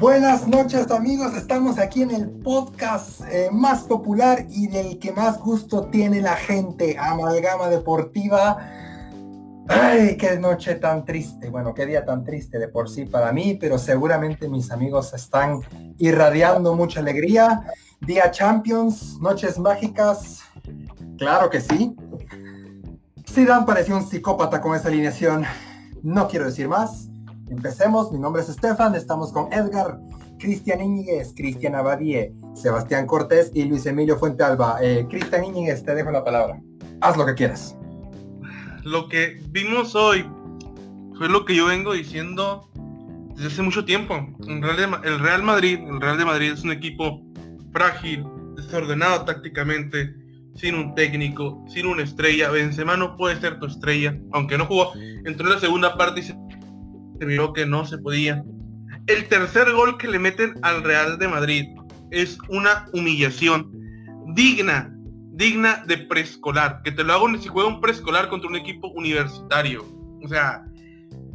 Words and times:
Buenas 0.00 0.48
noches 0.48 0.90
amigos, 0.90 1.36
estamos 1.36 1.78
aquí 1.78 2.00
en 2.00 2.10
el 2.10 2.30
podcast 2.30 3.20
eh, 3.30 3.50
más 3.52 3.82
popular 3.82 4.46
y 4.48 4.66
del 4.66 4.98
que 4.98 5.12
más 5.12 5.38
gusto 5.38 5.90
tiene 5.90 6.22
la 6.22 6.36
gente, 6.36 6.96
Amalgama 6.98 7.68
Deportiva. 7.68 8.56
Ay, 9.68 10.16
qué 10.16 10.38
noche 10.38 10.76
tan 10.76 11.04
triste, 11.04 11.50
bueno, 11.50 11.74
qué 11.74 11.84
día 11.84 12.02
tan 12.06 12.24
triste 12.24 12.58
de 12.58 12.68
por 12.68 12.88
sí 12.88 13.04
para 13.04 13.30
mí, 13.30 13.58
pero 13.60 13.76
seguramente 13.76 14.48
mis 14.48 14.70
amigos 14.70 15.12
están 15.12 15.60
irradiando 15.98 16.74
mucha 16.74 17.00
alegría. 17.00 17.66
Día 18.00 18.30
Champions, 18.30 19.18
noches 19.20 19.58
mágicas, 19.58 20.40
claro 21.18 21.50
que 21.50 21.60
sí. 21.60 21.94
Zidane 23.30 23.66
pareció 23.66 23.98
un 23.98 24.06
psicópata 24.08 24.62
con 24.62 24.74
esa 24.74 24.88
alineación, 24.88 25.44
no 26.02 26.26
quiero 26.26 26.46
decir 26.46 26.68
más. 26.68 27.09
Empecemos, 27.50 28.12
mi 28.12 28.18
nombre 28.20 28.42
es 28.42 28.48
Estefan, 28.48 28.94
estamos 28.94 29.32
con 29.32 29.52
Edgar, 29.52 29.98
Cristian 30.38 30.80
Íñiguez, 30.80 31.34
Cristian 31.34 31.74
Abadie, 31.74 32.32
Sebastián 32.54 33.06
Cortés 33.06 33.50
y 33.52 33.64
Luis 33.64 33.86
Emilio 33.86 34.16
Fuentealba. 34.16 34.78
Eh, 34.80 35.04
Cristian 35.10 35.44
Íñiguez, 35.44 35.84
te 35.84 35.96
dejo 35.96 36.12
la 36.12 36.22
palabra. 36.22 36.62
Haz 37.00 37.16
lo 37.16 37.26
que 37.26 37.34
quieras. 37.34 37.76
Lo 38.84 39.08
que 39.08 39.42
vimos 39.48 39.96
hoy 39.96 40.24
fue 41.18 41.28
lo 41.28 41.44
que 41.44 41.56
yo 41.56 41.66
vengo 41.66 41.92
diciendo 41.92 42.70
desde 43.34 43.48
hace 43.48 43.62
mucho 43.62 43.84
tiempo. 43.84 44.14
El 44.46 44.62
Real, 44.62 45.42
Madrid, 45.42 45.80
el 45.80 46.00
Real 46.00 46.18
de 46.18 46.24
Madrid 46.24 46.52
es 46.52 46.62
un 46.62 46.70
equipo 46.70 47.20
frágil, 47.72 48.24
desordenado 48.54 49.24
tácticamente, 49.24 50.14
sin 50.54 50.76
un 50.76 50.94
técnico, 50.94 51.64
sin 51.68 51.86
una 51.86 52.04
estrella. 52.04 52.48
Benzema 52.50 52.96
no 52.96 53.16
puede 53.16 53.40
ser 53.40 53.58
tu 53.58 53.66
estrella, 53.66 54.16
aunque 54.30 54.56
no 54.56 54.66
jugó. 54.66 54.92
Entró 55.24 55.48
en 55.48 55.54
la 55.54 55.58
segunda 55.58 55.96
parte 55.96 56.20
y 56.20 56.22
se 56.22 56.36
se 57.26 57.52
que 57.54 57.66
no 57.66 57.86
se 57.86 57.98
podía. 57.98 58.42
El 59.06 59.28
tercer 59.28 59.70
gol 59.72 59.98
que 59.98 60.08
le 60.08 60.18
meten 60.18 60.54
al 60.62 60.82
Real 60.82 61.18
de 61.18 61.28
Madrid 61.28 61.64
es 62.10 62.38
una 62.48 62.86
humillación 62.92 63.70
digna, 64.34 64.92
digna 65.32 65.82
de 65.86 65.98
preescolar. 65.98 66.82
Que 66.82 66.92
te 66.92 67.04
lo 67.04 67.12
hago 67.12 67.28
si 67.38 67.48
juega 67.48 67.68
un 67.68 67.80
preescolar 67.80 68.28
contra 68.28 68.48
un 68.48 68.56
equipo 68.56 68.88
universitario. 68.88 69.84
O 70.22 70.28
sea, 70.28 70.64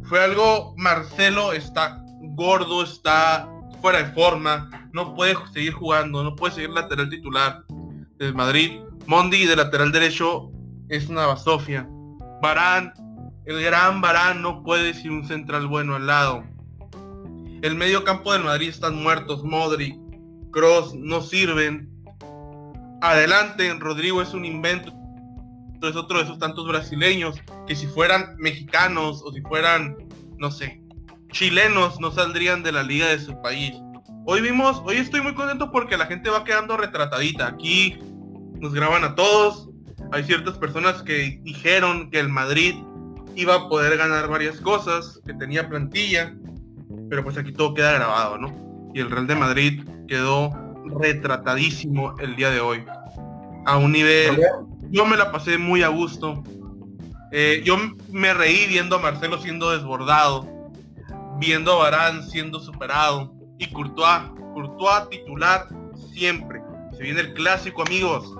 fue 0.04 0.22
algo, 0.22 0.74
Marcelo 0.76 1.52
está 1.52 2.02
gordo, 2.34 2.82
está 2.82 3.48
fuera 3.80 4.02
de 4.02 4.12
forma, 4.12 4.88
no 4.92 5.14
puede 5.14 5.34
seguir 5.52 5.72
jugando, 5.72 6.22
no 6.22 6.34
puede 6.34 6.54
seguir 6.54 6.70
lateral 6.70 7.10
titular 7.10 7.64
del 8.18 8.34
Madrid. 8.34 8.80
Mondi 9.06 9.46
de 9.46 9.56
lateral 9.56 9.92
derecho 9.92 10.50
es 10.88 11.08
una 11.08 11.26
basofia. 11.26 11.88
Barán 12.42 12.92
el 13.46 13.62
gran 13.62 14.00
Barán 14.00 14.42
no 14.42 14.62
puede 14.64 14.92
ser 14.92 15.12
un 15.12 15.26
central 15.26 15.68
bueno 15.68 15.94
al 15.94 16.06
lado. 16.06 16.44
El 17.62 17.76
medio 17.76 18.02
campo 18.04 18.32
del 18.32 18.42
Madrid 18.42 18.68
están 18.68 19.00
muertos. 19.00 19.44
Modric, 19.44 19.96
Cross 20.50 20.94
no 20.96 21.22
sirven. 21.22 21.88
Adelante, 23.00 23.72
Rodrigo 23.78 24.20
es 24.20 24.34
un 24.34 24.44
invento. 24.44 24.92
Es 25.82 25.94
otro 25.94 26.18
de 26.18 26.24
esos 26.24 26.38
tantos 26.40 26.66
brasileños 26.66 27.36
que 27.68 27.76
si 27.76 27.86
fueran 27.86 28.34
mexicanos 28.38 29.22
o 29.24 29.32
si 29.32 29.40
fueran, 29.42 29.96
no 30.38 30.50
sé, 30.50 30.82
chilenos 31.30 32.00
no 32.00 32.10
saldrían 32.10 32.64
de 32.64 32.72
la 32.72 32.82
liga 32.82 33.06
de 33.06 33.20
su 33.20 33.40
país. 33.42 33.74
Hoy 34.24 34.40
vimos, 34.40 34.82
hoy 34.84 34.96
estoy 34.96 35.20
muy 35.20 35.34
contento 35.34 35.70
porque 35.70 35.96
la 35.96 36.06
gente 36.06 36.30
va 36.30 36.42
quedando 36.42 36.76
retratadita. 36.76 37.46
Aquí 37.46 37.96
nos 38.58 38.74
graban 38.74 39.04
a 39.04 39.14
todos. 39.14 39.68
Hay 40.10 40.24
ciertas 40.24 40.58
personas 40.58 41.02
que 41.02 41.40
dijeron 41.44 42.10
que 42.10 42.18
el 42.18 42.28
Madrid 42.28 42.74
iba 43.36 43.54
a 43.54 43.68
poder 43.68 43.96
ganar 43.96 44.28
varias 44.28 44.60
cosas, 44.60 45.20
que 45.24 45.34
tenía 45.34 45.68
plantilla, 45.68 46.34
pero 47.08 47.22
pues 47.22 47.36
aquí 47.36 47.52
todo 47.52 47.74
queda 47.74 47.92
grabado, 47.92 48.38
¿no? 48.38 48.90
Y 48.94 49.00
el 49.00 49.10
Real 49.10 49.26
de 49.26 49.34
Madrid 49.36 49.84
quedó 50.08 50.50
retratadísimo 50.98 52.18
el 52.18 52.34
día 52.34 52.50
de 52.50 52.60
hoy. 52.60 52.84
A 53.66 53.76
un 53.76 53.92
nivel, 53.92 54.40
yo 54.90 55.04
me 55.04 55.16
la 55.16 55.30
pasé 55.30 55.58
muy 55.58 55.82
a 55.82 55.88
gusto. 55.88 56.42
Eh, 57.32 57.62
yo 57.64 57.76
me 58.10 58.32
reí 58.32 58.66
viendo 58.66 58.96
a 58.96 59.00
Marcelo 59.00 59.38
siendo 59.38 59.70
desbordado, 59.70 60.48
viendo 61.38 61.72
a 61.72 61.90
Barán 61.90 62.28
siendo 62.28 62.60
superado 62.60 63.34
y 63.58 63.66
Courtois, 63.70 64.22
Courtois 64.54 65.08
titular 65.10 65.68
siempre. 66.14 66.62
Se 66.96 67.02
viene 67.02 67.20
el 67.20 67.34
clásico, 67.34 67.82
amigos. 67.82 68.32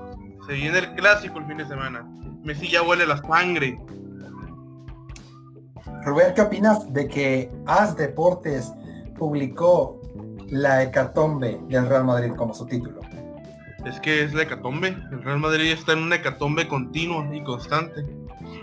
Se 0.47 0.55
viene 0.55 0.79
el 0.79 0.95
clásico 0.95 1.39
el 1.39 1.47
fin 1.47 1.59
de 1.59 1.67
semana. 1.67 2.07
Messi 2.43 2.69
ya 2.69 2.83
huele 2.83 3.07
la 3.07 3.19
sangre. 3.19 3.79
Rubén, 6.07 6.35
¿qué 6.37 6.41
opinas 6.41 6.93
de 6.93 7.09
que 7.09 7.51
As 7.67 7.97
Deportes 7.97 8.73
publicó 9.19 10.01
la 10.47 10.85
hecatombe 10.85 11.61
del 11.69 11.89
Real 11.89 12.05
Madrid 12.05 12.31
como 12.37 12.55
su 12.55 12.65
título? 12.65 13.01
Es 13.85 13.99
que 13.99 14.23
es 14.23 14.33
la 14.33 14.43
hecatombe. 14.43 14.97
El 15.11 15.25
Real 15.25 15.41
Madrid 15.41 15.73
está 15.73 15.95
en 15.95 16.05
una 16.05 16.15
hecatombe 16.15 16.69
continua 16.69 17.27
y 17.35 17.43
constante. 17.43 18.07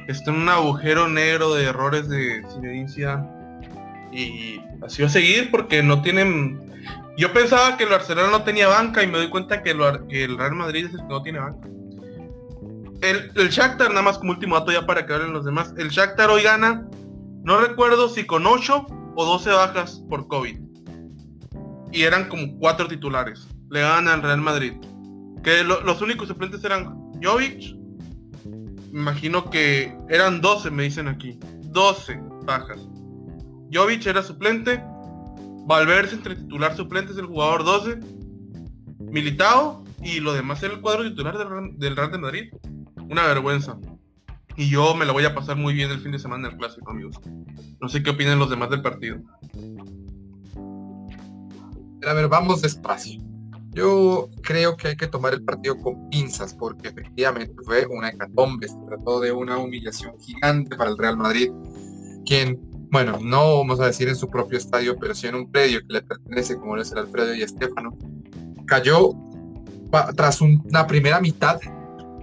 Está 0.08 0.32
en 0.32 0.38
un 0.38 0.48
agujero 0.48 1.10
negro 1.10 1.54
de 1.54 1.66
errores 1.66 2.08
de 2.08 2.42
Zinedine 2.54 2.88
Y 4.14 4.62
así 4.82 5.02
va 5.02 5.10
a 5.10 5.12
seguir 5.12 5.52
porque 5.52 5.84
no 5.84 6.02
tienen... 6.02 6.62
Yo 7.18 7.34
pensaba 7.34 7.76
que 7.76 7.84
el 7.84 7.90
Barcelona 7.90 8.32
no 8.32 8.44
tenía 8.44 8.70
banca 8.70 9.04
y 9.04 9.08
me 9.08 9.18
doy 9.18 9.30
cuenta 9.30 9.62
que, 9.62 9.72
el 9.72 10.38
Real 10.38 10.56
Madrid 10.56 10.86
es 10.86 10.94
el 10.94 11.02
que 11.02 11.08
no 11.08 11.22
tiene 11.22 11.40
banca. 11.40 11.68
El, 13.02 13.50
Shakhtar, 13.50 13.90
nada 13.90 14.02
más 14.02 14.18
como 14.18 14.32
último 14.32 14.58
dato 14.58 14.72
ya 14.72 14.86
para 14.86 15.06
que 15.06 15.14
hablen 15.14 15.34
los 15.34 15.44
demás. 15.44 15.74
El 15.78 15.90
Shakhtar 15.90 16.30
hoy 16.30 16.44
gana 16.44 16.88
no 17.44 17.60
recuerdo 17.60 18.08
si 18.08 18.26
con 18.26 18.48
8 18.48 18.86
o 19.16 19.26
12 19.26 19.50
bajas 19.52 20.02
por 20.10 20.28
COVID. 20.28 20.60
Y 21.92 22.04
eran 22.04 22.30
como 22.30 22.58
cuatro 22.58 22.88
titulares. 22.88 23.48
Le 23.70 23.82
ganan 23.82 24.08
al 24.08 24.22
Real 24.22 24.42
Madrid. 24.42 24.74
Que 25.44 25.64
los 25.64 26.02
únicos 26.02 26.30
suplentes 26.30 26.64
eran 26.64 27.12
Jovic. 27.22 27.76
Imagino 28.94 29.50
que 29.50 29.94
eran 30.10 30.40
12, 30.40 30.72
me 30.72 30.84
dicen 30.84 31.10
aquí. 31.10 31.38
12 31.64 32.18
bajas. 32.46 32.80
Jovic 33.74 34.06
era 34.06 34.24
suplente. 34.24 34.82
Valverde 35.66 36.14
entre 36.14 36.36
titular 36.36 36.76
suplente 36.76 37.12
es 37.12 37.18
el 37.18 37.26
jugador 37.26 37.66
12. 37.66 38.00
Militao. 39.00 39.84
Y 40.02 40.22
lo 40.22 40.34
demás 40.34 40.64
era 40.64 40.74
el 40.74 40.82
cuadro 40.82 41.04
titular 41.04 41.38
del, 41.38 41.78
del 41.78 41.96
Real 41.96 42.12
de 42.12 42.18
Madrid. 42.18 42.54
Una 43.10 43.24
vergüenza. 43.28 43.78
Y 44.56 44.70
yo 44.70 44.96
me 44.96 45.06
la 45.06 45.14
voy 45.14 45.26
a 45.26 45.34
pasar 45.34 45.58
muy 45.58 45.74
bien 45.74 45.90
el 45.90 46.00
fin 46.00 46.12
de 46.12 46.20
semana 46.20 46.48
en 46.48 46.54
el 46.54 46.60
clásico, 46.60 46.92
amigos. 46.92 47.20
No 47.82 47.90
sé 47.90 48.04
qué 48.04 48.12
opinan 48.12 48.40
los 48.40 48.50
demás 48.50 48.70
del 48.70 48.82
partido. 48.82 49.18
A 52.06 52.14
ver, 52.14 52.28
vamos 52.28 52.62
despacio. 52.62 53.22
Yo 53.72 54.30
creo 54.44 54.78
que 54.78 54.90
hay 54.90 54.96
que 54.96 55.08
tomar 55.08 55.34
el 55.34 55.44
partido 55.44 55.76
con 55.78 56.08
pinzas 56.10 56.54
porque 56.54 56.90
efectivamente 56.90 57.56
fue 57.66 57.88
una 57.88 58.10
hecatombe. 58.10 58.68
Se 58.68 58.78
trató 58.86 59.20
de 59.20 59.32
una 59.32 59.58
humillación 59.58 60.14
gigante 60.20 60.76
para 60.76 60.92
el 60.92 60.98
Real 60.98 61.18
Madrid, 61.18 61.52
quien, 62.26 62.60
bueno, 62.92 63.18
no 63.20 63.58
vamos 63.58 63.80
a 63.80 63.88
decir 63.88 64.08
en 64.10 64.16
su 64.16 64.30
propio 64.30 64.60
estadio, 64.60 64.96
pero 65.00 65.16
sí 65.16 65.26
en 65.26 65.36
un 65.36 65.52
predio 65.52 65.80
que 65.88 65.94
le 65.94 66.02
pertenece, 66.04 66.58
como 66.58 66.76
lo 66.76 66.84
es 66.84 66.92
el 66.92 67.00
Alfredo 67.00 67.34
y 67.34 67.42
Estefano, 67.42 67.98
cayó 68.68 69.10
tras 70.16 70.42
una 70.42 70.86
primera 70.86 71.20
mitad 71.20 71.60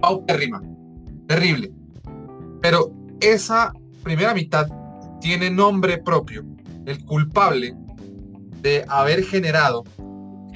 paupérrima, 0.01 0.61
terrible. 1.27 1.73
Pero 2.61 2.91
esa 3.19 3.73
primera 4.03 4.33
mitad 4.33 4.67
tiene 5.19 5.49
nombre 5.49 5.97
propio, 5.97 6.43
el 6.85 7.03
culpable 7.05 7.75
de 8.61 8.85
haber 8.87 9.23
generado 9.23 9.83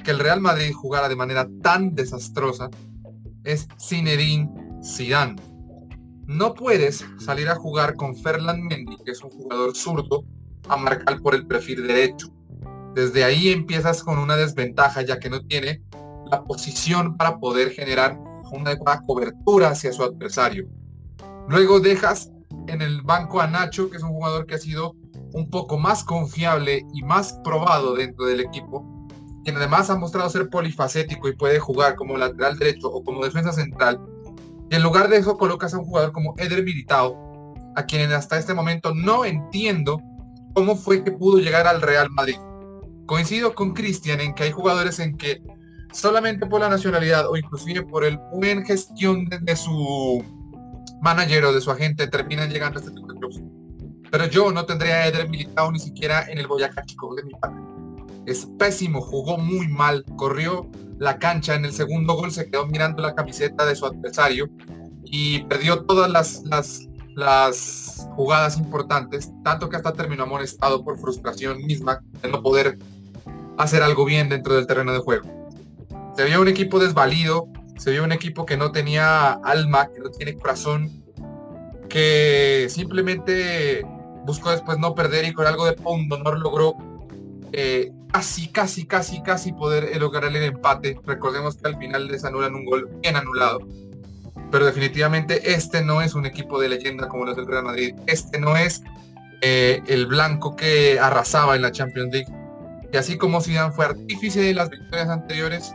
que 0.03 0.11
el 0.11 0.19
Real 0.19 0.39
Madrid 0.39 0.71
jugara 0.71 1.09
de 1.09 1.15
manera 1.15 1.47
tan 1.61 1.95
desastrosa 1.95 2.69
es 3.43 3.67
Zinedine 3.79 4.49
Zidane. 4.83 5.35
No 6.27 6.53
puedes 6.53 7.05
salir 7.19 7.49
a 7.49 7.55
jugar 7.55 7.95
con 7.95 8.15
Ferland 8.15 8.63
Mendy, 8.63 8.97
que 9.03 9.11
es 9.11 9.23
un 9.23 9.29
jugador 9.31 9.75
zurdo, 9.75 10.23
a 10.67 10.77
marcar 10.77 11.21
por 11.21 11.35
el 11.35 11.45
perfil 11.45 11.87
derecho. 11.87 12.27
Desde 12.95 13.23
ahí 13.23 13.49
empiezas 13.49 14.03
con 14.03 14.17
una 14.17 14.35
desventaja 14.35 15.01
ya 15.01 15.19
que 15.19 15.29
no 15.29 15.41
tiene 15.41 15.83
la 16.31 16.43
posición 16.43 17.17
para 17.17 17.39
poder 17.39 17.71
generar 17.71 18.17
una 18.51 18.71
adecuada 18.71 19.01
cobertura 19.05 19.69
hacia 19.69 19.91
su 19.91 20.03
adversario. 20.03 20.67
Luego 21.47 21.79
dejas 21.79 22.31
en 22.67 22.81
el 22.81 23.01
banco 23.01 23.39
a 23.39 23.47
Nacho, 23.47 23.89
que 23.89 23.97
es 23.97 24.03
un 24.03 24.09
jugador 24.09 24.45
que 24.45 24.55
ha 24.55 24.59
sido 24.59 24.95
un 25.33 25.49
poco 25.49 25.77
más 25.77 26.03
confiable 26.03 26.85
y 26.93 27.03
más 27.03 27.33
probado 27.43 27.95
dentro 27.95 28.25
del 28.25 28.39
equipo, 28.39 28.85
quien 29.43 29.57
además 29.57 29.89
ha 29.89 29.95
mostrado 29.95 30.29
ser 30.29 30.49
polifacético 30.49 31.27
y 31.27 31.35
puede 31.35 31.59
jugar 31.59 31.95
como 31.95 32.17
lateral 32.17 32.57
derecho 32.57 32.87
o 32.87 33.03
como 33.03 33.23
defensa 33.23 33.51
central. 33.51 34.01
Y 34.71 34.75
en 34.75 34.81
lugar 34.81 35.09
de 35.09 35.17
eso 35.17 35.37
colocas 35.37 35.73
a 35.73 35.77
un 35.77 35.85
jugador 35.85 36.11
como 36.11 36.33
Eder 36.37 36.63
Militao, 36.63 37.53
a 37.75 37.85
quien 37.85 38.11
hasta 38.11 38.37
este 38.37 38.53
momento 38.53 38.95
no 38.95 39.25
entiendo 39.25 40.01
cómo 40.53 40.75
fue 40.75 41.03
que 41.03 41.11
pudo 41.11 41.37
llegar 41.37 41.67
al 41.67 41.81
Real 41.81 42.09
Madrid. 42.09 42.37
Coincido 43.05 43.53
con 43.53 43.73
Cristian 43.73 44.21
en 44.21 44.33
que 44.33 44.43
hay 44.43 44.51
jugadores 44.51 44.99
en 44.99 45.15
que 45.17 45.43
solamente 45.91 46.47
por 46.47 46.61
la 46.61 46.69
nacionalidad 46.69 47.29
o 47.29 47.37
inclusive 47.37 47.83
por 47.83 48.03
el 48.03 48.17
buen 48.33 48.65
gestión 48.65 49.25
de 49.25 49.55
su 49.55 50.23
manager 51.05 51.45
o 51.45 51.53
de 51.53 51.61
su 51.61 51.69
agente 51.69 52.07
terminan 52.07 52.49
llegando 52.49 52.79
a 52.79 52.81
este 52.81 52.93
tipo 52.93 53.07
de. 53.07 53.15
Pero 54.09 54.25
yo 54.25 54.51
no 54.51 54.65
tendría 54.65 54.95
a 54.95 55.07
Eder 55.07 55.29
Militao 55.29 55.71
ni 55.71 55.79
siquiera 55.79 56.25
en 56.27 56.39
el 56.39 56.47
Boyacá 56.47 56.83
Chico 56.83 57.13
de 57.15 57.23
mi 57.23 57.33
padre. 57.33 57.61
es 58.25 58.47
pésimo, 58.57 59.01
jugó 59.01 59.37
muy 59.37 59.67
mal, 59.67 60.03
corrió 60.15 60.69
la 60.97 61.19
cancha 61.19 61.53
en 61.53 61.65
el 61.65 61.73
segundo 61.73 62.13
gol, 62.13 62.31
se 62.31 62.49
quedó 62.49 62.65
mirando 62.65 63.03
la 63.03 63.13
camiseta 63.13 63.65
de 63.65 63.75
su 63.75 63.85
adversario 63.85 64.49
y 65.03 65.43
perdió 65.43 65.83
todas 65.83 66.09
las, 66.09 66.43
las, 66.45 66.87
las 67.13 68.07
jugadas 68.15 68.57
importantes, 68.57 69.31
tanto 69.43 69.69
que 69.69 69.75
hasta 69.75 69.93
terminó 69.93 70.23
amonestado 70.23 70.83
por 70.83 70.97
frustración 70.97 71.63
misma 71.65 72.01
de 72.21 72.29
no 72.29 72.41
poder 72.41 72.79
hacer 73.57 73.83
algo 73.83 74.05
bien 74.05 74.29
dentro 74.29 74.55
del 74.55 74.65
terreno 74.65 74.93
de 74.93 74.99
juego. 74.99 75.27
Se 76.15 76.23
vio 76.23 76.41
un 76.41 76.47
equipo 76.47 76.79
desvalido, 76.79 77.47
se 77.77 77.91
vio 77.91 78.03
un 78.03 78.11
equipo 78.11 78.45
que 78.45 78.57
no 78.57 78.71
tenía 78.71 79.33
alma, 79.33 79.89
que 79.91 79.99
no 79.99 80.09
tiene 80.09 80.35
corazón, 80.35 81.03
que 81.89 82.67
simplemente 82.69 83.85
buscó 84.25 84.51
después 84.51 84.77
no 84.79 84.95
perder 84.95 85.25
y 85.25 85.33
con 85.33 85.47
algo 85.47 85.65
de 85.65 85.75
honor 85.83 86.39
logró 86.39 86.75
eh, 87.51 87.91
casi, 88.11 88.47
casi, 88.47 88.85
casi, 88.85 89.21
casi 89.21 89.53
poder 89.53 89.95
lograr 89.99 90.25
el 90.25 90.43
empate. 90.43 90.97
Recordemos 91.05 91.57
que 91.57 91.67
al 91.67 91.77
final 91.77 92.07
les 92.07 92.25
anulan 92.25 92.55
un 92.55 92.65
gol 92.65 92.89
bien 93.01 93.15
anulado. 93.15 93.59
Pero 94.51 94.65
definitivamente 94.65 95.53
este 95.53 95.83
no 95.83 96.01
es 96.01 96.15
un 96.15 96.25
equipo 96.25 96.59
de 96.59 96.69
leyenda 96.69 97.07
como 97.07 97.25
los 97.25 97.35
del 97.35 97.47
Real 97.47 97.63
Madrid. 97.63 97.95
Este 98.07 98.39
no 98.39 98.55
es 98.55 98.83
eh, 99.41 99.81
el 99.87 100.05
blanco 100.07 100.55
que 100.55 100.99
arrasaba 100.99 101.55
en 101.55 101.61
la 101.61 101.71
Champions 101.71 102.13
League. 102.13 102.31
Y 102.91 102.97
así 102.97 103.17
como 103.17 103.41
Zidane 103.41 103.73
fue 103.73 103.85
artífice 103.85 104.41
de 104.41 104.53
las 104.53 104.69
victorias 104.69 105.09
anteriores, 105.09 105.73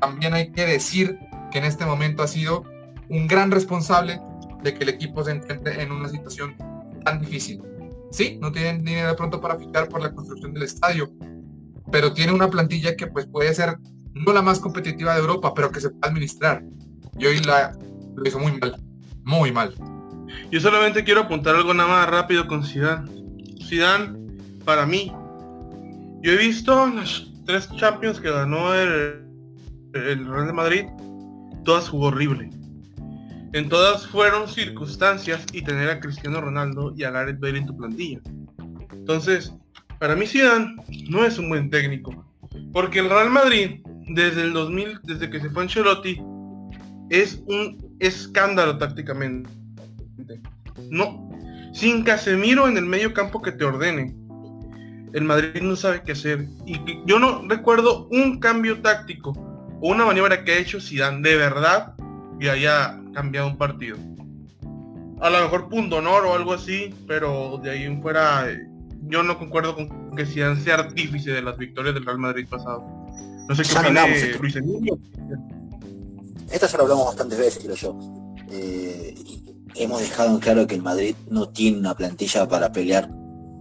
también 0.00 0.34
hay 0.34 0.50
que 0.50 0.64
decir 0.64 1.18
que 1.52 1.58
en 1.58 1.64
este 1.64 1.84
momento 1.86 2.22
ha 2.22 2.28
sido 2.28 2.64
un 3.08 3.26
gran 3.28 3.50
responsable 3.50 4.20
de 4.62 4.74
que 4.74 4.84
el 4.84 4.88
equipo 4.88 5.22
se 5.22 5.32
encuentre 5.32 5.82
en 5.82 5.92
una 5.92 6.08
situación 6.08 6.56
tan 7.04 7.20
difícil. 7.20 7.62
Sí, 8.10 8.38
no 8.40 8.50
tienen 8.52 8.84
dinero 8.84 9.08
de 9.08 9.14
pronto 9.14 9.40
para 9.40 9.58
fijar 9.58 9.88
por 9.88 10.02
la 10.02 10.12
construcción 10.12 10.52
del 10.54 10.64
estadio, 10.64 11.10
pero 11.90 12.12
tiene 12.12 12.32
una 12.32 12.50
plantilla 12.50 12.96
que 12.96 13.06
pues 13.06 13.26
puede 13.26 13.54
ser 13.54 13.76
no 14.14 14.32
la 14.32 14.42
más 14.42 14.60
competitiva 14.60 15.14
de 15.14 15.20
Europa, 15.20 15.54
pero 15.54 15.70
que 15.70 15.80
se 15.80 15.90
puede 15.90 16.10
administrar. 16.10 16.62
Y 17.18 17.26
hoy 17.26 17.40
la, 17.40 17.76
lo 18.14 18.22
hizo 18.26 18.38
muy 18.38 18.52
mal, 18.58 18.76
muy 19.24 19.52
mal. 19.52 19.74
Yo 20.50 20.60
solamente 20.60 21.04
quiero 21.04 21.22
apuntar 21.22 21.54
algo 21.56 21.72
nada 21.74 21.88
más 21.88 22.10
rápido 22.10 22.46
con 22.46 22.64
Zidane. 22.64 23.10
Zidane, 23.66 24.18
para 24.64 24.86
mí, 24.86 25.12
yo 26.22 26.32
he 26.32 26.36
visto 26.36 26.86
las 26.86 27.26
tres 27.46 27.68
Champions 27.76 28.20
que 28.20 28.30
ganó 28.30 28.74
el, 28.74 29.24
el 29.94 30.26
Real 30.26 30.46
de 30.46 30.52
Madrid, 30.52 30.84
todas 31.64 31.88
jugó 31.88 32.06
horrible. 32.06 32.50
En 33.52 33.68
todas 33.68 34.06
fueron 34.06 34.48
circunstancias 34.48 35.44
y 35.52 35.62
tener 35.62 35.90
a 35.90 36.00
Cristiano 36.00 36.40
Ronaldo 36.40 36.94
y 36.96 37.04
a 37.04 37.10
Gareth 37.10 37.38
Bale 37.38 37.58
en 37.58 37.66
tu 37.66 37.76
plantilla. 37.76 38.20
Entonces, 38.92 39.52
para 39.98 40.16
mí 40.16 40.26
Zidane 40.26 40.76
no 41.10 41.24
es 41.24 41.38
un 41.38 41.50
buen 41.50 41.68
técnico. 41.68 42.24
Porque 42.72 43.00
el 43.00 43.10
Real 43.10 43.30
Madrid, 43.30 43.80
desde 44.08 44.42
el 44.42 44.52
2000, 44.54 45.00
desde 45.02 45.28
que 45.28 45.40
se 45.40 45.50
fue 45.50 45.62
Ancelotti, 45.62 46.20
es 47.10 47.42
un 47.46 47.94
escándalo 48.00 48.78
tácticamente. 48.78 49.50
No, 50.90 51.30
sin 51.74 52.04
Casemiro 52.04 52.68
en 52.68 52.78
el 52.78 52.86
medio 52.86 53.12
campo 53.12 53.42
que 53.42 53.52
te 53.52 53.64
ordene. 53.64 54.16
El 55.12 55.24
Madrid 55.24 55.60
no 55.60 55.76
sabe 55.76 56.02
qué 56.02 56.12
hacer. 56.12 56.48
Y 56.66 56.80
yo 57.04 57.18
no 57.18 57.46
recuerdo 57.46 58.08
un 58.10 58.40
cambio 58.40 58.80
táctico 58.80 59.51
una 59.82 60.06
maniobra 60.06 60.44
que 60.44 60.52
ha 60.52 60.58
hecho 60.58 60.80
Zidane 60.80 61.28
de 61.28 61.36
verdad 61.36 61.94
y 62.40 62.48
haya 62.48 62.98
cambiado 63.12 63.48
un 63.48 63.58
partido. 63.58 63.96
A 65.20 65.28
lo 65.28 65.40
mejor 65.40 65.68
punto 65.68 65.96
honor 65.96 66.24
o 66.24 66.34
algo 66.34 66.54
así, 66.54 66.94
pero 67.06 67.60
de 67.62 67.70
ahí 67.70 67.84
en 67.84 68.00
fuera 68.00 68.50
eh, 68.50 68.58
yo 69.02 69.22
no 69.22 69.38
concuerdo 69.38 69.74
con 69.74 70.14
que 70.16 70.26
sean 70.26 70.60
sea 70.62 70.74
artífice 70.76 71.30
de 71.32 71.42
las 71.42 71.56
victorias 71.58 71.94
del 71.94 72.04
Real 72.04 72.18
Madrid 72.18 72.46
pasado. 72.48 72.84
No 73.48 73.54
sé 73.54 73.62
qué 73.62 73.78
opina 73.78 74.06
Luis 74.40 74.56
Emilio. 74.56 74.98
Esto 76.50 76.66
ya 76.66 76.76
lo 76.76 76.82
hablamos 76.84 77.06
bastantes 77.06 77.38
veces, 77.38 77.62
creo 77.64 77.76
yo. 77.76 77.98
Eh, 78.50 79.14
hemos 79.74 80.00
dejado 80.00 80.30
en 80.30 80.38
claro 80.38 80.66
que 80.66 80.74
el 80.74 80.82
Madrid 80.82 81.16
no 81.28 81.48
tiene 81.48 81.78
una 81.78 81.94
plantilla 81.94 82.46
para 82.46 82.70
pelear 82.72 83.08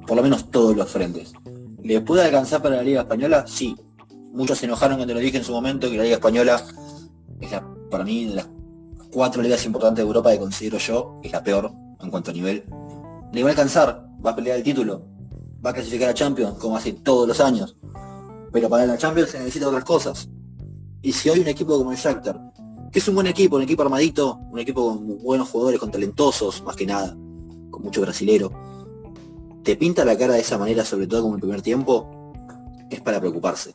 por 0.06 0.18
lo 0.18 0.24
menos 0.24 0.52
todos 0.52 0.76
los 0.76 0.90
frentes. 0.90 1.34
¿Le 1.84 2.02
puede 2.02 2.26
alcanzar 2.26 2.62
para 2.62 2.78
la 2.78 2.84
Liga 2.84 3.02
Española? 3.02 3.46
Sí. 3.48 3.76
Muchos 4.34 4.60
se 4.60 4.66
enojaron 4.66 4.98
cuando 4.98 5.14
lo 5.14 5.20
dije 5.20 5.38
en 5.38 5.44
su 5.44 5.52
momento 5.52 5.90
que 5.90 5.98
la 5.98 6.04
Liga 6.04 6.16
Española 6.16 6.64
es 7.42 7.52
para 7.90 8.06
mí 8.06 8.26
las 8.28 8.48
cuatro 9.12 9.42
ligas 9.42 9.66
importantes 9.66 9.98
de 9.98 10.08
Europa 10.08 10.32
que 10.32 10.40
considero 10.40 10.78
yo 10.78 11.20
es 11.22 11.32
la 11.34 11.44
peor 11.44 11.72
en 12.00 12.10
cuanto 12.10 12.32
a 12.32 12.34
nivel. 12.34 12.64
Le 13.34 13.44
va 13.44 13.50
a 13.50 13.52
alcanzar, 13.52 14.08
va 14.26 14.32
a 14.32 14.36
pelear 14.36 14.58
el 14.58 14.64
título, 14.64 15.04
va 15.64 15.72
a 15.72 15.74
clasificar 15.74 16.10
a 16.10 16.14
Champions 16.14 16.58
como 16.60 16.78
hace 16.78 16.94
todos 16.94 17.28
los 17.28 17.42
años. 17.42 17.76
Pero 18.54 18.70
para 18.70 18.86
la 18.86 18.98
Champions 18.98 19.32
se 19.32 19.40
necesita 19.40 19.68
otras 19.68 19.84
cosas. 19.84 20.30
Y 21.02 21.12
si 21.12 21.30
hoy 21.30 21.40
un 21.40 21.48
equipo 21.48 21.78
como 21.78 21.92
el 21.92 21.98
Shakhtar, 21.98 22.40
que 22.90 23.00
es 23.00 23.08
un 23.10 23.16
buen 23.16 23.28
equipo, 23.28 23.58
un 23.58 23.64
equipo 23.64 23.82
armadito, 23.84 24.40
un 24.50 24.60
equipo 24.60 24.86
con 24.86 25.22
buenos 25.22 25.50
jugadores, 25.50 25.80
con 25.80 25.92
talentosos, 25.92 26.64
más 26.64 26.78
que 26.78 26.86
nada, 26.86 27.18
con 27.70 27.82
mucho 27.82 28.00
brasilero, 28.00 28.52
te 29.64 29.76
pinta 29.76 30.06
la 30.06 30.18
cara 30.18 30.36
de 30.36 30.42
esa 30.42 30.58
manera, 30.58 30.86
sobre 30.86 31.08
todo 31.08 31.24
como 31.24 31.36
el 31.36 31.42
primer 31.42 31.62
tiempo, 31.62 32.34
es 32.90 33.02
para 33.02 33.20
preocuparse. 33.20 33.74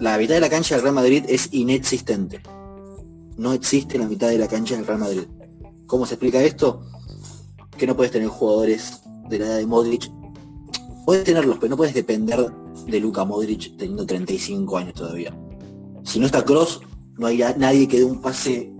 La 0.00 0.16
mitad 0.16 0.34
de 0.34 0.40
la 0.40 0.48
cancha 0.48 0.74
del 0.74 0.82
Real 0.82 0.94
Madrid 0.94 1.24
es 1.28 1.48
inexistente 1.52 2.40
no 3.38 3.52
existe 3.52 3.98
la 3.98 4.08
mitad 4.08 4.28
de 4.28 4.36
la 4.36 4.48
cancha 4.48 4.74
en 4.74 4.80
el 4.80 4.86
Real 4.86 4.98
Madrid. 4.98 5.22
¿Cómo 5.86 6.04
se 6.04 6.14
explica 6.14 6.42
esto? 6.42 6.82
Que 7.78 7.86
no 7.86 7.96
puedes 7.96 8.12
tener 8.12 8.28
jugadores 8.28 9.00
de 9.28 9.38
la 9.38 9.46
edad 9.46 9.56
de 9.58 9.66
Modric. 9.66 10.10
Puedes 11.06 11.24
tenerlos, 11.24 11.56
pero 11.58 11.70
no 11.70 11.76
puedes 11.76 11.94
depender 11.94 12.50
de 12.86 13.00
Luka 13.00 13.24
Modric 13.24 13.76
teniendo 13.76 14.04
35 14.04 14.76
años 14.76 14.94
todavía. 14.94 15.32
Si 16.02 16.18
no 16.18 16.26
está 16.26 16.44
Cross, 16.44 16.80
no 17.16 17.28
hay 17.28 17.38
nadie 17.56 17.86
que 17.86 17.98
dé 17.98 18.04
un 18.04 18.20
pase 18.20 18.72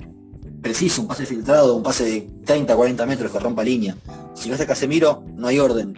preciso, 0.60 1.02
un 1.02 1.08
pase 1.08 1.24
filtrado, 1.24 1.76
un 1.76 1.82
pase 1.84 2.04
de 2.04 2.30
30, 2.44 2.74
40 2.74 3.06
metros 3.06 3.30
que 3.30 3.38
rompa 3.38 3.62
línea. 3.62 3.96
Si 4.34 4.48
no 4.48 4.56
está 4.56 4.66
Casemiro, 4.66 5.22
no 5.36 5.46
hay 5.46 5.60
orden. 5.60 5.96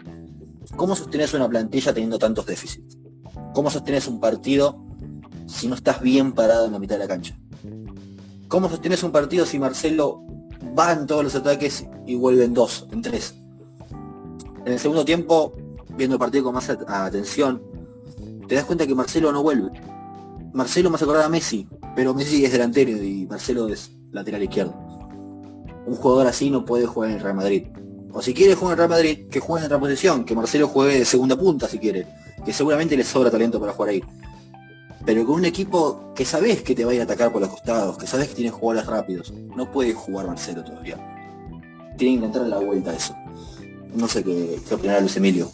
¿Cómo 0.77 0.95
sostenes 0.95 1.33
una 1.33 1.49
plantilla 1.49 1.95
teniendo 1.95 2.19
tantos 2.19 2.45
déficits? 2.45 2.99
¿Cómo 3.55 3.71
sostenes 3.71 4.07
un 4.07 4.21
partido 4.21 4.90
si 5.51 5.67
no 5.67 5.75
estás 5.75 6.01
bien 6.01 6.33
parado 6.33 6.67
en 6.67 6.73
la 6.73 6.79
mitad 6.79 6.95
de 6.95 7.01
la 7.01 7.09
cancha? 7.09 7.37
¿Cómo 8.49 8.69
sostienes 8.69 9.03
un 9.03 9.13
partido 9.13 9.45
si 9.45 9.59
Marcelo 9.59 10.23
va 10.79 10.93
en 10.93 11.07
todos 11.07 11.25
los 11.25 11.35
ataques 11.35 11.87
y 12.07 12.15
vuelve 12.15 12.45
en 12.45 12.55
dos, 12.55 12.87
en 12.91 13.03
tres? 13.03 13.35
En 14.65 14.73
el 14.73 14.79
segundo 14.79 15.05
tiempo, 15.05 15.55
viendo 15.97 16.17
el 16.17 16.21
partido 16.21 16.45
con 16.45 16.55
más 16.55 16.69
atención, 16.71 17.63
te 18.49 18.55
das 18.55 18.65
cuenta 18.65 18.87
que 18.87 18.95
Marcelo 18.95 19.33
no 19.33 19.43
vuelve. 19.43 19.71
Marcelo 20.53 20.93
hace 20.95 21.05
acordar 21.05 21.25
a 21.25 21.29
Messi, 21.29 21.69
pero 21.95 22.15
Messi 22.15 22.45
es 22.45 22.53
delantero 22.53 22.91
y 22.91 23.27
Marcelo 23.27 23.69
es 23.69 23.93
lateral 24.11 24.43
izquierdo. 24.43 24.75
Un 25.87 25.95
jugador 25.97 26.27
así 26.27 26.51
no 26.51 26.65
puede 26.65 26.87
jugar 26.87 27.11
en 27.11 27.17
el 27.17 27.23
Real 27.23 27.37
Madrid. 27.37 27.67
O 28.13 28.21
si 28.21 28.35
quiere 28.35 28.55
jugar 28.55 28.73
en 28.73 28.83
el 28.83 28.89
Real 28.89 28.99
Madrid, 28.99 29.29
que 29.29 29.41
juegue 29.41 29.65
en 29.65 29.67
otra 29.67 29.79
posición, 29.79 30.25
que 30.25 30.35
Marcelo 30.35 30.69
juegue 30.69 30.99
de 30.99 31.05
segunda 31.05 31.37
punta 31.37 31.69
si 31.69 31.79
quiere, 31.79 32.07
que 32.45 32.53
seguramente 32.53 32.97
le 32.97 33.05
sobra 33.05 33.31
talento 33.31 33.61
para 33.61 33.73
jugar 33.73 33.91
ahí 33.91 34.03
pero 35.05 35.25
con 35.25 35.37
un 35.37 35.45
equipo 35.45 36.13
que 36.15 36.25
sabes 36.25 36.63
que 36.63 36.75
te 36.75 36.85
va 36.85 36.93
a 36.93 36.95
ir 36.95 37.01
a 37.01 37.05
atacar 37.05 37.33
por 37.33 37.41
los 37.41 37.51
costados, 37.51 37.97
que 37.97 38.07
sabes 38.07 38.29
que 38.29 38.35
tiene 38.35 38.51
jugadores 38.51 38.89
rápidos. 38.89 39.33
No 39.33 39.71
puede 39.71 39.95
jugar 39.95 40.27
Marcelo 40.27 40.63
todavía. 40.63 40.97
Tiene 41.97 42.19
que 42.19 42.27
encontrar 42.27 42.47
la 42.47 42.59
vuelta 42.59 42.91
a 42.91 42.95
eso. 42.95 43.15
No 43.95 44.07
sé 44.09 44.23
qué, 44.23 44.59
qué 44.69 44.75
opinará 44.75 45.01
Luis 45.01 45.17
Emilio. 45.17 45.49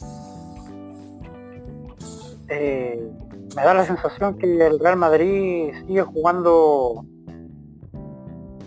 Eh, 2.48 3.08
me 3.56 3.62
da 3.62 3.74
la 3.74 3.86
sensación 3.86 4.36
que 4.38 4.66
el 4.66 4.78
Real 4.78 4.96
Madrid 4.96 5.72
sigue 5.86 6.02
jugando 6.02 7.04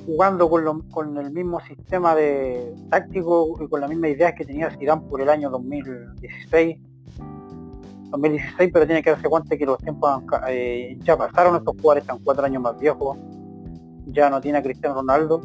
jugando 0.06 0.50
con, 0.50 0.90
con 0.90 1.18
el 1.18 1.32
mismo 1.32 1.60
sistema 1.60 2.16
de 2.16 2.74
táctico 2.90 3.56
y 3.62 3.68
con 3.68 3.80
la 3.80 3.88
misma 3.88 4.10
idea 4.10 4.34
que 4.34 4.44
tenía 4.44 4.72
Zidane 4.72 5.04
por 5.08 5.22
el 5.22 5.30
año 5.30 5.52
2016 5.52 6.80
2016, 8.10 8.72
pero 8.74 8.86
tiene 8.86 9.04
que 9.04 9.12
darse 9.12 9.30
cuenta 9.30 9.58
que 9.58 9.66
los 9.66 9.78
tiempos 9.78 10.24
eh, 10.48 10.98
ya 11.02 11.18
pasaron, 11.18 11.56
estos 11.56 11.76
jugadores 11.76 12.04
están 12.04 12.20
cuatro 12.24 12.46
años 12.46 12.62
más 12.62 12.78
viejos, 12.80 13.18
ya 14.08 14.30
no 14.30 14.42
tiene 14.42 14.58
a 14.58 14.64
Cristiano 14.64 14.96
Ronaldo. 14.96 15.42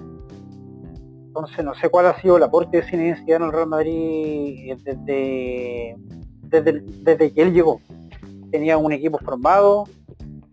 Entonces 1.26 1.64
no 1.64 1.74
sé 1.74 1.88
cuál 1.88 2.06
ha 2.06 2.20
sido 2.20 2.36
el 2.36 2.44
aporte 2.44 2.76
de 2.76 2.84
Zinedine 2.84 3.34
en 3.34 3.42
el 3.42 3.52
Real 3.52 3.66
Madrid 3.66 4.72
desde, 4.84 5.96
desde, 6.48 7.32
que 7.32 7.42
él 7.42 7.52
llegó. 7.52 7.80
Tenía 8.52 8.78
un 8.78 8.92
equipo 8.92 9.18
formado, 9.18 9.84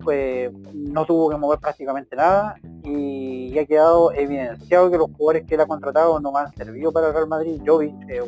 pues 0.03 0.51
no 0.74 1.06
tuvo 1.06 1.30
que 1.30 1.38
mover 1.38 1.60
prácticamente 1.60 2.15
nada 2.15 2.56
y, 2.84 3.58
ha 3.60 3.65
quedado 3.65 4.12
evidenciado 4.13 4.89
que 4.89 4.98
los 4.98 5.12
jugadores 5.12 5.46
que 5.46 5.53
él 5.53 5.62
ha 5.62 5.68
contratado 5.68 6.20
no 6.20 6.36
han 6.36 6.51
servido 6.56 6.91
para 6.91 7.10
el 7.10 7.13
Real 7.13 7.27
Madrid. 7.27 7.62
Jovic, 7.63 7.94
eh, 8.10 8.24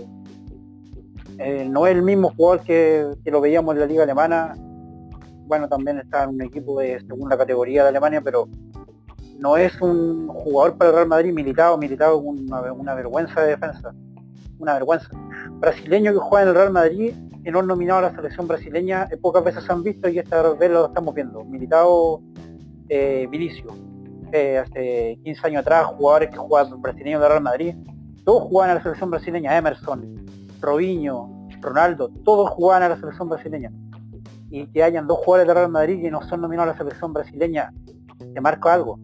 eh, 1.39 1.67
no 1.69 1.87
es 1.87 1.95
el 1.95 2.01
mismo 2.01 2.33
jugador 2.35 2.63
que, 2.63 3.05
lo 3.25 3.41
veíamos 3.41 3.75
en 3.75 3.81
la 3.81 3.85
liga 3.85 4.03
alemana. 4.03 4.55
Bueno, 5.45 5.67
también 5.67 5.99
está 5.99 6.23
en 6.23 6.31
un 6.31 6.41
equipo 6.41 6.79
de 6.79 6.99
segunda 7.01 7.37
categoría 7.37 7.83
de 7.83 7.89
Alemania, 7.89 8.21
pero 8.21 8.47
no 9.39 9.57
es 9.57 9.79
un 9.81 10.27
jugador 10.27 10.77
para 10.77 10.89
el 10.89 10.95
Real 10.95 11.07
Madrid 11.07 11.33
militado, 11.33 11.77
militado 11.77 12.23
con 12.23 12.39
una, 12.79 12.95
vergüenza 12.95 13.41
de 13.41 13.49
defensa. 13.49 13.93
Una 14.59 14.73
vergüenza. 14.73 15.09
Brasileño 15.59 16.13
que 16.13 16.19
juega 16.19 16.43
en 16.43 16.49
el 16.49 16.55
Real 16.55 16.71
Madrid 16.71 17.13
que 17.43 17.51
no 17.51 17.59
han 17.59 17.67
nominado 17.67 17.99
a 17.99 18.03
la 18.03 18.15
selección 18.15 18.47
brasileña 18.47 19.09
eh, 19.11 19.17
pocas 19.17 19.43
veces 19.43 19.65
se 19.65 19.71
han 19.71 19.83
visto 19.83 20.07
y 20.07 20.17
esta 20.17 20.53
vez 20.53 20.71
lo 20.71 20.85
estamos 20.85 21.13
viendo. 21.13 21.43
Militado 21.43 22.21
eh, 22.87 23.27
Vinicio, 23.29 23.75
eh, 24.31 24.59
hace 24.59 25.19
15 25.23 25.47
años 25.47 25.61
atrás, 25.61 25.85
jugadores 25.87 26.29
que 26.29 26.37
jugaban 26.37 26.81
brasileños 26.81 27.21
de 27.21 27.27
Real 27.27 27.43
Madrid, 27.43 27.75
todos 28.23 28.43
jugaban 28.43 28.71
a 28.71 28.75
la 28.75 28.83
selección 28.83 29.11
brasileña, 29.11 29.57
Emerson, 29.57 30.22
Robinho, 30.63 31.47
Ronaldo, 31.61 32.09
todos 32.23 32.49
jugaban 32.51 32.83
a 32.83 32.89
la 32.89 32.97
selección 32.97 33.29
brasileña. 33.29 33.71
Y 34.49 34.67
que 34.67 34.83
hayan 34.83 35.07
dos 35.07 35.19
jugadores 35.19 35.47
de 35.47 35.53
Real 35.53 35.71
Madrid 35.71 36.01
que 36.01 36.11
no 36.11 36.21
son 36.21 36.41
nominados 36.41 36.69
a 36.69 36.73
la 36.73 36.77
selección 36.77 37.13
brasileña, 37.13 37.73
te 38.33 38.41
marca 38.41 38.73
algo. 38.73 38.99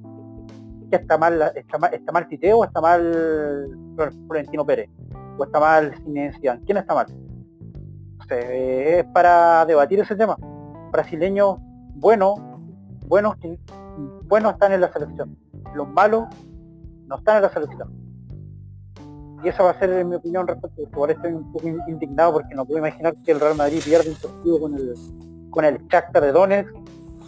¿Qué 0.89 0.95
está 0.95 1.17
mal, 1.17 1.51
está 1.55 1.77
mal, 1.77 1.93
está 1.93 2.11
mal 2.11 2.27
Titeo 2.27 2.59
o 2.59 2.63
está 2.63 2.81
mal 2.81 3.77
Florentino 4.27 4.65
Pérez? 4.65 4.89
¿O 5.37 5.43
está 5.43 5.59
mal 5.59 5.93
Zinedine 6.03 6.61
¿Quién 6.65 6.77
está 6.77 6.95
mal? 6.95 7.07
Eh, 8.31 8.99
es 8.99 9.05
para 9.11 9.65
debatir 9.65 9.99
ese 9.99 10.15
tema. 10.15 10.37
Brasileños 10.91 11.57
buenos, 11.95 12.39
buenos, 13.07 13.35
buenos 14.23 14.53
están 14.53 14.71
en 14.73 14.81
la 14.81 14.91
selección. 14.91 15.37
Los 15.75 15.89
malos 15.89 16.25
no 17.07 17.17
están 17.17 17.37
en 17.37 17.41
la 17.43 17.49
selección. 17.49 18.08
Y 19.43 19.49
esa 19.49 19.63
va 19.63 19.71
a 19.71 19.79
ser 19.79 20.03
mi 20.05 20.15
opinión 20.15 20.47
respecto 20.47 20.81
a 20.81 20.83
esto. 20.85 20.99
Ahora 20.99 21.13
estoy 21.13 21.33
un 21.33 21.51
poco 21.51 21.67
indignado 21.67 22.33
porque 22.33 22.55
no 22.55 22.65
puedo 22.65 22.79
imaginar 22.79 23.13
que 23.23 23.31
el 23.31 23.39
Real 23.39 23.55
Madrid 23.55 23.81
pierda 23.83 24.09
un 24.09 24.15
partido 24.15 24.59
con 24.59 24.73
el 24.75 24.95
con 25.49 25.65
el 25.65 25.87
Shakhtar 25.87 26.23
de 26.23 26.31
Donetsk. 26.31 26.69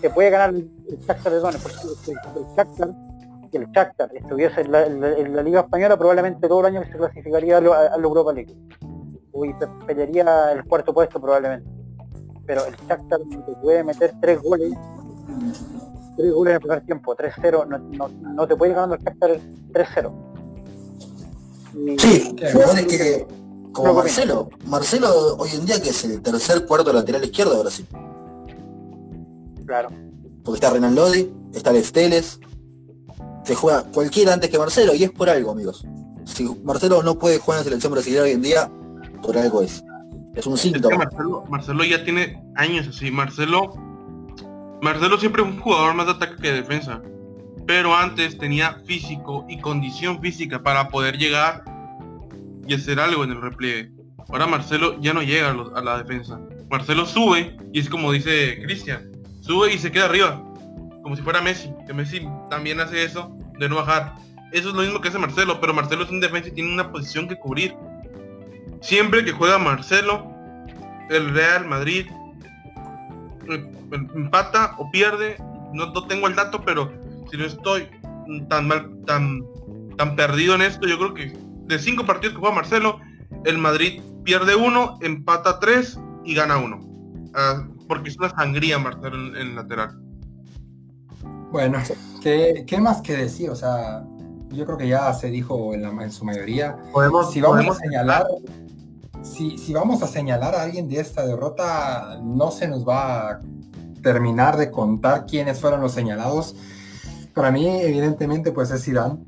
Se 0.01 0.09
puede 0.09 0.29
ganar 0.29 0.53
el 0.53 0.69
Shakhtar 0.99 1.31
de 1.31 1.39
Donetsk 1.39 1.63
porque 1.63 2.39
el 2.39 2.45
Shakhtar 2.55 2.89
que 3.51 3.57
el 3.57 3.67
Shakhtar 3.71 4.09
estuviese 4.15 4.61
en 4.61 4.71
la, 4.71 5.43
Liga 5.43 5.61
Española 5.61 5.97
probablemente 5.97 6.47
todo 6.47 6.61
el 6.61 6.67
año 6.67 6.83
se 6.85 6.97
clasificaría 6.97 7.57
a, 7.57 7.61
la 7.61 7.95
Europa 7.97 8.31
League 8.31 8.55
y 9.33 9.85
pelearía 9.85 10.53
el 10.53 10.63
cuarto 10.65 10.93
puesto 10.93 11.19
probablemente. 11.19 11.69
Pero 12.45 12.65
el 12.65 12.75
Shakhtar 12.87 13.19
te 13.19 13.53
puede 13.61 13.83
meter 13.83 14.13
tres 14.19 14.41
goles, 14.41 14.73
tres 16.17 16.33
goles 16.33 16.51
en 16.51 16.55
el 16.55 16.59
primer 16.61 16.81
tiempo, 16.81 17.15
3-0, 17.15 17.67
no, 17.67 18.07
no, 18.07 18.47
te 18.47 18.55
puede 18.55 18.71
ir 18.71 18.75
ganando 18.75 18.95
el 18.95 19.03
Shakhtar 19.03 19.31
3-0. 19.71 20.30
Sí, 21.97 22.35
es 22.39 22.85
que 22.85 23.27
como 23.71 23.93
Marcelo, 23.93 24.49
Marcelo 24.65 25.37
hoy 25.37 25.49
en 25.53 25.65
día 25.65 25.81
que 25.81 25.89
es 25.89 26.03
el 26.03 26.21
tercer 26.21 26.65
cuarto 26.65 26.91
lateral 26.91 27.23
izquierdo 27.23 27.55
ahora 27.55 27.71
sí. 27.71 27.85
Claro. 29.65 29.89
Porque 30.43 30.57
está 30.57 30.71
Renan 30.71 30.95
Lodi, 30.95 31.31
está 31.53 31.69
Alex 31.69 31.91
Teles, 31.93 32.39
se 33.43 33.55
juega 33.55 33.83
cualquiera 33.83 34.33
antes 34.33 34.49
que 34.49 34.59
Marcelo 34.59 34.93
y 34.93 35.03
es 35.03 35.11
por 35.11 35.29
algo 35.29 35.51
amigos. 35.51 35.85
Si 36.25 36.43
Marcelo 36.63 37.01
no 37.03 37.17
puede 37.17 37.39
jugar 37.39 37.59
en 37.59 37.59
la 37.61 37.63
selección 37.65 37.93
brasileña 37.93 38.23
hoy 38.23 38.31
en 38.31 38.41
día, 38.41 38.71
por 39.21 39.37
algo 39.37 39.61
es. 39.61 39.83
Es 40.35 40.45
un 40.45 40.57
síntoma. 40.57 41.09
Marcelo, 41.49 41.83
ya 41.83 42.03
tiene 42.03 42.41
años 42.55 42.87
así. 42.87 43.11
Marcelo. 43.11 43.73
Marcelo 44.81 45.19
siempre 45.19 45.43
es 45.43 45.49
un 45.49 45.59
jugador 45.59 45.93
más 45.93 46.05
de 46.05 46.13
ataque 46.13 46.35
que 46.41 46.47
de 46.49 46.61
defensa. 46.61 47.01
Pero 47.71 47.95
antes 47.95 48.37
tenía 48.37 48.73
físico 48.85 49.45
y 49.47 49.57
condición 49.57 50.19
física 50.19 50.61
para 50.61 50.89
poder 50.89 51.17
llegar 51.17 51.63
y 52.67 52.73
hacer 52.73 52.99
algo 52.99 53.23
en 53.23 53.31
el 53.31 53.41
repliegue. 53.41 53.93
Ahora 54.27 54.45
Marcelo 54.45 54.99
ya 54.99 55.13
no 55.13 55.21
llega 55.21 55.51
a, 55.51 55.81
la 55.81 56.03
defensa. 56.03 56.37
Marcelo 56.69 57.05
sube 57.05 57.55
y 57.71 57.79
es 57.79 57.89
como 57.89 58.11
dice 58.11 58.61
Cristian. 58.61 59.09
Sube 59.39 59.73
y 59.73 59.77
se 59.77 59.89
queda 59.89 60.07
arriba. 60.07 60.43
Como 61.01 61.15
si 61.15 61.21
fuera 61.21 61.39
Messi. 61.39 61.71
Que 61.87 61.93
Messi 61.93 62.27
también 62.49 62.81
hace 62.81 63.05
eso 63.05 63.33
de 63.57 63.69
no 63.69 63.77
bajar. 63.77 64.15
Eso 64.51 64.67
es 64.67 64.75
lo 64.75 64.81
mismo 64.81 64.99
que 64.99 65.07
hace 65.07 65.17
Marcelo. 65.17 65.61
Pero 65.61 65.73
Marcelo 65.73 66.03
es 66.03 66.09
un 66.09 66.19
defensa 66.19 66.49
y 66.49 66.51
tiene 66.51 66.73
una 66.73 66.91
posición 66.91 67.29
que 67.29 67.37
cubrir. 67.37 67.73
Siempre 68.81 69.23
que 69.23 69.31
juega 69.31 69.57
Marcelo, 69.57 70.29
el 71.09 71.33
Real 71.33 71.65
Madrid 71.65 72.05
eh, 73.49 73.71
empata 74.13 74.75
o 74.77 74.91
pierde, 74.91 75.37
no, 75.71 75.93
tengo 76.07 76.27
el 76.27 76.35
dato, 76.35 76.63
pero 76.65 76.91
si 77.31 77.37
no 77.37 77.45
estoy 77.45 77.87
tan 78.49 78.67
mal, 78.67 78.91
tan, 79.07 79.41
tan 79.97 80.15
perdido 80.15 80.55
en 80.55 80.61
esto, 80.61 80.87
yo 80.87 80.97
creo 80.97 81.13
que 81.13 81.37
de 81.65 81.79
cinco 81.79 82.05
partidos 82.05 82.33
que 82.35 82.39
juega 82.39 82.55
Marcelo, 82.55 82.99
el 83.45 83.57
Madrid 83.57 84.01
pierde 84.23 84.55
uno, 84.55 84.99
empata 85.01 85.59
tres 85.59 85.97
y 86.25 86.35
gana 86.35 86.57
uno. 86.57 86.79
Ah, 87.33 87.65
porque 87.87 88.09
es 88.09 88.17
una 88.17 88.29
sangría 88.29 88.77
Marcelo 88.77 89.15
en, 89.15 89.35
el 89.35 89.55
lateral. 89.55 89.97
Bueno, 91.51 91.79
¿qué, 92.21 92.65
¿qué, 92.67 92.79
más 92.79 93.01
que 93.01 93.15
decir? 93.15 93.49
O 93.49 93.55
sea, 93.55 94.03
yo 94.49 94.65
creo 94.65 94.77
que 94.77 94.87
ya 94.87 95.13
se 95.13 95.29
dijo 95.29 95.73
en, 95.73 95.81
la, 95.81 95.89
en 95.89 96.11
su 96.11 96.25
mayoría. 96.25 96.77
Podemos, 96.93 97.31
si 97.31 97.41
vamos 97.41 97.77
a 97.77 97.79
señalar, 97.79 98.25
si, 99.23 99.73
vamos 99.73 100.01
a 100.03 100.07
señalar 100.07 100.55
a 100.55 100.63
alguien 100.63 100.87
de 100.87 100.99
esta 100.99 101.25
derrota, 101.25 102.19
no 102.23 102.51
se 102.51 102.67
nos 102.67 102.87
va 102.87 103.31
a 103.31 103.39
terminar 104.01 104.57
de 104.57 104.71
contar 104.71 105.25
quiénes 105.25 105.59
fueron 105.59 105.81
los 105.81 105.91
señalados. 105.91 106.55
Para 107.33 107.51
mí, 107.51 107.67
evidentemente, 107.67 108.51
pues 108.51 108.71
es 108.71 108.83
Zidane. 108.83 109.19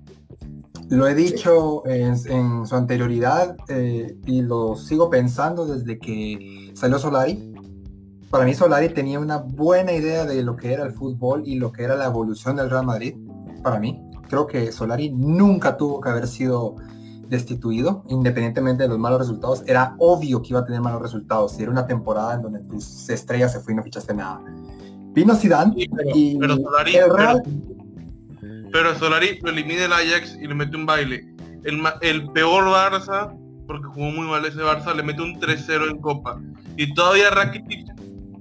Lo 0.89 1.07
he 1.07 1.15
dicho 1.15 1.86
en, 1.88 2.17
su 2.17 2.75
anterioridad 2.75 3.55
eh, 3.67 4.15
y 4.25 4.41
lo 4.41 4.75
sigo 4.75 5.10
pensando 5.10 5.65
desde 5.65 5.98
que 5.98 6.72
salió 6.75 7.00
Solari. 7.00 7.51
Para 8.29 8.45
mí 8.45 8.53
Solari 8.53 8.89
tenía 8.89 9.19
una 9.19 9.38
buena 9.38 9.93
idea 9.93 10.25
de 10.25 10.43
lo 10.43 10.55
que 10.55 10.74
era 10.74 10.83
el 10.83 10.91
fútbol 10.91 11.43
y 11.45 11.55
lo 11.55 11.72
que 11.72 11.83
era 11.83 11.95
la 11.95 12.05
evolución 12.05 12.55
del 12.57 12.69
Real 12.69 12.86
Madrid. 12.86 13.15
Para 13.63 13.79
mí, 13.79 14.03
creo 14.27 14.45
que 14.45 14.72
Solari 14.72 15.10
nunca 15.12 15.77
tuvo 15.77 16.01
que 16.01 16.10
haber 16.10 16.27
sido 16.27 16.75
destituido, 17.27 18.03
independientemente 18.10 18.83
de 18.83 18.89
los 18.89 19.00
malos 19.00 19.19
resultados, 19.19 19.63
era 19.65 19.95
obvio 19.98 20.41
que 20.41 20.50
iba 20.50 20.60
a 20.60 20.65
tener 20.65 20.81
malos 20.81 21.01
resultados. 21.01 21.53
Si 21.53 21.63
era 21.63 21.72
una 21.72 21.88
temporada 21.88 22.36
en 22.36 22.41
donde 22.41 22.60
tus 22.62 23.10
estrellas 23.10 23.51
se 23.51 23.60
fue 23.60 23.74
y 23.74 23.77
no 23.77 23.83
fichaste 23.83 24.13
nada. 24.13 24.41
Vino 25.13 25.36
Zidane 25.36 25.74
y 26.13 26.38
pero 26.38 26.55
Solari, 26.57 26.95
el 26.95 27.10
Real... 27.10 27.41
pero, 27.43 27.83
Solari 28.98 29.39
lo 29.42 29.50
elimina 29.50 29.86
el 29.86 29.94
Ajax 29.94 30.36
y 30.42 30.48
le 30.48 30.56
mete 30.56 30.75
un 30.75 30.86
baile. 30.86 31.25
El, 31.63 31.82
el 32.01 32.30
peor 32.32 32.65
Barça, 32.65 33.36
porque 33.68 33.88
jugó 33.88 34.12
muy 34.12 34.27
mal 34.27 34.46
ese 34.46 34.60
Barça, 34.60 34.96
le 34.96 35.03
mete 35.03 35.22
un 35.22 35.39
3-0 35.39 35.92
en 35.92 36.01
Copa. 36.01 36.42
Y 36.75 36.94
todavía 36.94 37.30
Rakitic 37.30 37.88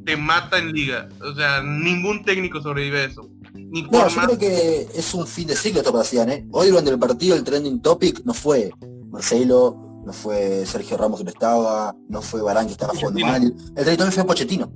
te 0.05 0.17
mata 0.17 0.59
en 0.59 0.73
Liga. 0.73 1.09
O 1.21 1.35
sea, 1.35 1.62
ningún 1.62 2.25
técnico 2.25 2.61
sobrevive 2.61 3.01
a 3.01 3.05
eso. 3.05 3.29
No, 3.55 4.09
yo 4.09 4.21
creo 4.23 4.39
que 4.39 4.89
es 4.95 5.15
un 5.15 5.27
fin 5.27 5.47
de 5.47 5.57
ciclo 5.57 5.81
esto 5.81 5.93
para 5.93 6.33
¿eh? 6.33 6.47
Hoy 6.53 6.69
durante 6.69 6.91
el 6.91 6.99
partido 6.99 7.37
el 7.37 7.45
trending 7.45 7.81
topic 7.81 8.23
no 8.25 8.33
fue 8.33 8.71
Marcelo, 9.11 10.03
no 10.05 10.12
fue 10.12 10.65
Sergio 10.65 10.97
Ramos 10.97 11.19
que 11.19 11.25
no 11.25 11.31
estaba, 11.31 11.95
no 12.09 12.23
fue 12.23 12.41
Barán 12.43 12.67
que 12.67 12.73
estaba 12.73 12.95
jugando 12.95 13.21
mal. 13.21 13.43
El 13.43 13.85
trending 13.85 13.97
topic 13.99 14.15
fue 14.15 14.25
Pochettino. 14.25 14.73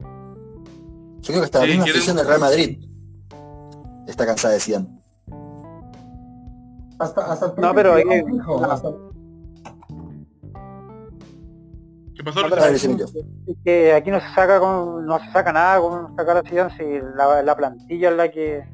Yo 1.21 1.33
creo 1.33 1.41
que 1.41 1.47
está 1.47 1.61
la 1.61 1.67
misma 1.67 1.85
afición 1.85 2.17
del 2.17 2.27
Real 2.27 2.41
Madrid. 2.41 2.79
Está 4.07 4.27
cansada 4.27 4.55
de 4.55 4.61
Zidane. 4.61 4.96
Hasta, 6.99 7.33
hasta 7.33 7.55
no, 7.59 7.75
pero 7.75 7.99
eh, 7.99 8.25
¿Qué 12.15 12.25
pasó? 12.25 12.43
que 13.65 13.93
aquí 13.93 14.11
no 14.11 14.21
se 14.21 14.29
saca 14.35 14.59
con, 14.59 15.07
no 15.07 15.19
se 15.19 15.31
saca 15.33 15.53
nada 15.53 15.81
con 15.81 16.17
sacar 16.17 16.39
a 16.39 16.43
Zidane 16.43 16.77
si 16.77 17.01
la, 17.15 17.43
la 17.43 17.57
plantilla 17.57 18.11
es 18.11 18.17
la 18.17 18.31
que 18.31 18.65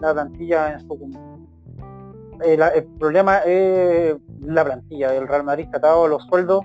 la 0.00 0.12
plantilla 0.12 0.72
en 0.74 0.80
su 0.80 0.94
eh, 2.44 2.58
el 2.74 2.84
problema 2.98 3.38
es 3.38 4.16
la 4.40 4.64
plantilla 4.64 5.14
el 5.14 5.26
Real 5.26 5.44
Madrid 5.44 5.68
tratado 5.70 6.08
los 6.08 6.24
sueldos 6.24 6.64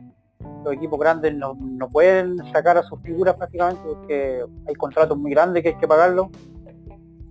los 0.64 0.74
equipos 0.74 1.00
grandes 1.00 1.34
no, 1.36 1.56
pueden 1.92 2.38
sacar 2.52 2.78
a 2.78 2.84
sus 2.84 3.00
figuras 3.02 3.36
prácticamente 3.36 3.82
porque 3.86 4.46
hay 4.68 4.76
contratos 4.76 5.18
muy 5.18 5.32
grandes 5.32 5.64
que 5.64 5.70
hay 5.70 5.78
que 5.78 5.88
pagarlos 5.88 6.28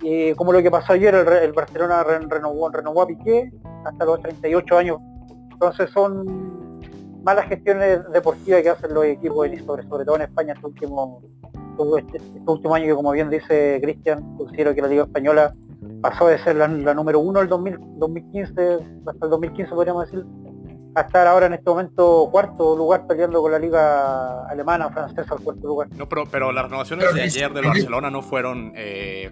y 0.01 0.35
como 0.35 0.53
lo 0.53 0.63
que 0.63 0.71
pasó 0.71 0.93
ayer 0.93 1.15
el, 1.15 1.53
Barcelona 1.53 2.05
renovó, 2.05 2.69
renovó 2.71 3.03
a 3.03 3.07
Piqué 3.07 3.51
hasta 3.85 4.05
los 4.05 4.21
38 4.21 4.79
años 4.79 4.99
entonces 5.61 5.91
son 5.91 7.25
malas 7.25 7.49
gestiones 7.49 8.01
deportivas 8.13 8.63
que 8.63 8.71
hacen 8.71 8.95
los 8.95 9.05
equipos, 9.05 9.49
sobre, 9.67 9.83
sobre 9.89 10.05
todo 10.05 10.17
en 10.17 10.23
España 10.23 10.55
este 10.55 10.67
último, 10.67 11.21
este, 11.99 12.19
este, 12.19 12.41
último 12.47 12.75
año 12.75 12.87
que 12.87 12.95
como 12.95 13.11
bien 13.11 13.29
dice 13.29 13.81
Cristian, 13.83 14.37
considero 14.37 14.73
que 14.73 14.83
la 14.83 14.89
Liga 14.89 15.03
Española 15.03 15.53
pasó 16.01 16.29
de 16.29 16.39
ser 16.39 16.57
la, 16.57 16.69
número 16.69 17.19
uno 17.19 17.41
el 17.41 17.49
2015, 17.49 18.79
hasta 19.05 19.25
el 19.27 19.31
2015 19.31 19.75
podríamos 19.75 20.05
decir, 20.05 20.25
a 20.95 21.01
estar 21.01 21.27
ahora 21.27 21.47
en 21.47 21.55
este 21.55 21.69
momento 21.69 22.29
cuarto 22.31 22.77
lugar 22.77 23.07
peleando 23.07 23.43
con 23.43 23.51
la 23.51 23.59
liga 23.59 24.47
alemana, 24.49 24.89
francesa 24.91 25.35
al 25.35 25.41
cuarto 25.41 25.67
lugar. 25.67 25.89
No, 25.97 26.09
pero, 26.09 26.25
pero 26.31 26.53
las 26.53 26.65
renovaciones 26.65 27.13
de 27.15 27.23
ayer 27.23 27.53
del 27.53 27.67
Barcelona 27.67 28.11
no 28.11 28.23
fueron 28.23 28.73
eh, 28.77 29.31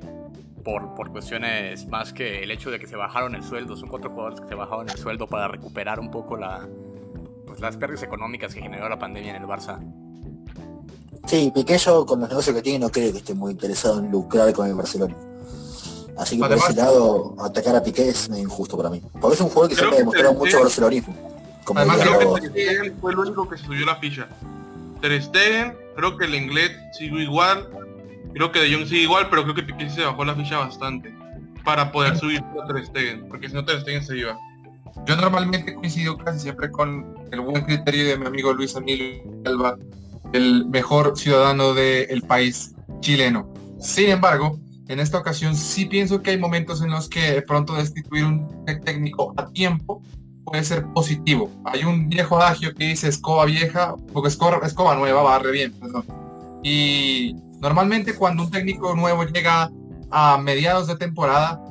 por, 0.66 0.96
por 0.96 1.12
cuestiones 1.12 1.87
más 1.87 2.12
que 2.12 2.42
el 2.42 2.50
hecho 2.50 2.73
de 2.73 2.80
que 2.80 2.88
se 2.88 2.96
bajaron 2.96 3.37
el 3.37 3.44
sueldo, 3.44 3.76
son 3.76 3.88
cuatro 3.88 4.11
jugadores 4.11 4.40
que 4.40 4.49
se 4.49 4.56
bajaron 4.56 4.90
el 4.90 4.99
sueldo 4.99 5.28
para 5.28 5.46
recuperar 5.46 6.00
un 6.00 6.11
poco 6.11 6.37
la, 6.37 6.66
las 7.61 7.76
pérdidas 7.76 8.02
económicas 8.02 8.52
que 8.52 8.61
generó 8.61 8.88
la 8.88 8.99
pandemia 8.99 9.37
en 9.37 9.42
el 9.42 9.49
Barça. 9.49 9.78
Sí, 11.25 11.52
Piqué 11.54 11.78
con 12.04 12.18
los 12.18 12.28
negocios 12.28 12.56
que 12.56 12.62
tiene 12.62 12.80
no 12.80 12.90
creo 12.90 13.12
que 13.12 13.18
esté 13.18 13.32
muy 13.32 13.52
interesado 13.52 14.00
en 14.00 14.11
lucrar 14.11 14.52
con 14.52 14.66
el 14.66 14.75
Barcelona. 14.75 15.14
Así 16.18 16.37
que 16.37 16.42
por 16.42 16.56
ese 16.56 16.75
lado, 16.75 17.37
atacar 17.38 17.76
a 17.76 17.82
Piqué 17.85 18.08
es 18.08 18.28
injusto 18.28 18.76
para 18.76 18.90
mí. 18.90 19.00
Porque 19.20 19.37
es 19.37 19.40
un 19.40 19.49
jugador 19.50 19.68
que 19.68 19.76
siempre 19.76 19.99
ha 19.99 20.00
demostrado 20.00 20.35
mucho 20.35 20.61
barcelonismo. 20.61 21.14
Como 21.62 21.78
Además, 21.78 21.99
creo 22.00 22.35
que 22.35 22.92
fue 23.00 23.12
el 23.12 23.18
único 23.20 23.49
que 23.49 23.56
se 23.56 23.66
subió 23.66 23.87
la 23.87 23.94
ficha. 23.96 24.26
Ter 25.00 25.23
Stegen, 25.23 25.87
Creo 25.94 26.16
que 26.16 26.26
el 26.26 26.35
inglés 26.35 26.73
sigue 26.92 27.23
igual. 27.23 27.68
Creo 28.37 28.52
que 28.52 28.61
De 28.61 28.75
Jong 28.75 28.87
sigue 28.87 29.02
igual, 29.05 29.28
pero 29.31 29.45
creo 29.45 29.55
que 29.55 29.62
Piqué 29.62 29.88
se 29.88 30.05
bajó 30.05 30.23
la 30.23 30.35
ficha 30.35 30.59
bastante 30.59 31.11
para 31.64 31.90
poder 31.90 32.19
subir 32.19 32.45
a 32.62 32.66
Ter 32.66 32.85
Stegen, 32.85 33.28
porque 33.28 33.49
si 33.49 33.55
no 33.55 33.64
Ter 33.64 33.81
Stegen 33.81 34.05
se 34.05 34.19
iba. 34.19 34.38
Yo 35.07 35.16
normalmente 35.16 35.75
coincido 35.75 36.19
casi 36.19 36.40
siempre 36.40 36.71
con 36.71 37.14
el 37.33 37.40
buen 37.40 37.64
criterio 37.64 38.07
de 38.07 38.19
mi 38.19 38.26
amigo 38.26 38.52
Luis 38.52 38.76
Emilio 38.76 39.23
Alba, 39.47 39.78
el 40.35 40.66
mejor 40.66 41.16
ciudadano 41.16 41.73
del 41.73 42.21
país 42.23 42.75
chileno. 43.00 43.49
Sin 43.81 44.11
embargo, 44.11 44.61
en 44.88 45.00
esta 45.00 45.16
ocasión 45.16 45.57
sí 45.57 45.87
pienso 45.87 46.21
que 46.21 46.33
hay 46.33 46.38
momentos 46.38 46.83
en 46.83 46.90
los 46.90 47.09
que 47.09 47.33
de 47.33 47.40
pronto 47.40 47.75
destituir 47.75 48.26
un 48.26 48.66
técnico 48.85 49.33
a 49.38 49.47
tiempo 49.47 50.02
puede 50.45 50.62
ser 50.62 50.85
positivo. 50.93 51.50
Hay 51.64 51.85
un 51.85 52.11
viejo 52.11 52.37
adagio 52.37 52.75
que 52.75 52.88
dice 52.88 53.09
escoba 53.09 53.47
vieja, 53.47 53.95
porque 54.12 54.28
escoba, 54.28 54.61
escoba 54.62 54.95
nueva 54.95 55.23
barre 55.23 55.52
bien, 55.52 55.73
perdón. 55.73 56.05
Y 56.62 57.35
normalmente 57.61 58.15
cuando 58.15 58.45
un 58.45 58.51
técnico 58.51 58.95
nuevo 58.95 59.25
llega 59.25 59.71
a 60.11 60.39
mediados 60.39 60.87
de 60.87 60.97
temporada 60.97 61.63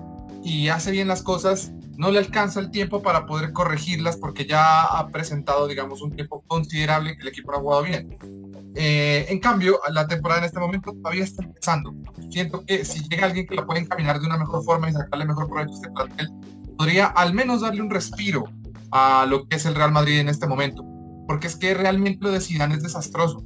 y 0.43 0.67
hace 0.69 0.91
bien 0.91 1.07
las 1.07 1.23
cosas, 1.23 1.71
no 1.97 2.11
le 2.11 2.19
alcanza 2.19 2.59
el 2.59 2.71
tiempo 2.71 3.01
para 3.01 3.25
poder 3.25 3.53
corregirlas 3.53 4.17
porque 4.17 4.45
ya 4.45 4.83
ha 4.83 5.07
presentado, 5.09 5.67
digamos, 5.67 6.01
un 6.01 6.11
tiempo 6.11 6.43
considerable 6.47 7.15
que 7.15 7.21
el 7.23 7.29
equipo 7.29 7.51
no 7.51 7.57
ha 7.57 7.61
jugado 7.61 7.83
bien. 7.83 8.17
Eh, 8.75 9.25
en 9.29 9.39
cambio, 9.39 9.79
la 9.89 10.05
temporada 10.05 10.41
en 10.41 10.45
este 10.45 10.59
momento 10.59 10.91
todavía 10.91 11.23
está 11.23 11.43
empezando. 11.43 11.93
Siento 12.29 12.65
que 12.65 12.83
si 12.83 13.07
llega 13.07 13.25
alguien 13.25 13.47
que 13.47 13.55
la 13.55 13.65
puede 13.65 13.79
encaminar 13.79 14.19
de 14.19 14.25
una 14.25 14.37
mejor 14.37 14.63
forma 14.63 14.89
y 14.89 14.93
sacarle 14.93 15.25
mejor 15.25 15.47
provecho 15.47 15.71
a 15.71 15.75
este 15.75 15.89
plantel, 15.91 16.29
podría 16.77 17.05
al 17.07 17.33
menos 17.33 17.61
darle 17.61 17.81
un 17.81 17.89
respiro 17.89 18.43
a 18.91 19.25
lo 19.25 19.47
que 19.47 19.55
es 19.55 19.65
el 19.65 19.75
Real 19.75 19.91
Madrid 19.91 20.19
en 20.19 20.27
este 20.27 20.47
momento. 20.47 20.83
Porque 21.27 21.47
es 21.47 21.55
que 21.55 21.73
realmente 21.73 22.23
lo 22.25 22.31
de 22.31 22.41
Zidane 22.41 22.75
es 22.75 22.83
desastroso. 22.83 23.43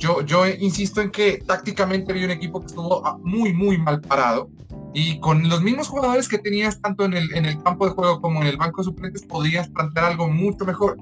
Yo, 0.00 0.46
insisto 0.46 1.02
en 1.02 1.10
que 1.10 1.42
tácticamente 1.46 2.12
había 2.12 2.24
un 2.24 2.30
equipo 2.30 2.60
que 2.60 2.68
estuvo 2.68 3.06
ah, 3.06 3.18
muy, 3.22 3.52
muy 3.52 3.76
mal 3.76 4.00
parado. 4.00 4.48
Y 4.94 5.20
con 5.20 5.46
los 5.48 5.62
mismos 5.62 5.88
jugadores 5.88 6.26
que 6.26 6.38
tenías 6.38 6.80
tanto 6.80 7.04
en 7.04 7.14
el, 7.14 7.62
campo 7.62 7.86
de 7.86 7.92
juego 7.92 8.20
como 8.20 8.40
en 8.40 8.48
el 8.48 8.56
banco 8.56 8.80
de 8.80 8.86
suplentes, 8.86 9.22
podrías 9.22 9.68
plantear 9.68 10.06
algo 10.06 10.28
mucho 10.28 10.64
mejor. 10.64 10.96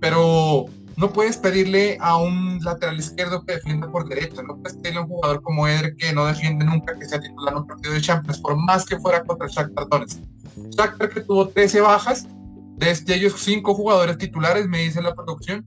Pero 0.00 0.64
no 0.96 1.12
puedes 1.12 1.36
pedirle 1.36 1.98
a 2.00 2.16
un 2.16 2.58
lateral 2.64 2.98
izquierdo 2.98 3.44
que 3.44 3.54
defienda 3.54 3.90
por 3.90 4.08
derecha, 4.08 4.42
no 4.42 4.56
puedes 4.56 4.78
pedirle 4.78 5.00
a 5.00 5.02
un 5.02 5.08
jugador 5.08 5.42
como 5.42 5.68
Eder 5.68 5.94
que 5.96 6.12
no 6.14 6.24
defiende 6.24 6.64
nunca 6.64 6.98
que 6.98 7.04
sea 7.04 7.20
titular 7.20 7.52
en 7.52 7.60
un 7.60 7.66
partido 7.66 7.92
de 7.92 8.00
Champions, 8.00 8.40
por 8.40 8.56
más 8.56 8.86
que 8.86 8.98
fuera 8.98 9.22
contra 9.22 9.48
Shakhtar 9.48 9.86
Donetsk. 9.88 10.18
Shakhtar 10.70 11.10
que 11.10 11.20
tuvo 11.20 11.48
13 11.48 11.82
bajas, 11.82 12.26
de 12.78 13.14
ellos 13.14 13.34
5 13.36 13.74
jugadores 13.74 14.16
titulares, 14.16 14.66
me 14.66 14.78
dice 14.78 15.02
la 15.02 15.14
producción. 15.14 15.64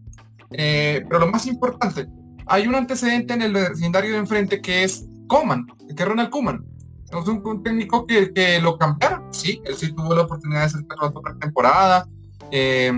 Eh, 0.52 1.06
pero 1.08 1.22
lo 1.22 1.28
más 1.28 1.46
importante, 1.46 2.08
hay 2.46 2.68
un 2.68 2.76
antecedente 2.76 3.34
en 3.34 3.42
el 3.42 3.54
vecindario 3.54 4.12
de 4.12 4.18
enfrente 4.18 4.62
que 4.62 4.84
es 4.84 5.06
Coman, 5.28 5.66
que 5.66 6.02
es 6.02 6.08
Ronald 6.08 6.30
Koeman. 6.30 6.66
Es 7.06 7.28
un, 7.28 7.62
técnico 7.62 8.08
que, 8.08 8.60
lo 8.60 8.78
cambiaron, 8.78 9.32
sí, 9.32 9.62
él 9.66 9.76
sí 9.76 9.94
tuvo 9.94 10.16
la 10.16 10.24
oportunidad 10.24 10.64
de 10.64 10.70
ser 10.70 10.86
por 10.86 11.40
temporada. 11.40 12.08
Eh, 12.50 12.92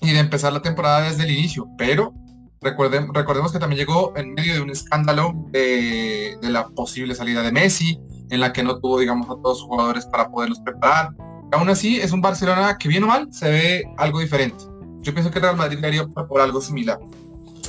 y 0.00 0.12
de 0.12 0.18
empezar 0.18 0.52
la 0.52 0.62
temporada 0.62 1.02
desde 1.02 1.24
el 1.24 1.30
inicio, 1.30 1.68
pero 1.76 2.14
recordemos 2.60 3.52
que 3.52 3.58
también 3.58 3.78
llegó 3.78 4.12
en 4.16 4.34
medio 4.34 4.54
de 4.54 4.60
un 4.60 4.70
escándalo 4.70 5.32
de, 5.50 6.38
la 6.42 6.68
posible 6.68 7.14
salida 7.14 7.42
de 7.42 7.52
Messi, 7.52 8.00
en 8.30 8.40
la 8.40 8.52
que 8.52 8.62
no 8.62 8.78
tuvo, 8.78 8.98
digamos, 8.98 9.26
a 9.26 9.40
todos 9.42 9.60
los 9.60 9.62
jugadores 9.62 10.06
para 10.06 10.30
poderlos 10.30 10.60
preparar. 10.60 11.14
Aún 11.52 11.68
así, 11.68 12.00
es 12.00 12.12
un 12.12 12.20
Barcelona 12.20 12.76
que 12.78 12.88
bien 12.88 13.04
o 13.04 13.08
mal 13.08 13.32
se 13.32 13.50
ve 13.50 13.84
algo 13.96 14.20
diferente. 14.20 14.64
Yo 15.00 15.12
pienso 15.12 15.30
que 15.30 15.40
Real 15.40 15.56
Madrid 15.56 15.84
haría 15.84 16.06
por 16.06 16.40
algo 16.40 16.60
similar. 16.60 17.00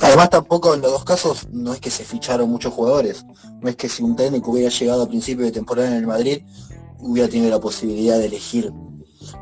Además 0.02 0.30
tampoco 0.30 0.74
en 0.74 0.82
los 0.82 0.92
dos 0.92 1.04
casos 1.04 1.48
no 1.50 1.72
es 1.72 1.80
que 1.80 1.90
se 1.90 2.04
ficharon 2.04 2.50
muchos 2.50 2.74
jugadores, 2.74 3.24
no 3.60 3.68
es 3.68 3.76
que 3.76 3.88
si 3.88 4.02
un 4.02 4.16
técnico 4.16 4.50
hubiera 4.50 4.68
llegado 4.68 5.02
a 5.02 5.08
principio 5.08 5.44
de 5.44 5.52
temporada 5.52 5.88
en 5.88 5.94
el 5.94 6.06
Madrid 6.06 6.42
hubiera 6.98 7.28
tenido 7.28 7.50
la 7.50 7.60
posibilidad 7.60 8.18
de 8.18 8.26
elegir 8.26 8.72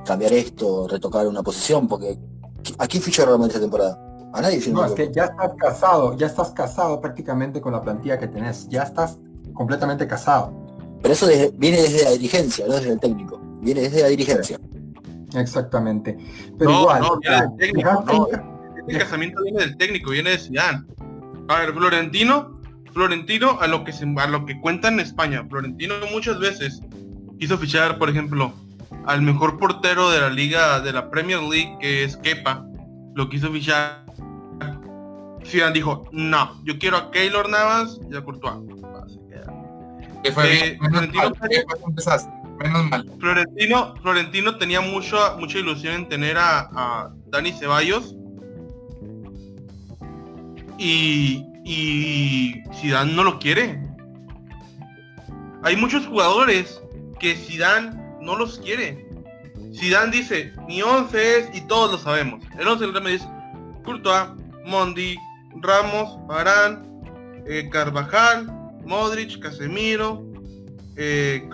cambiar 0.04 0.32
esto, 0.32 0.86
retocar 0.86 1.26
una 1.26 1.42
posición, 1.42 1.88
porque 1.88 2.18
¿A 2.78 2.86
quién 2.86 3.02
fichó 3.02 3.24
Real 3.24 3.38
Madrid 3.38 3.54
esta 3.54 3.60
temporada? 3.60 3.98
A 4.32 4.40
nadie. 4.42 4.60
No, 4.70 4.84
es 4.84 4.92
que 4.92 5.10
ya 5.12 5.24
estás 5.24 5.52
casado, 5.56 6.16
ya 6.16 6.26
estás 6.26 6.50
casado 6.52 7.00
prácticamente 7.00 7.60
con 7.60 7.72
la 7.72 7.82
plantilla 7.82 8.18
que 8.18 8.28
tenés, 8.28 8.68
ya 8.68 8.82
estás 8.82 9.18
completamente 9.54 10.06
casado. 10.06 10.52
Pero 11.02 11.14
eso 11.14 11.26
viene 11.54 11.82
desde 11.82 12.04
la 12.04 12.10
dirigencia, 12.10 12.66
no 12.66 12.74
desde 12.74 12.92
el 12.92 13.00
técnico, 13.00 13.40
viene 13.60 13.82
desde 13.82 14.02
la 14.02 14.08
dirigencia. 14.08 14.58
Exactamente. 15.34 16.16
Pero 16.58 16.70
no, 16.70 16.80
igual, 16.82 17.02
no, 17.02 17.18
del 17.18 17.56
técnico, 17.56 18.04
no. 18.06 18.59
Este 18.86 18.98
casamiento 18.98 19.42
viene 19.42 19.60
del 19.60 19.76
técnico, 19.76 20.10
viene 20.10 20.30
de 20.30 20.38
Zidane. 20.38 20.84
A 21.48 21.60
ver, 21.60 21.72
Florentino, 21.72 22.60
Florentino 22.92 23.58
a 23.60 23.66
lo 23.66 23.84
que 23.84 23.92
se, 23.92 24.06
a 24.16 24.26
lo 24.26 24.46
que 24.46 24.60
cuenta 24.60 24.88
en 24.88 25.00
España, 25.00 25.44
Florentino 25.48 25.94
muchas 26.12 26.38
veces 26.38 26.80
quiso 27.38 27.58
fichar, 27.58 27.98
por 27.98 28.10
ejemplo, 28.10 28.52
al 29.06 29.22
mejor 29.22 29.58
portero 29.58 30.10
de 30.10 30.20
la 30.20 30.30
liga 30.30 30.80
de 30.80 30.92
la 30.92 31.10
Premier 31.10 31.40
League, 31.40 31.76
que 31.80 32.04
es 32.04 32.16
Kepa, 32.18 32.64
lo 33.14 33.28
quiso 33.28 33.50
fichar. 33.50 34.04
Zidane 35.44 35.72
dijo, 35.72 36.04
no, 36.12 36.62
yo 36.64 36.78
quiero 36.78 36.96
a 36.96 37.10
Keylor 37.10 37.48
Navas 37.48 38.00
y 38.10 38.16
a 38.16 38.22
Courtois. 38.22 38.54
Que 40.22 40.32
fue 40.32 40.78
Florentino, 40.78 41.32
Florentino, 43.18 43.94
Florentino 44.02 44.56
tenía 44.58 44.82
mucho, 44.82 45.16
mucha 45.38 45.58
ilusión 45.58 45.94
en 45.94 46.08
tener 46.08 46.36
a, 46.36 46.68
a 46.74 47.10
Dani 47.30 47.52
Ceballos. 47.52 48.14
Y, 50.82 51.44
y 51.62 52.62
Zidane 52.74 53.12
no 53.12 53.22
lo 53.22 53.38
quiere. 53.38 53.78
Hay 55.62 55.76
muchos 55.76 56.06
jugadores 56.06 56.80
que 57.18 57.36
Zidane 57.36 57.92
no 58.22 58.36
los 58.36 58.58
quiere. 58.60 59.06
Dan 59.90 60.10
dice, 60.10 60.52
mi 60.66 60.82
11 60.82 61.38
es, 61.38 61.56
y 61.56 61.60
todos 61.62 61.92
lo 61.92 61.98
sabemos. 61.98 62.42
El 62.58 62.66
11 62.66 62.86
del 62.86 63.02
me 63.02 63.10
dice, 63.10 63.28
Courtois, 63.84 64.30
Mondi, 64.64 65.16
Ramos, 65.60 66.18
Barán, 66.26 67.02
eh, 67.46 67.68
Carvajal, 67.70 68.46
Modric, 68.84 69.38
Casemiro, 69.40 70.24
eh. 70.96 71.48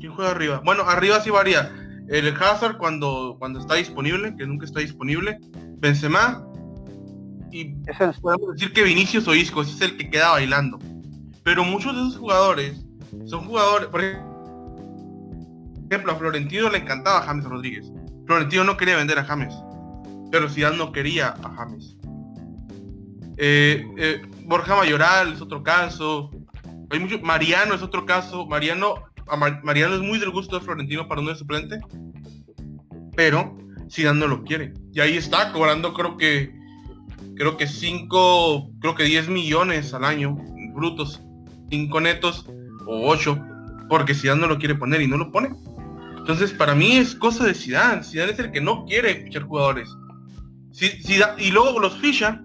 ¿Quién 0.00 0.12
juega 0.12 0.30
arriba? 0.30 0.62
Bueno, 0.64 0.84
arriba 0.84 1.20
sí 1.20 1.30
varía. 1.30 1.72
El 2.08 2.34
Hazard 2.40 2.78
cuando, 2.78 3.36
cuando 3.38 3.60
está 3.60 3.74
disponible, 3.74 4.34
que 4.36 4.46
nunca 4.46 4.64
está 4.64 4.80
disponible. 4.80 5.38
Benzema. 5.78 6.47
Y 7.50 7.74
podemos 8.20 8.52
decir 8.54 8.72
que 8.72 8.82
Vinicius 8.82 9.26
o 9.28 9.34
Isco 9.34 9.62
es 9.62 9.80
el 9.80 9.96
que 9.96 10.10
queda 10.10 10.30
bailando. 10.30 10.78
Pero 11.42 11.64
muchos 11.64 11.94
de 11.94 12.02
esos 12.02 12.16
jugadores 12.16 12.84
son 13.26 13.46
jugadores, 13.46 13.88
por 13.88 14.02
ejemplo, 15.90 16.12
a 16.12 16.16
Florentino 16.16 16.68
le 16.68 16.78
encantaba 16.78 17.20
a 17.20 17.22
James 17.22 17.44
Rodríguez. 17.44 17.90
Florentino 18.26 18.64
no 18.64 18.76
quería 18.76 18.96
vender 18.96 19.18
a 19.18 19.24
James, 19.24 19.54
pero 20.30 20.48
Zidane 20.48 20.76
no 20.76 20.92
quería 20.92 21.28
a 21.42 21.54
James. 21.56 21.96
Eh, 23.38 23.86
eh, 23.96 24.22
Borja 24.44 24.76
Mayoral 24.76 25.32
es 25.32 25.40
otro 25.40 25.62
caso. 25.62 26.30
Hay 26.90 26.98
mucho, 26.98 27.18
Mariano 27.20 27.74
es 27.74 27.82
otro 27.82 28.04
caso. 28.04 28.46
Mariano, 28.46 28.96
Mariano 29.62 29.94
es 29.94 30.00
muy 30.02 30.18
del 30.18 30.30
gusto 30.30 30.58
de 30.58 30.64
Florentino 30.64 31.08
para 31.08 31.20
uno 31.20 31.30
de 31.30 31.36
suplente, 31.36 31.80
pero 33.16 33.56
Zidane 33.90 34.20
no 34.20 34.26
lo 34.26 34.44
quiere. 34.44 34.74
Y 34.92 35.00
ahí 35.00 35.16
está 35.16 35.52
cobrando, 35.52 35.94
creo 35.94 36.16
que, 36.16 36.57
creo 37.38 37.56
que 37.56 37.66
5, 37.66 38.72
creo 38.80 38.94
que 38.94 39.04
10 39.04 39.28
millones 39.28 39.94
al 39.94 40.04
año 40.04 40.36
brutos, 40.74 41.22
5 41.70 42.00
netos 42.00 42.46
o 42.86 43.08
8, 43.08 43.38
porque 43.88 44.14
Zidane 44.14 44.42
no 44.42 44.48
lo 44.48 44.58
quiere 44.58 44.74
poner 44.74 45.00
y 45.00 45.06
no 45.06 45.16
lo 45.16 45.30
pone. 45.30 45.50
Entonces, 46.18 46.52
para 46.52 46.74
mí 46.74 46.96
es 46.96 47.14
cosa 47.14 47.46
de 47.46 47.54
Zidane. 47.54 48.04
Zidane 48.04 48.32
es 48.32 48.38
el 48.38 48.52
que 48.52 48.60
no 48.60 48.84
quiere 48.84 49.22
fichar 49.24 49.44
jugadores. 49.44 49.88
y 51.38 51.50
luego 51.50 51.80
los 51.80 51.96
ficha 51.98 52.42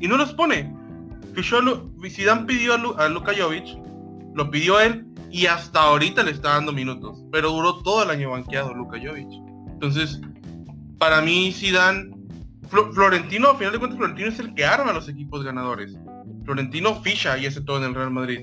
y 0.00 0.08
no 0.08 0.16
los 0.16 0.34
pone. 0.34 0.74
Fichó 1.34 1.60
Zidane 2.08 2.46
pidió 2.46 2.74
a, 2.74 3.08
Luka 3.08 3.32
Jovic, 3.36 3.78
lo 4.34 4.50
pidió 4.50 4.80
él 4.80 5.06
y 5.30 5.46
hasta 5.46 5.82
ahorita 5.82 6.22
le 6.22 6.32
está 6.32 6.50
dando 6.50 6.72
minutos. 6.72 7.24
Pero 7.32 7.50
duró 7.50 7.82
todo 7.82 8.02
el 8.02 8.10
año 8.10 8.30
banqueado 8.30 8.74
Luka 8.74 8.98
Jovic. 9.02 9.28
Entonces, 9.72 10.20
para 10.98 11.20
mí 11.20 11.52
Zidane 11.52 12.15
Florentino, 12.68 13.50
al 13.50 13.56
final 13.56 13.72
de 13.72 13.78
cuentas, 13.78 13.98
Florentino 13.98 14.28
es 14.28 14.38
el 14.38 14.54
que 14.54 14.64
arma 14.64 14.92
los 14.92 15.08
equipos 15.08 15.44
ganadores. 15.44 15.96
Florentino 16.44 16.94
ficha 17.02 17.36
y 17.38 17.46
hace 17.46 17.60
todo 17.60 17.78
en 17.78 17.84
el 17.84 17.94
Real 17.94 18.10
Madrid. 18.10 18.40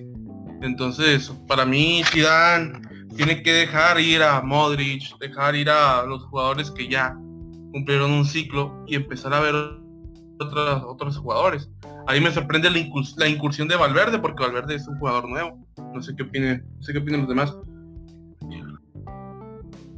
Entonces, 0.62 1.32
para 1.48 1.66
mí, 1.66 2.04
Zidane 2.06 2.82
tiene 3.16 3.44
que 3.44 3.54
dejar 3.54 4.00
ir 4.00 4.24
a 4.24 4.42
Modric, 4.42 5.18
dejar 5.20 5.56
ir 5.56 5.70
a 5.70 6.06
los 6.06 6.24
jugadores 6.24 6.72
que 6.72 6.88
ya 6.88 7.16
cumplieron 7.72 8.12
un 8.12 8.26
ciclo 8.26 8.84
y 8.88 8.96
empezar 8.96 9.34
a 9.34 9.40
ver 9.40 9.56
otros, 10.40 10.84
otros 10.86 11.18
jugadores. 11.18 11.70
Ahí 12.08 12.20
me 12.20 12.32
sorprende 12.32 12.70
la, 12.70 13.28
incursión 13.28 13.68
de 13.68 13.76
Valverde, 13.76 14.20
porque 14.20 14.44
Valverde 14.44 14.76
es 14.76 14.88
un 14.88 14.98
jugador 15.00 15.30
nuevo. 15.30 15.66
No 15.94 16.02
sé 16.02 16.16
qué 16.16 16.24
opinen, 16.24 16.66
no 16.78 16.84
sé 16.84 16.92
qué 16.92 17.00
opinan 17.00 17.22
los 17.22 17.30
demás. 17.30 17.56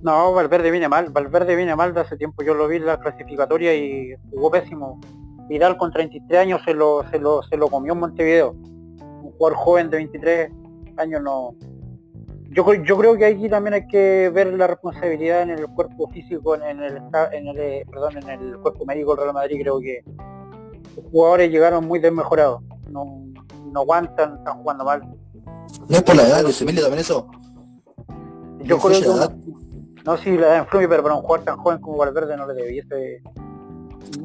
No, 0.06 0.34
Valverde 0.34 0.70
viene 0.70 0.88
mal. 0.88 1.10
Valverde 1.10 1.56
viene 1.56 1.76
mal 1.76 1.92
de 1.92 2.02
hace 2.02 2.16
tiempo. 2.16 2.44
Yo 2.44 2.54
lo 2.54 2.68
vi 2.68 2.76
en 2.76 2.86
la 2.86 3.00
clasificatoria 3.00 3.74
y 3.74 4.16
jugó 4.30 4.52
pésimo. 4.52 5.02
Vidal 5.50 5.78
con 5.78 5.92
33 5.92 6.42
años 6.42 6.62
se 6.64 6.76
lo, 6.76 7.10
se 7.10 7.18
lo, 7.18 7.42
se 7.42 7.58
lo 7.58 7.70
comió 7.70 7.94
en 7.94 8.00
Montevideo. 8.02 8.52
Un 8.52 9.32
jugador 9.32 9.58
joven 9.58 9.90
de 9.90 9.98
23 9.98 10.52
años 10.98 11.24
no. 11.24 11.56
Yo, 12.52 12.72
yo 12.76 12.98
creo 13.00 13.18
que 13.18 13.26
aquí 13.26 13.50
también 13.50 13.74
hay 13.74 13.88
que 13.88 14.30
ver 14.30 14.54
la 14.54 14.68
responsabilidad 14.68 15.42
en 15.42 15.50
el 15.50 15.66
cuerpo 15.70 16.08
físico, 16.12 16.54
en 16.54 16.62
el, 16.62 17.02
en 17.32 17.48
el, 17.48 17.58
eh, 17.58 17.84
perdón, 17.90 18.18
en 18.18 18.30
el 18.30 18.58
cuerpo 18.60 18.86
médico 18.86 19.16
del 19.16 19.24
Real 19.24 19.34
Madrid. 19.34 19.60
Creo 19.60 19.80
que 19.80 20.04
los 20.96 21.06
jugadores 21.12 21.50
llegaron 21.50 21.84
muy 21.88 21.98
desmejorados. 21.98 22.62
No, 22.92 23.24
no 23.72 23.80
aguantan, 23.80 24.38
están 24.38 24.60
jugando 24.60 24.86
mal. 24.86 25.02
¿No 25.02 25.98
es 25.98 26.04
por 26.04 26.16
la 26.16 26.28
edad, 26.28 26.44
de 26.44 26.54
Emilio, 26.62 26.84
también 26.84 27.00
eso? 27.00 27.28
Yo 28.60 28.78
creo 28.78 29.02
que... 29.02 29.65
No, 30.06 30.18
sí, 30.18 30.38
la 30.38 30.60
influye, 30.60 30.88
pero 30.88 31.02
para 31.02 31.16
un 31.16 31.22
jugador 31.22 31.46
tan 31.46 31.58
joven 31.58 31.80
como 31.80 31.98
Valverde 31.98 32.38
no 32.38 32.46
le 32.46 32.54
debiese... 32.54 33.22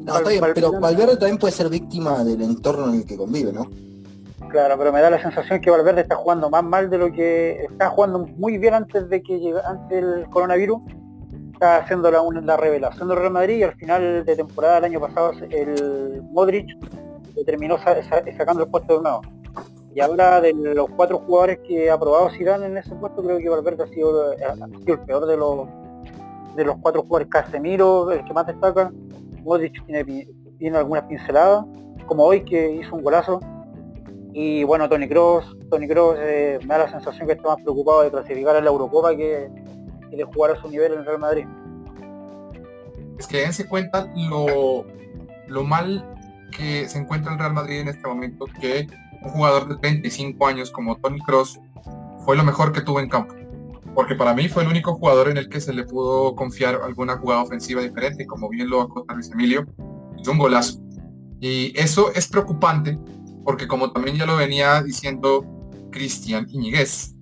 No, 0.03 0.17
está 0.17 0.29
bien, 0.29 0.43
pero 0.53 0.79
Valverde 0.79 1.17
también 1.17 1.37
puede 1.37 1.53
ser 1.53 1.69
víctima 1.69 2.23
del 2.23 2.41
entorno 2.43 2.89
en 2.89 2.99
el 2.99 3.05
que 3.05 3.17
convive, 3.17 3.51
¿no? 3.51 3.67
Claro, 4.49 4.77
pero 4.77 4.91
me 4.91 5.01
da 5.01 5.09
la 5.09 5.21
sensación 5.21 5.59
que 5.59 5.71
Valverde 5.71 6.01
está 6.01 6.15
jugando 6.15 6.49
más 6.49 6.63
mal 6.63 6.89
de 6.89 6.97
lo 6.97 7.11
que 7.11 7.63
está 7.63 7.89
jugando 7.89 8.19
muy 8.19 8.57
bien 8.57 8.75
antes 8.75 9.09
de 9.09 9.23
que 9.23 9.39
llegue, 9.39 9.59
antes 9.65 10.05
del 10.05 10.29
coronavirus. 10.29 10.81
Está 11.53 11.77
haciendo 11.77 12.11
la, 12.11 12.21
la 12.41 12.57
revelación 12.57 13.07
del 13.07 13.17
Real 13.17 13.31
Madrid 13.31 13.57
y 13.57 13.63
al 13.63 13.73
final 13.75 14.25
de 14.25 14.35
temporada 14.35 14.75
del 14.75 14.85
año 14.85 14.99
pasado 14.99 15.31
el 15.49 16.21
Modric 16.31 16.67
terminó 17.45 17.77
sacando 17.79 18.63
el 18.63 18.69
puesto 18.69 18.97
de 18.97 19.01
nuevo. 19.01 19.21
Y 19.93 19.99
habla 19.99 20.39
de 20.39 20.53
los 20.53 20.89
cuatro 20.91 21.19
jugadores 21.19 21.59
que 21.67 21.89
ha 21.89 21.99
probado 21.99 22.29
Zidane 22.29 22.65
en 22.65 22.77
ese 22.77 22.95
puesto, 22.95 23.21
creo 23.21 23.37
que 23.39 23.49
Valverde 23.49 23.83
ha 23.83 23.87
sido, 23.87 24.31
el 24.33 24.99
peor 25.05 25.25
de 25.25 25.37
los 25.37 25.67
de 26.55 26.65
los 26.65 26.77
cuatro 26.81 27.01
jugadores. 27.03 27.27
Casemiro, 27.29 28.11
el 28.11 28.23
que 28.23 28.33
más 28.33 28.47
destaca. 28.47 28.91
Modric 29.43 29.85
tiene, 29.85 30.27
tiene 30.57 30.77
algunas 30.77 31.03
pinceladas, 31.03 31.65
como 32.05 32.23
hoy 32.23 32.43
que 32.43 32.75
hizo 32.75 32.95
un 32.95 33.03
golazo. 33.03 33.39
Y 34.33 34.63
bueno, 34.63 34.87
Tony 34.87 35.09
Cross, 35.09 35.57
Tony 35.69 35.87
Cross 35.87 36.17
eh, 36.21 36.59
me 36.61 36.67
da 36.67 36.79
la 36.79 36.91
sensación 36.91 37.27
que 37.27 37.33
está 37.33 37.49
más 37.49 37.61
preocupado 37.61 38.03
de 38.03 38.11
clasificar 38.11 38.55
a 38.55 38.61
la 38.61 38.69
Eurocopa 38.69 39.15
que, 39.15 39.49
de 40.09 40.23
jugar 40.23 40.51
a 40.51 40.61
su 40.61 40.69
nivel 40.69 40.93
en 40.93 40.99
el 40.99 41.05
Real 41.05 41.19
Madrid. 41.19 41.45
Es 43.19 43.27
que 43.27 43.41
dense 43.41 43.67
cuenta 43.67 44.07
lo, 44.15 44.85
lo 45.47 45.63
mal 45.63 46.15
que 46.55 46.87
se 46.87 46.99
encuentra 46.99 47.33
el 47.33 47.39
Real 47.39 47.53
Madrid 47.53 47.81
en 47.81 47.87
este 47.89 48.07
momento, 48.07 48.45
que 48.59 48.87
un 49.21 49.29
jugador 49.29 49.67
de 49.67 49.75
35 49.77 50.47
años 50.47 50.71
como 50.71 50.97
Tony 50.97 51.19
Cross 51.21 51.59
fue 52.25 52.35
lo 52.35 52.43
mejor 52.43 52.71
que 52.71 52.81
tuvo 52.81 52.99
en 52.99 53.09
campo. 53.09 53.35
Porque 53.93 54.15
para 54.15 54.33
mí 54.33 54.47
fue 54.47 54.63
el 54.63 54.69
único 54.69 54.95
jugador 54.95 55.29
en 55.29 55.37
el 55.37 55.49
que 55.49 55.59
se 55.59 55.73
le 55.73 55.83
pudo 55.83 56.35
confiar 56.35 56.79
alguna 56.83 57.17
jugada 57.17 57.43
ofensiva 57.43 57.81
diferente, 57.81 58.25
como 58.25 58.49
bien 58.49 58.69
lo 58.69 58.81
acota 58.81 59.13
Luis 59.13 59.29
Emilio, 59.31 59.65
hizo 60.17 60.31
un 60.31 60.37
golazo. 60.37 60.79
Y 61.39 61.77
eso 61.77 62.13
es 62.13 62.27
preocupante, 62.27 62.97
porque 63.43 63.67
como 63.67 63.91
también 63.91 64.17
ya 64.17 64.25
lo 64.25 64.37
venía 64.37 64.81
diciendo 64.81 65.45
Cristian 65.91 66.47
Iñiguez, 66.49 67.15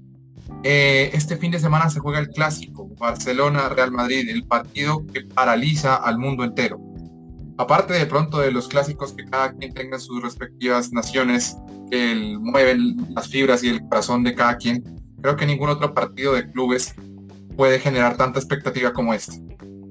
eh, 0.63 1.09
este 1.13 1.37
fin 1.37 1.51
de 1.51 1.59
semana 1.59 1.89
se 1.89 1.99
juega 1.99 2.19
el 2.19 2.29
clásico, 2.29 2.89
Barcelona-Real 2.97 3.91
Madrid, 3.91 4.29
el 4.29 4.45
partido 4.45 5.05
que 5.07 5.21
paraliza 5.21 5.95
al 5.95 6.17
mundo 6.17 6.43
entero. 6.43 6.79
Aparte 7.59 7.93
de 7.93 8.05
pronto 8.05 8.39
de 8.39 8.53
los 8.53 8.69
clásicos 8.69 9.11
que 9.11 9.25
cada 9.25 9.51
quien 9.51 9.73
tenga 9.73 9.99
sus 9.99 10.23
respectivas 10.23 10.93
naciones 10.93 11.57
que 11.91 12.37
mueven 12.39 12.95
las 13.13 13.27
fibras 13.27 13.61
y 13.65 13.67
el 13.67 13.81
corazón 13.81 14.23
de 14.23 14.33
cada 14.33 14.55
quien, 14.55 14.81
creo 15.21 15.35
que 15.35 15.45
ningún 15.45 15.67
otro 15.67 15.93
partido 15.93 16.31
de 16.31 16.49
clubes 16.49 16.95
puede 17.57 17.77
generar 17.79 18.15
tanta 18.15 18.39
expectativa 18.39 18.93
como 18.93 19.13
este. 19.13 19.43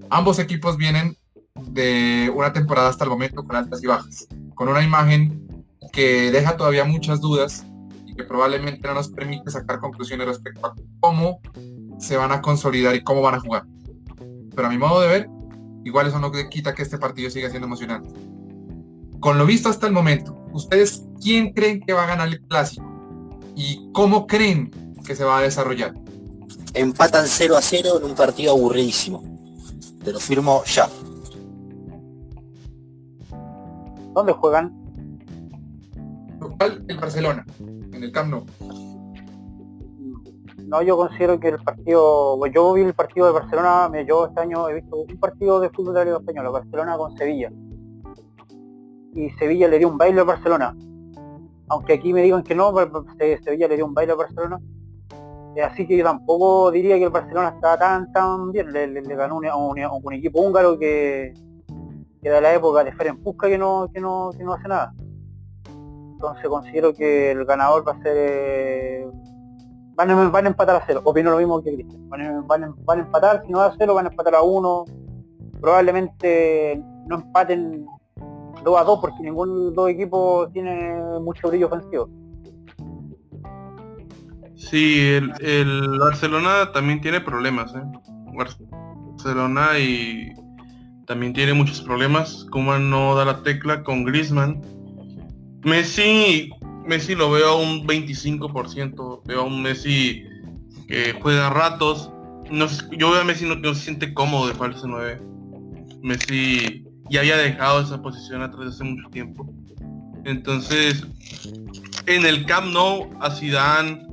Ambos 0.09 0.39
equipos 0.39 0.79
vienen 0.79 1.15
de 1.57 2.33
una 2.35 2.55
temporada 2.55 2.89
hasta 2.89 3.05
el 3.05 3.11
momento 3.11 3.45
con 3.45 3.55
altas 3.55 3.83
y 3.83 3.87
bajas, 3.87 4.27
con 4.55 4.69
una 4.69 4.83
imagen 4.83 5.67
que 5.93 6.31
deja 6.31 6.57
todavía 6.57 6.85
muchas 6.85 7.21
dudas 7.21 7.67
y 8.07 8.15
que 8.15 8.25
probablemente 8.25 8.89
no 8.89 8.95
nos 8.95 9.11
permite 9.11 9.51
sacar 9.51 9.79
conclusiones 9.79 10.27
respecto 10.27 10.69
a 10.69 10.75
cómo 11.01 11.41
se 11.99 12.17
van 12.17 12.33
a 12.33 12.41
consolidar 12.41 12.97
y 12.97 13.05
cómo 13.05 13.21
van 13.21 13.35
a 13.35 13.41
jugar. 13.41 13.65
Pero 14.57 14.69
a 14.69 14.71
mi 14.71 14.79
modo 14.79 15.03
de 15.03 15.09
ver, 15.09 15.29
igual 15.89 16.07
eso 16.07 16.19
no 16.19 16.31
quita 16.51 16.75
que 16.75 16.83
este 16.83 16.99
partido 16.99 17.31
siga 17.31 17.49
siendo 17.49 17.67
emocionante. 17.67 18.11
Con 19.21 19.39
lo 19.39 19.47
visto 19.47 19.69
hasta 19.69 19.87
el 19.87 19.93
momento, 19.93 20.39
¿ustedes 20.53 21.05
quién 21.21 21.53
creen 21.53 21.81
que 21.81 21.93
va 21.93 22.05
a 22.05 22.07
ganar 22.07 22.29
el 22.29 22.41
clásico? 22.43 22.87
¿Y 23.57 23.91
cómo 23.93 24.27
creen 24.27 24.71
que 25.05 25.17
se 25.17 25.25
va 25.25 25.39
a 25.39 25.43
desarrollar? 25.43 25.95
Empatan 26.75 27.25
0 27.27 27.57
a 27.57 27.63
0 27.63 27.99
en 27.99 28.05
un 28.05 28.15
partido 28.15 28.53
aburridísimo. 28.53 29.25
Te 30.05 30.13
lo 30.13 30.21
firmo 30.21 30.63
ya. 30.65 30.89
¿Dónde 34.15 34.33
juegan? 34.33 34.77
Local 36.39 36.85
el 36.87 36.99
Barcelona, 36.99 37.47
en 37.59 38.05
el 38.05 38.13
Camp 38.13 38.31
Nou. 38.31 38.47
No, 40.69 40.83
yo 40.83 40.97
considero 40.97 41.41
que 41.41 41.49
el 41.49 41.59
partido, 41.59 42.47
yo 42.47 42.73
vi 42.75 42.83
el 42.83 42.95
partido 42.95 43.27
de 43.27 43.33
Barcelona, 43.33 43.91
yo 44.07 44.27
este 44.27 44.41
año 44.41 44.69
he 44.69 44.75
visto 44.75 44.97
un 44.97 45.19
partido 45.19 45.61
de 45.61 45.71
fútbol 45.71 45.95
de 45.95 46.01
la 46.01 46.05
Liga 46.05 46.19
Española, 46.19 46.51
Barcelona 46.51 46.97
con 46.97 47.17
Sevilla 47.17 47.51
y 49.15 49.31
Sevilla 49.31 49.69
le 49.69 49.79
dio 49.79 49.89
un 49.89 49.99
baile 49.99 50.21
a 50.21 50.25
Barcelona. 50.25 50.77
Aunque 51.69 51.95
aquí 51.95 52.13
me 52.13 52.23
digan 52.23 52.43
que 52.43 52.55
no, 52.55 52.73
Sevilla 53.45 53.69
le 53.69 53.77
dio 53.77 53.87
un 53.87 53.95
baile 53.95 54.13
a 54.13 54.17
Barcelona. 54.17 54.59
Eh, 55.57 55.63
así 55.63 55.87
que 55.87 55.97
yo 55.97 56.05
tampoco 56.05 56.71
diría 56.71 56.97
que 56.99 57.05
el 57.05 57.11
Barcelona 57.11 57.49
está 57.49 57.79
tan 57.79 58.13
tan 58.13 58.53
bien. 58.53 58.73
Le, 58.73 59.01
ganó 59.03 59.37
un, 59.37 59.47
un, 60.05 60.13
equipo 60.13 60.41
húngaro 60.41 60.79
que, 60.79 61.35
que 62.23 62.31
de 62.31 62.41
la 62.41 62.55
época 62.55 62.85
de 62.85 62.93
Ferenc 62.93 63.23
Pusca 63.23 63.49
que 63.49 63.59
no, 63.59 63.89
que 63.93 64.01
no, 64.01 64.31
que 64.37 64.45
no 64.45 64.55
hace 64.55 64.69
nada. 64.69 64.95
Entonces 66.13 66.49
considero 66.49 66.93
que 66.93 67.33
el 67.33 67.45
ganador 67.45 67.87
va 67.87 67.93
a 67.93 68.03
ser 68.03 68.15
eh, 68.17 69.11
van, 69.99 70.11
a, 70.11 70.39
a, 70.39 70.41
empatar 70.41 70.77
a 70.77 70.85
cero. 70.87 71.01
Opino 71.05 71.31
lo 71.31 71.39
mismo 71.39 71.63
que 71.63 71.75
Cristian. 71.75 72.09
Van, 72.09 72.47
van, 72.47 72.75
van, 72.85 72.99
a 73.01 73.03
empatar, 73.03 73.43
si 73.45 73.53
no 73.53 73.61
a 73.61 73.75
cero, 73.77 73.95
van 73.95 74.07
a 74.07 74.11
empatar 74.11 74.37
a 74.37 74.43
uno. 74.43 74.85
Probablemente 75.61 76.81
no 77.07 77.17
empaten 77.17 77.85
2 78.63 78.81
a 78.81 78.85
2 78.85 78.99
porque 79.01 79.23
ningún 79.23 79.75
dos 79.75 79.91
equipos 79.91 80.53
tiene 80.53 80.95
mucho 81.21 81.49
brillo 81.49 81.67
ofensivo. 81.67 82.09
Sí, 84.55 85.19
el, 85.41 85.99
Barcelona 85.99 86.71
también 86.73 87.01
tiene 87.01 87.21
problemas, 87.21 87.75
¿eh? 87.75 87.83
Barcelona 88.37 89.79
y 89.79 90.33
también 91.07 91.33
tiene 91.33 91.55
muchos 91.55 91.81
problemas. 91.81 92.47
Como 92.53 92.79
no 92.79 93.17
da 93.17 93.25
la 93.25 93.43
tecla 93.43 93.83
con 93.83 94.05
Griezmann. 94.05 94.61
Messi, 95.65 96.51
Messi 96.89 97.15
lo 97.15 97.31
veo 97.31 97.51
a 97.51 97.57
un 97.57 97.87
25%. 97.87 99.23
Veo 99.25 99.41
a 99.41 99.45
un 99.45 99.63
Messi 99.63 100.25
que 100.89 101.13
juega 101.21 101.51
ratos. 101.51 102.11
No, 102.51 102.67
yo 102.97 103.11
veo 103.11 103.21
a 103.21 103.25
Messi 103.25 103.45
no, 103.45 103.55
no 103.55 103.75
se 103.75 103.85
siente 103.85 104.15
cómodo 104.15 104.49
de 104.49 104.55
falso 104.55 104.87
9. 104.89 105.21
Messi 106.03 106.85
ya 107.11 107.21
había 107.21 107.37
dejado 107.37 107.83
esa 107.83 108.01
posición 108.03 108.43
atrás 108.43 108.65
de 108.65 108.71
hace 108.71 108.85
mucho 108.85 109.09
tiempo. 109.11 109.49
Entonces, 110.25 111.07
en 112.07 112.27
el 112.27 112.45
Camp 112.47 112.73
Nou 112.73 113.11
a 113.21 113.31
Zidane 113.31 114.07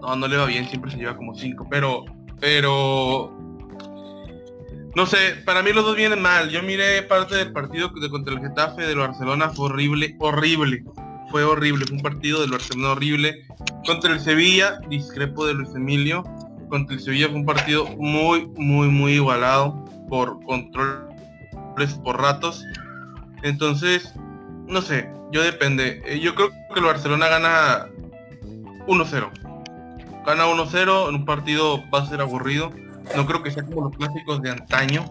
no, 0.00 0.16
no 0.16 0.28
le 0.28 0.36
va 0.36 0.46
bien, 0.46 0.68
siempre 0.68 0.90
se 0.90 0.96
lleva 0.98 1.16
como 1.16 1.34
5, 1.34 1.66
pero 1.70 2.04
pero 2.40 3.32
no 4.94 5.06
sé, 5.06 5.36
para 5.44 5.62
mí 5.62 5.72
los 5.72 5.84
dos 5.84 5.96
vienen 5.96 6.20
mal. 6.20 6.50
Yo 6.50 6.62
miré 6.62 7.02
parte 7.02 7.36
del 7.36 7.52
partido 7.52 7.88
de 7.88 8.10
contra 8.10 8.34
el 8.34 8.40
Getafe 8.40 8.82
del 8.82 8.98
Barcelona, 8.98 9.50
fue 9.50 9.66
horrible, 9.66 10.16
horrible. 10.18 10.84
Fue 11.32 11.44
horrible, 11.44 11.86
fue 11.86 11.96
un 11.96 12.02
partido 12.02 12.42
del 12.42 12.50
Barcelona 12.50 12.90
horrible. 12.90 13.46
Contra 13.86 14.12
el 14.12 14.20
Sevilla, 14.20 14.78
discrepo 14.90 15.46
de 15.46 15.54
Luis 15.54 15.74
Emilio. 15.74 16.22
Contra 16.68 16.94
el 16.94 17.00
Sevilla 17.00 17.28
fue 17.28 17.38
un 17.38 17.46
partido 17.46 17.86
muy, 17.96 18.46
muy, 18.58 18.88
muy 18.88 19.14
igualado 19.14 19.82
por 20.10 20.44
control 20.44 21.08
por 22.04 22.20
ratos. 22.20 22.62
Entonces, 23.42 24.12
no 24.66 24.82
sé, 24.82 25.10
yo 25.32 25.42
depende. 25.42 26.02
Eh, 26.04 26.20
yo 26.20 26.34
creo 26.34 26.50
que 26.50 26.80
el 26.80 26.84
Barcelona 26.84 27.28
gana 27.28 27.86
1-0. 28.86 29.30
Gana 30.26 30.46
1-0 30.46 31.08
en 31.08 31.14
un 31.14 31.24
partido 31.24 31.82
va 31.90 32.00
a 32.00 32.06
ser 32.06 32.20
aburrido. 32.20 32.70
No 33.16 33.26
creo 33.26 33.42
que 33.42 33.50
sea 33.50 33.64
como 33.64 33.88
los 33.88 33.96
clásicos 33.96 34.42
de 34.42 34.50
antaño, 34.50 35.06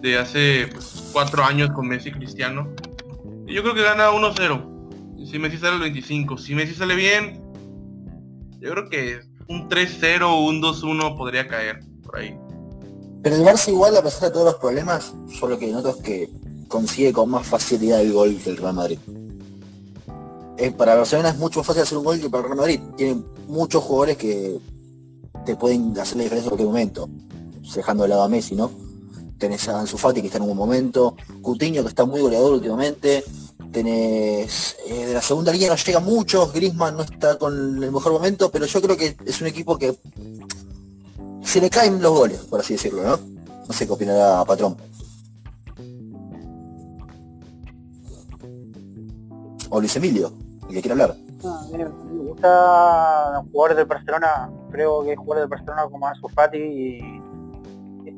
de 0.00 0.18
hace 0.18 0.68
pues, 0.70 1.10
cuatro 1.12 1.44
años 1.44 1.70
con 1.72 1.88
Messi 1.88 2.12
Cristiano. 2.12 2.68
Yo 3.44 3.62
creo 3.62 3.74
que 3.74 3.82
gana 3.82 4.10
1-0. 4.10 4.77
Si 5.26 5.38
Messi 5.38 5.58
sale 5.58 5.76
el 5.76 5.80
25. 5.82 6.38
Si 6.38 6.54
Messi 6.54 6.74
sale 6.74 6.94
bien, 6.94 7.42
yo 8.60 8.70
creo 8.70 8.88
que 8.88 9.20
un 9.48 9.68
3-0 9.68 10.22
o 10.22 10.46
un 10.46 10.62
2-1 10.62 11.16
podría 11.16 11.48
caer 11.48 11.80
por 12.02 12.18
ahí. 12.18 12.36
Pero 13.22 13.36
el 13.36 13.42
Barça 13.42 13.68
igual, 13.70 13.96
a 13.96 14.02
pesar 14.02 14.28
de 14.28 14.30
todos 14.30 14.46
los 14.46 14.54
problemas, 14.56 15.14
solo 15.38 15.58
que 15.58 15.66
noto 15.68 15.90
es 15.90 15.96
que 15.96 16.30
consigue 16.68 17.12
con 17.12 17.30
más 17.30 17.46
facilidad 17.46 18.00
el 18.00 18.12
gol 18.12 18.38
que 18.42 18.50
el 18.50 18.56
Real 18.56 18.74
Madrid. 18.74 18.98
para 20.76 20.94
Barcelona 20.94 21.30
es 21.30 21.38
mucho 21.38 21.60
más 21.60 21.66
fácil 21.66 21.82
hacer 21.82 21.98
un 21.98 22.04
gol 22.04 22.20
que 22.20 22.30
para 22.30 22.42
el 22.42 22.48
Real 22.50 22.58
Madrid. 22.58 22.80
Tienen 22.96 23.24
muchos 23.48 23.82
jugadores 23.82 24.16
que 24.16 24.58
te 25.44 25.56
pueden 25.56 25.98
hacer 25.98 26.18
la 26.18 26.24
diferencia 26.24 26.46
en 26.46 26.50
cualquier 26.50 26.68
momento. 26.68 27.08
Dejando 27.74 28.04
de 28.04 28.08
lado 28.08 28.22
a 28.22 28.28
Messi, 28.28 28.54
¿no? 28.54 28.70
Tenés 29.38 29.68
a 29.68 29.80
Ansu 29.80 29.98
Fati 29.98 30.20
que 30.20 30.26
está 30.26 30.38
en 30.38 30.42
un 30.42 30.48
buen 30.48 30.58
momento, 30.58 31.16
Cutiño 31.42 31.82
que 31.82 31.88
está 31.88 32.04
muy 32.04 32.20
goleador 32.20 32.54
últimamente, 32.54 33.22
Tenés 33.72 34.76
eh, 34.86 35.06
de 35.06 35.14
la 35.14 35.20
segunda 35.20 35.52
línea 35.52 35.68
no 35.68 35.76
llega 35.76 36.00
mucho, 36.00 36.50
Griezmann 36.52 36.96
no 36.96 37.02
está 37.02 37.38
con 37.38 37.82
el 37.82 37.92
mejor 37.92 38.12
momento, 38.12 38.50
pero 38.50 38.64
yo 38.66 38.80
creo 38.80 38.96
que 38.96 39.16
es 39.24 39.40
un 39.40 39.46
equipo 39.46 39.76
que 39.76 39.98
se 41.42 41.60
le 41.60 41.70
caen 41.70 42.00
los 42.00 42.12
goles, 42.12 42.38
por 42.40 42.60
así 42.60 42.74
decirlo, 42.74 43.02
¿no? 43.02 43.18
No 43.66 43.74
sé 43.74 43.86
qué 43.86 43.92
opinará 43.92 44.44
Patrón. 44.44 44.76
O 49.70 49.80
Luis 49.80 49.96
Emilio, 49.96 50.32
el 50.68 50.74
que 50.74 50.80
quiere 50.80 50.92
hablar. 50.92 51.16
Ah, 51.44 51.62
me 51.70 51.84
gusta 51.84 53.44
jugadores 53.52 53.76
del 53.76 53.86
Barcelona, 53.86 54.50
creo 54.70 55.04
que 55.04 55.14
jugadores 55.14 55.42
del 55.42 55.50
Barcelona 55.50 55.88
como 55.90 56.06
Ansu 56.06 56.28
Fati 56.28 56.58
y 56.58 57.22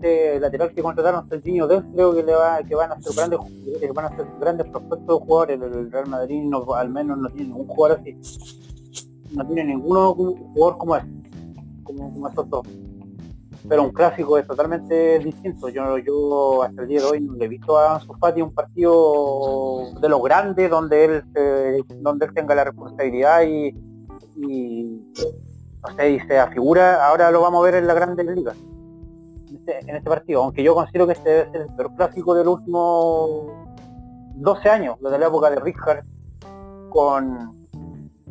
este 0.01 0.41
lateral 0.41 0.73
que 0.75 0.83
contrataron 0.83 1.29
Serginho 1.29 1.67
Dez 1.67 1.83
creo 1.95 2.15
que 2.15 2.23
le 2.23 2.33
va, 2.33 2.63
que 2.63 2.75
van 2.75 2.93
a 2.93 3.01
ser 3.01 3.15
grandes 3.15 3.39
que 3.79 3.93
van 3.93 4.07
a 4.07 4.17
ser 4.17 4.27
grandes 4.41 4.67
prospectos 4.69 5.21
de 5.21 5.27
jugadores. 5.27 5.61
El 5.61 5.93
Real 5.93 6.07
Madrid 6.09 6.43
no, 6.43 6.75
al 6.75 6.89
menos 6.89 7.19
no 7.19 7.29
tiene 7.29 7.49
ningún 7.49 7.67
jugador 7.67 8.01
así. 8.01 8.17
No 9.33 9.47
tiene 9.47 9.65
ninguno 9.65 10.15
jugador 10.15 10.79
como 10.79 10.97
este 10.97 11.11
como, 11.85 12.13
como 12.13 12.29
estos 12.29 12.49
dos. 12.49 12.67
Pero 13.69 13.83
un 13.83 13.93
clásico 13.93 14.39
es 14.39 14.47
totalmente 14.47 15.19
distinto. 15.19 15.69
Yo 15.69 15.99
yo 15.99 16.63
hasta 16.63 16.83
el 16.83 16.89
día 16.89 17.01
de 17.01 17.07
hoy 17.07 17.21
no 17.21 17.35
le 17.35 17.45
he 17.45 17.49
visto 17.49 17.77
a 17.77 17.97
Ansu 17.97 18.15
Fati 18.15 18.41
un 18.41 18.55
partido 18.55 19.93
de 20.01 20.09
los 20.09 20.23
grandes 20.23 20.71
donde 20.71 21.05
él 21.05 21.85
donde 22.01 22.27
él 22.27 22.35
tenga 22.35 22.55
la 22.55 22.65
responsabilidad 22.65 23.43
y, 23.43 23.73
no 24.43 25.97
sé 25.97 26.11
y 26.13 26.21
se 26.21 26.39
afigura 26.39 27.07
ahora 27.07 27.31
lo 27.31 27.43
vamos 27.43 27.61
a 27.61 27.65
ver 27.65 27.75
en 27.75 27.87
la 27.87 27.95
grande 27.95 28.25
liga 28.25 28.55
este, 29.79 29.91
en 29.91 29.97
este 29.97 30.09
partido, 30.11 30.43
aunque 30.43 30.63
yo 30.63 30.75
considero 30.75 31.07
que 31.07 31.13
este 31.15 31.31
debe 31.31 31.51
ser 31.53 31.61
el 31.63 31.75
peor 31.75 31.95
clásico 31.95 32.35
de 32.35 32.45
los 32.45 32.55
últimos 32.59 33.31
12 34.37 34.69
años, 34.69 34.97
desde 35.01 35.19
la 35.19 35.27
época 35.27 35.51
de 35.51 35.57
Richard 35.61 36.05
con 36.91 37.61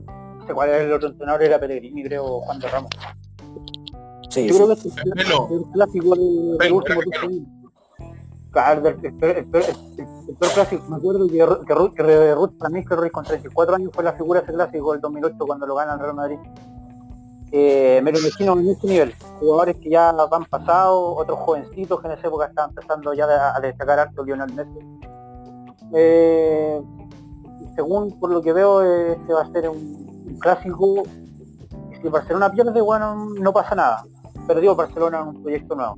no 0.07 0.45
sé 0.47 0.53
cuál 0.53 0.69
era 0.69 0.77
el 0.79 0.93
otro 0.93 1.09
entrenador, 1.09 1.43
era 1.43 1.59
Pellegrini, 1.59 2.03
creo, 2.03 2.39
Juan 2.41 2.59
de 2.59 2.67
Ramos. 2.67 2.89
Sí, 4.29 4.47
yo 4.47 4.53
sí. 4.53 4.59
creo 4.59 4.67
que 4.67 4.73
este 4.73 4.89
es 4.89 4.97
el, 4.97 5.11
el 5.57 5.63
clásico 5.71 6.15
del, 6.15 6.57
del 6.57 6.73
último 6.73 7.01
12 7.03 7.25
años. 7.25 7.47
Claro, 8.51 8.87
el, 8.87 9.05
el, 9.05 9.13
peor- 9.13 9.37
el 9.37 9.45
el- 9.55 10.07
el 10.29 10.35
peor 10.35 10.53
clásico, 10.53 10.83
me 10.89 10.95
acuerdo 10.97 11.27
que, 11.27 11.33
que, 11.33 11.45
Ru- 11.45 11.93
que 11.93 12.33
Ruth 12.35 12.57
para 12.57 12.69
mí 12.69 12.83
que 12.85 12.95
Ruiz 12.95 13.11
con 13.11 13.23
34 13.23 13.75
años 13.75 13.91
fue 13.93 14.03
la 14.03 14.13
figura 14.13 14.39
de 14.41 14.45
ese 14.45 14.53
clásico 14.53 14.91
del 14.91 15.01
2008 15.01 15.35
cuando 15.39 15.67
lo 15.67 15.75
gana 15.75 15.93
el 15.93 15.99
Real 15.99 16.15
Madrid. 16.15 16.37
Eh, 17.51 17.99
me 18.03 18.11
lo 18.11 18.19
imagino 18.19 18.59
en 18.59 18.69
este 18.69 18.87
nivel, 18.87 19.15
jugadores 19.39 19.77
que 19.77 19.89
ya 19.89 20.09
han 20.09 20.45
pasado, 20.45 21.15
otros 21.15 21.39
jovencitos 21.39 21.99
que 21.99 22.07
en 22.07 22.13
esa 22.13 22.27
época 22.27 22.45
estaban 22.45 22.69
empezando 22.69 23.13
ya 23.13 23.55
a, 23.55 23.59
destacar 23.59 23.99
harto 23.99 24.23
Lionel 24.23 24.53
Messi. 24.53 24.79
Eh, 25.93 26.81
según 27.75 28.19
por 28.19 28.29
lo 28.29 28.41
que 28.41 28.53
veo, 28.53 28.83
eh, 28.83 29.13
este 29.13 29.33
va 29.33 29.41
a 29.41 29.51
ser 29.51 29.69
un, 29.69 29.77
un 30.27 30.37
clásico. 30.39 31.03
Si 32.01 32.07
Barcelona 32.07 32.51
pierde, 32.51 32.81
bueno, 32.81 33.29
no 33.39 33.51
pasa 33.51 33.75
nada. 33.75 34.03
Perdió 34.47 34.75
Barcelona 34.75 35.21
en 35.21 35.27
un 35.29 35.41
proyecto 35.41 35.75
nuevo. 35.75 35.95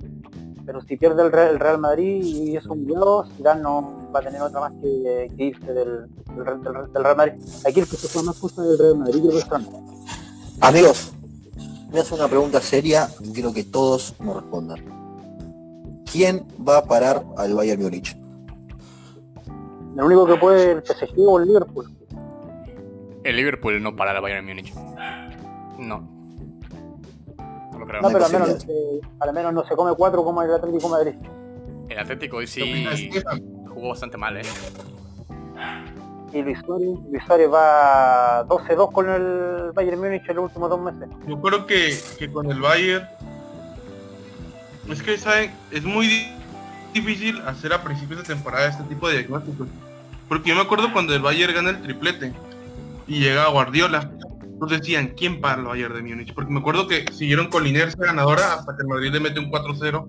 Pero 0.65 0.81
si 0.81 0.95
pierde 0.95 1.23
el 1.23 1.31
Real, 1.31 1.77
Madrid 1.79 2.23
y 2.23 2.55
es 2.55 2.65
humillado, 2.65 3.25
Zidane 3.35 3.61
no 3.61 4.09
va 4.13 4.19
a 4.19 4.23
tener 4.23 4.41
otra 4.41 4.61
más 4.61 4.73
que, 4.81 5.27
irse 5.37 5.73
del, 5.73 6.07
Real- 6.37 7.15
Madrid. 7.17 7.33
Aquí 7.67 7.79
el 7.79 7.87
que 7.87 7.97
se 7.97 8.07
fue 8.07 8.23
más 8.23 8.39
cosa 8.39 8.61
del 8.61 8.77
Real 8.77 8.97
Madrid 8.97 9.21
que 9.21 9.27
el 9.27 9.33
Barcelona. 9.35 9.67
Amigos, 10.61 11.13
voy 11.91 11.99
a 11.99 12.01
hacer 12.03 12.17
una 12.17 12.27
pregunta 12.27 12.61
seria, 12.61 13.09
quiero 13.33 13.53
que 13.53 13.63
todos 13.63 14.15
me 14.19 14.33
respondan. 14.33 16.03
¿Quién 16.11 16.45
va 16.67 16.77
a 16.79 16.85
parar 16.85 17.23
al 17.37 17.53
Bayern 17.53 17.81
Múnich? 17.81 18.17
El 19.97 20.03
único 20.03 20.25
que 20.25 20.35
puede 20.35 20.71
el 20.71 20.83
PSG 20.83 21.13
o 21.27 21.39
el 21.39 21.47
Liverpool. 21.47 21.91
El 23.23 23.35
Liverpool 23.35 23.81
no 23.83 23.95
para 23.95 24.15
el 24.15 24.21
Bayern 24.21 24.45
Múnich. 24.45 24.73
No. 25.77 25.99
No 27.37 27.79
lo 27.79 27.85
creo. 27.85 28.01
No, 28.01 28.09
pero 28.09 28.25
al 28.25 28.31
menos, 28.31 28.49
posibilidad. 28.53 28.95
eh, 28.95 29.01
al 29.19 29.33
menos 29.33 29.53
no 29.53 29.65
se 29.65 29.75
come 29.75 29.93
cuatro 29.95 30.23
como 30.23 30.41
el 30.41 30.51
Atlético 30.53 30.87
de 30.87 30.89
Madrid. 30.89 31.15
El 31.89 31.99
Atlético 31.99 32.37
hoy 32.37 32.47
¿Qué 32.47 32.61
opina 32.61 32.95
sí 32.95 33.09
jugó 33.73 33.89
bastante 33.89 34.17
mal, 34.17 34.37
¿eh? 34.37 34.41
Y 36.33 36.41
Luis 36.41 36.57
Suárez, 36.65 36.87
Luis 37.11 37.23
Suárez 37.25 37.49
va 37.51 38.45
12-2 38.47 38.91
con 38.93 39.09
el 39.09 39.71
Bayern 39.73 39.99
Múnich 39.99 40.27
en 40.29 40.35
los 40.37 40.45
últimos 40.45 40.69
dos 40.69 40.79
meses. 40.81 41.09
Yo 41.27 41.41
creo 41.41 41.65
que, 41.65 41.97
que 42.17 42.31
con 42.31 42.49
el 42.51 42.61
Bayern 42.61 43.05
es 44.89 45.01
que 45.03 45.17
saben, 45.17 45.51
es 45.71 45.83
muy 45.83 46.07
di- 46.07 46.27
difícil 46.93 47.41
hacer 47.45 47.73
a 47.73 47.83
principios 47.83 48.19
de 48.21 48.25
temporada 48.33 48.67
este 48.67 48.83
tipo 48.83 49.07
de 49.07 49.19
diagnósticos. 49.19 49.67
Porque 50.27 50.49
yo 50.49 50.55
me 50.55 50.61
acuerdo 50.61 50.91
cuando 50.93 51.13
el 51.13 51.21
Bayern 51.21 51.53
gana 51.53 51.69
el 51.71 51.81
triplete 51.81 52.33
y 53.07 53.19
llega 53.19 53.47
Guardiola, 53.49 54.09
nos 54.59 54.69
decían, 54.69 55.13
¿quién 55.17 55.41
para 55.41 55.59
el 55.61 55.67
Bayern 55.67 55.95
de 55.95 56.01
Múnich? 56.03 56.33
Porque 56.33 56.51
me 56.51 56.59
acuerdo 56.59 56.87
que 56.87 57.05
siguieron 57.13 57.47
con 57.49 57.63
la 57.63 57.69
inercia 57.69 58.05
ganadora 58.05 58.53
hasta 58.53 58.75
que 58.75 58.83
el 58.83 58.87
Madrid 58.87 59.11
le 59.11 59.19
mete 59.19 59.39
un 59.39 59.51
4-0 59.51 60.07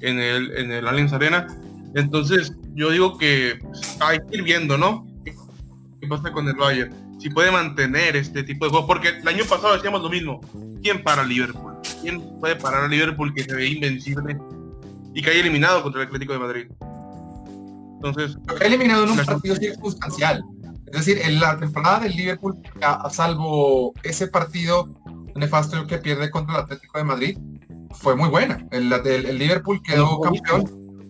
en 0.00 0.18
el, 0.18 0.56
en 0.56 0.72
el 0.72 0.88
Allianz 0.88 1.12
Arena. 1.12 1.46
Entonces, 1.94 2.52
yo 2.74 2.90
digo 2.90 3.18
que 3.18 3.58
hay 4.00 4.18
que 4.28 4.36
ir 4.38 4.42
viendo, 4.42 4.76
¿no? 4.78 5.06
¿Qué, 6.02 6.08
qué 6.08 6.08
pasa 6.08 6.32
con 6.32 6.48
el 6.48 6.54
Bayern? 6.54 6.94
Si 7.18 7.30
puede 7.30 7.50
mantener 7.50 8.16
este 8.16 8.42
tipo 8.42 8.64
de 8.64 8.70
juego. 8.70 8.86
Porque 8.86 9.08
el 9.08 9.26
año 9.28 9.44
pasado 9.48 9.74
decíamos 9.74 10.02
lo 10.02 10.10
mismo. 10.10 10.40
¿Quién 10.82 11.02
para 11.02 11.22
Liverpool? 11.24 11.74
¿Quién 12.00 12.20
puede 12.40 12.56
parar 12.56 12.84
a 12.84 12.88
Liverpool 12.88 13.32
que 13.34 13.44
se 13.44 13.54
ve 13.54 13.68
invencible 13.68 14.36
y 15.14 15.22
que 15.22 15.30
haya 15.30 15.40
eliminado 15.40 15.82
contra 15.82 16.00
el 16.02 16.06
Atlético 16.08 16.32
de 16.32 16.38
Madrid? 16.40 16.66
Entonces, 17.96 18.36
Lo 18.46 18.54
que 18.56 18.64
ha 18.64 18.66
eliminado 18.66 19.04
en 19.04 19.10
un 19.10 19.16
partido 19.24 19.54
circunstancial. 19.56 20.42
Es 20.86 21.06
decir, 21.06 21.18
en 21.24 21.38
la 21.40 21.56
temporada 21.56 22.00
del 22.00 22.12
Liverpool, 22.16 22.58
a, 22.82 23.06
a 23.06 23.10
salvo 23.10 23.94
ese 24.02 24.26
partido 24.26 24.88
nefasto 25.36 25.86
que 25.86 25.98
pierde 25.98 26.30
contra 26.30 26.56
el 26.56 26.60
Atlético 26.62 26.98
de 26.98 27.04
Madrid, 27.04 27.38
fue 27.92 28.16
muy 28.16 28.28
buena. 28.28 28.66
El, 28.72 28.92
el- 28.92 29.26
el 29.26 29.38
Liverpool 29.38 29.80
quedó 29.82 30.20
campeón 30.20 30.64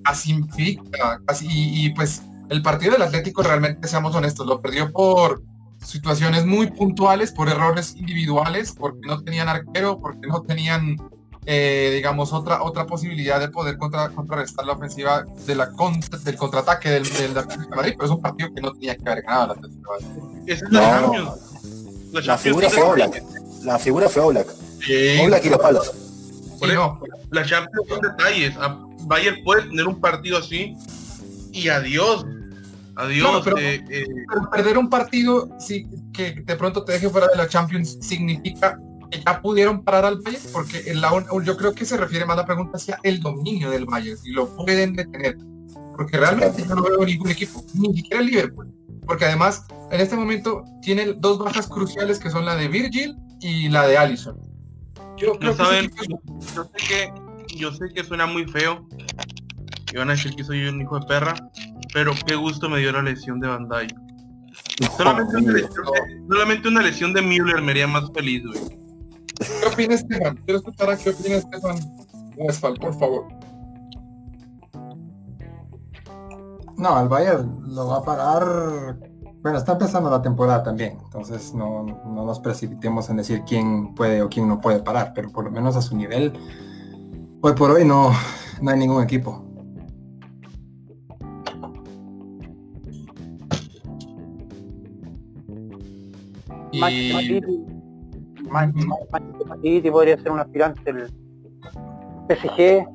casi 0.05 0.33
invicta, 0.33 1.21
casi, 1.27 1.47
y, 1.49 1.87
y, 1.87 1.91
pues 1.95 2.23
el 2.53 2.63
partido 2.63 2.93
del 2.93 3.03
Atlético 3.03 3.43
realmente, 3.43 3.89
seamos 3.89 4.15
honestos, 4.15 4.47
lo 4.47 4.61
perdió 4.61 4.93
por 4.93 5.43
situaciones 5.85 6.45
muy 6.47 6.69
puntuales, 6.71 7.33
por 7.33 7.49
errores 7.49 7.95
individuales, 7.97 8.73
porque 8.79 9.01
no 9.07 9.23
tenían 9.23 9.49
arquero, 9.49 9.99
porque 10.01 10.27
no 10.29 10.43
tenían 10.43 10.97
eh, 11.45 11.91
digamos, 11.97 12.33
otra, 12.33 12.63
otra 12.63 12.87
posibilidad 12.87 13.41
de 13.41 13.49
poder 13.49 13.77
contra, 13.77 14.11
contrarrestar 14.11 14.65
la 14.65 14.75
ofensiva 14.75 15.25
de 15.45 15.57
la 15.57 15.73
contra- 15.73 16.21
del 16.21 16.37
contraataque 16.37 16.89
del, 16.89 17.03
del 17.15 17.37
Atlético 17.37 17.71
de 17.71 17.77
Madrid, 17.77 17.93
pero 17.97 18.05
es 18.05 18.11
un 18.13 18.23
partido 18.23 18.55
que 18.55 18.61
no 18.61 18.73
tenía 18.75 18.95
que 18.97 19.03
haber 19.11 19.25
ganado 19.25 19.47
el 19.47 19.51
Atlético 19.59 19.93
de 19.99 20.07
Madrid. 20.07 20.23
esa 20.47 20.65
es 20.67 20.71
la 20.73 20.81
No. 21.01 21.13
Champions. 21.13 22.25
La 22.27 22.39
figura 22.39 22.71
fue 22.71 22.83
Oblak. 22.83 23.23
La 23.65 23.79
figura 23.81 24.09
fue 24.09 24.23
Oblak. 24.23 24.47
Sí, 24.87 25.19
Oblak 25.25 25.45
y 25.45 25.49
los 25.51 25.59
palos. 25.59 25.89
Por 26.61 26.69
Sí, 26.69 26.75
eso, 26.75 26.99
no, 27.01 27.01
la 27.33 27.45
Champions 27.45 27.89
son 27.89 28.01
detalles. 28.03 28.57
A- 28.59 28.79
Bayern 29.07 29.43
puede 29.43 29.63
tener 29.63 29.89
un 29.89 30.01
partido 30.01 30.39
así 30.39 30.77
y 31.51 31.69
adiós. 31.71 32.25
Adiós. 32.97 33.29
Claro, 33.29 33.43
pero- 33.45 33.59
eh, 33.59 33.85
eh, 33.89 34.07
pero 34.29 34.51
perder 34.51 34.79
un 34.79 34.89
partido 34.91 35.49
sí, 35.59 35.87
que 36.13 36.33
de 36.45 36.57
pronto 36.57 36.85
te 36.85 36.93
deje 36.93 37.09
fuera 37.09 37.27
de 37.29 37.37
la 37.37 37.49
Champions 37.49 37.99
significa 38.01 38.79
que 39.11 39.21
ya 39.25 39.41
pudieron 39.43 39.83
parar 39.85 40.05
al 40.07 40.21
Bayern, 40.21 40.43
porque 40.53 40.83
en 40.87 41.01
la, 41.01 41.11
yo 41.45 41.57
creo 41.57 41.75
que 41.75 41.85
se 41.85 41.97
refiere 41.97 42.25
más 42.25 42.37
la 42.37 42.47
pregunta 42.47 42.77
hacia 42.77 42.99
el 43.03 43.21
dominio 43.21 43.71
del 43.71 43.85
Bayern, 43.87 44.17
si 44.19 44.31
lo 44.33 44.49
pueden 44.57 44.95
detener. 44.95 45.37
Porque 45.97 46.17
realmente 46.19 46.65
yo 46.67 46.75
no 46.75 46.83
veo 46.83 47.05
ningún 47.05 47.29
equipo, 47.31 47.63
ni 47.75 47.95
siquiera 47.95 48.21
el 48.21 48.27
Liverpool. 48.29 48.73
Porque 49.07 49.27
además, 49.27 49.67
en 49.91 50.01
este 50.01 50.17
momento, 50.17 50.65
tiene 50.81 51.13
dos 51.15 51.39
bajas 51.39 51.67
cruciales 51.69 52.19
que 52.19 52.31
son 52.31 52.45
la 52.47 52.57
de 52.57 52.69
Virgil 52.69 53.17
y 53.41 53.69
la 53.69 53.87
de 53.87 53.99
Allison. 53.99 54.39
Yo 55.19 55.35
creo 55.35 55.35
no 55.35 55.39
que 55.41 55.47
ese 55.49 55.57
saben, 55.57 55.85
equipo- 55.87 56.23
yo 56.55 56.65
sé 56.65 56.87
que 56.89 57.57
yo 57.57 57.73
sé 57.73 57.85
que 57.95 58.03
suena 58.05 58.25
muy 58.27 58.47
feo 58.47 58.87
y 59.93 59.97
van 59.99 60.09
a 60.09 60.13
decir 60.13 60.35
que 60.35 60.43
soy 60.45 60.65
un 60.67 60.81
hijo 60.81 60.99
de 60.99 61.07
perra, 61.07 61.35
pero 61.93 62.13
qué 62.27 62.35
gusto 62.35 62.69
me 62.69 62.79
dio 62.79 62.93
la 62.93 63.03
lesión 63.03 63.41
de 63.41 63.49
Bandai. 63.49 63.87
Solamente, 64.97 65.37
una 65.37 65.53
lesión 65.53 65.85
de, 65.87 66.29
solamente 66.29 66.69
una 66.69 66.83
lesión 66.83 67.13
de 67.13 67.23
Müller 67.23 67.63
me 67.63 67.73
haría 67.73 67.87
más 67.87 68.11
feliz, 68.13 68.43
güey. 68.45 68.61
¿Qué 69.39 69.69
opina 69.73 69.95
Esteban? 69.95 70.37
Quiero 70.45 70.59
escuchar 70.59 70.91
a 70.91 70.97
qué 70.97 71.11
opina 71.11 71.37
Esteban 71.37 71.77
Westphal, 72.37 72.75
por 72.75 72.99
favor. 72.99 73.29
No, 76.77 77.01
el 77.01 77.09
Bayern 77.09 77.75
lo 77.75 77.89
va 77.89 77.99
a 77.99 78.03
parar. 78.03 78.99
Bueno, 79.43 79.59
está 79.59 79.73
empezando 79.73 80.09
la 80.09 80.23
temporada 80.23 80.63
también, 80.63 80.99
entonces 81.05 81.53
no, 81.53 81.85
no 81.85 82.25
nos 82.25 82.39
precipitemos 82.39 83.11
en 83.11 83.17
decir 83.17 83.43
quién 83.45 83.93
puede 83.95 84.23
o 84.23 84.29
quién 84.29 84.47
no 84.47 84.61
puede 84.61 84.79
parar, 84.79 85.13
pero 85.17 85.33
por 85.33 85.45
lo 85.45 85.51
menos 85.51 85.75
a 85.75 85.83
su 85.83 85.97
nivel, 85.97 86.33
hoy 87.41 87.53
por 87.55 87.73
hoy 87.73 87.85
no, 87.85 88.13
no 88.61 88.71
hay 88.71 88.79
ningún 88.79 89.03
equipo. 89.03 89.52
Y 96.73 97.13
City 99.63 99.91
podría 99.91 100.19
ser 100.19 100.33
un 100.33 100.41
aspirante 100.41 100.91
el 100.91 101.09
PSG. 102.29 102.87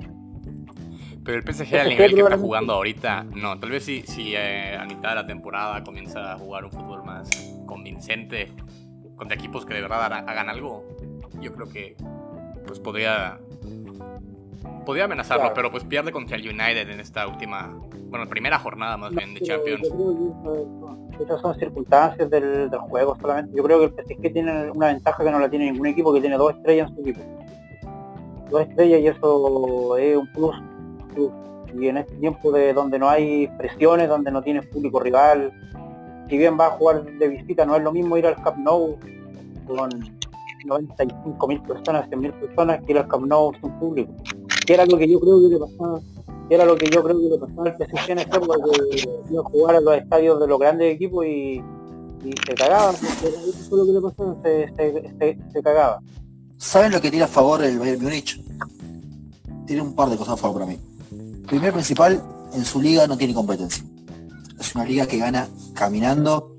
Pero 1.24 1.38
el 1.38 1.44
PSG 1.44 1.76
al 1.76 1.90
nivel 1.90 2.16
que 2.16 2.22
está 2.22 2.38
jugando 2.38 2.74
ahorita, 2.74 3.24
no. 3.24 3.60
Tal 3.60 3.70
vez 3.70 3.84
si, 3.84 4.02
si 4.04 4.34
eh, 4.36 4.76
a 4.78 4.86
mitad 4.86 5.10
de 5.10 5.16
la 5.16 5.28
temporada 5.28 5.84
comienza 5.84 6.34
a 6.34 6.38
jugar 6.38 6.66
un 6.66 6.72
fútbol 6.72 7.04
más 7.04 7.30
convincente 7.66 8.54
contra 9.16 9.36
equipos 9.36 9.66
que 9.66 9.74
de 9.74 9.82
verdad 9.82 10.06
hagan 10.06 10.50
algo, 10.50 10.86
yo 11.42 11.54
creo 11.54 11.68
que 11.70 11.96
pues 12.66 12.80
podría 12.80 13.40
podría 14.86 15.04
amenazarlo, 15.04 15.54
pero 15.54 15.70
pues 15.70 15.84
pierde 15.84 16.14
contra 16.14 16.38
el 16.38 16.48
United 16.48 16.90
en 16.90 17.02
esta 17.02 17.28
última, 17.28 17.78
bueno, 18.06 18.28
primera 18.30 18.58
jornada 18.58 18.96
más 18.96 19.14
bien 19.14 19.34
de 19.34 19.42
Champions. 19.42 19.86
Esas 21.20 21.42
son 21.42 21.58
circunstancias 21.58 22.30
del, 22.30 22.70
del, 22.70 22.80
juego 22.80 23.16
solamente. 23.20 23.56
Yo 23.56 23.64
creo 23.64 23.80
que 23.80 23.86
el 23.86 23.92
PSG 23.92 24.34
tiene 24.34 24.72
una 24.72 24.88
ventaja 24.88 25.24
que 25.24 25.32
no 25.32 25.40
la 25.40 25.50
tiene 25.50 25.72
ningún 25.72 25.88
equipo, 25.88 26.14
que 26.14 26.22
tiene 26.22 26.38
dos 26.38 26.54
estrellas 26.54 26.90
en 26.90 26.96
su 26.96 27.02
equipo. 27.02 27.22
Dos 28.52 28.62
estrellas 28.62 29.02
y 29.02 29.08
eso 29.08 29.98
es 29.98 30.18
un 30.18 30.32
plus 30.32 30.56
y 31.74 31.88
en 31.88 31.98
este 31.98 32.16
tiempo 32.16 32.52
de 32.52 32.74
donde 32.74 33.00
no 33.00 33.10
hay 33.10 33.48
presiones, 33.58 34.08
donde 34.08 34.32
no 34.32 34.42
tienes 34.42 34.66
público 34.68 35.00
rival, 35.00 35.52
si 36.30 36.38
bien 36.38 36.58
va 36.60 36.68
a 36.68 36.72
jugar 36.72 37.06
de 37.06 37.28
visita, 37.28 37.66
no 37.66 37.76
es 37.76 37.84
lo 37.84 37.92
mismo 37.92 38.18
ir 38.18 38.26
al 38.26 38.36
Camp 38.44 38.58
Nou 38.58 38.98
con 39.66 39.90
95 40.66 41.48
mil 41.48 41.62
personas, 41.62 42.08
100 42.08 42.20
mil 42.20 42.34
personas 42.34 42.84
que 42.84 42.92
ir 42.92 42.98
al 42.98 43.08
Camp 43.08 43.26
Nou 43.26 43.54
sin 43.62 43.72
público. 43.80 44.14
Que 44.66 44.74
era 44.74 44.86
lo 44.86 44.98
que 44.98 45.08
yo 45.08 45.20
creo 45.20 45.42
que 45.42 45.48
le 45.48 45.60
pasaba, 45.60 46.00
era 46.50 46.66
lo 46.66 46.76
que 46.76 46.90
yo 46.90 47.04
creo 47.04 47.20
que 47.20 47.30
le 47.30 47.38
pasaba 47.38 47.70
al 47.70 47.76
PSG 47.76 48.12
en 48.12 48.20
esta 48.20 48.40
que 48.40 49.10
iba 49.30 49.42
a 49.42 49.44
jugar 49.44 49.76
a 49.76 49.82
los 49.82 49.96
estadios 49.96 50.40
de 50.40 50.48
los 50.48 50.60
grandes 50.60 50.96
equipos 50.96 51.26
y, 51.26 51.62
se 52.46 52.56
cagaba, 52.56 52.92
eso 52.92 53.76
lo 53.76 53.86
que 53.86 53.92
le 53.92 54.02
pasaba, 54.02 54.36
se, 54.44 55.38
se, 55.54 55.64
cagaba. 55.64 56.00
¿Saben 56.58 56.92
lo 56.92 57.00
que 57.00 57.10
tiene 57.10 57.26
a 57.26 57.28
favor 57.28 57.64
el 57.64 57.80
Bayern 57.80 58.02
Múnich? 58.02 58.42
Tiene 59.66 59.82
un 59.82 59.94
par 59.94 60.10
de 60.10 60.18
cosas 60.18 60.34
a 60.34 60.38
favor 60.38 60.62
para 60.62 60.72
mí. 60.72 60.80
Primer 61.48 61.72
principal, 61.72 62.22
en 62.54 62.66
su 62.66 62.82
liga 62.82 63.08
no 63.08 63.18
tiene 63.18 63.34
competencia. 63.34 63.84
Es 64.60 64.76
una 64.76 64.84
liga 64.84 65.06
que 65.06 65.18
gana 65.18 65.48
caminando, 65.74 66.52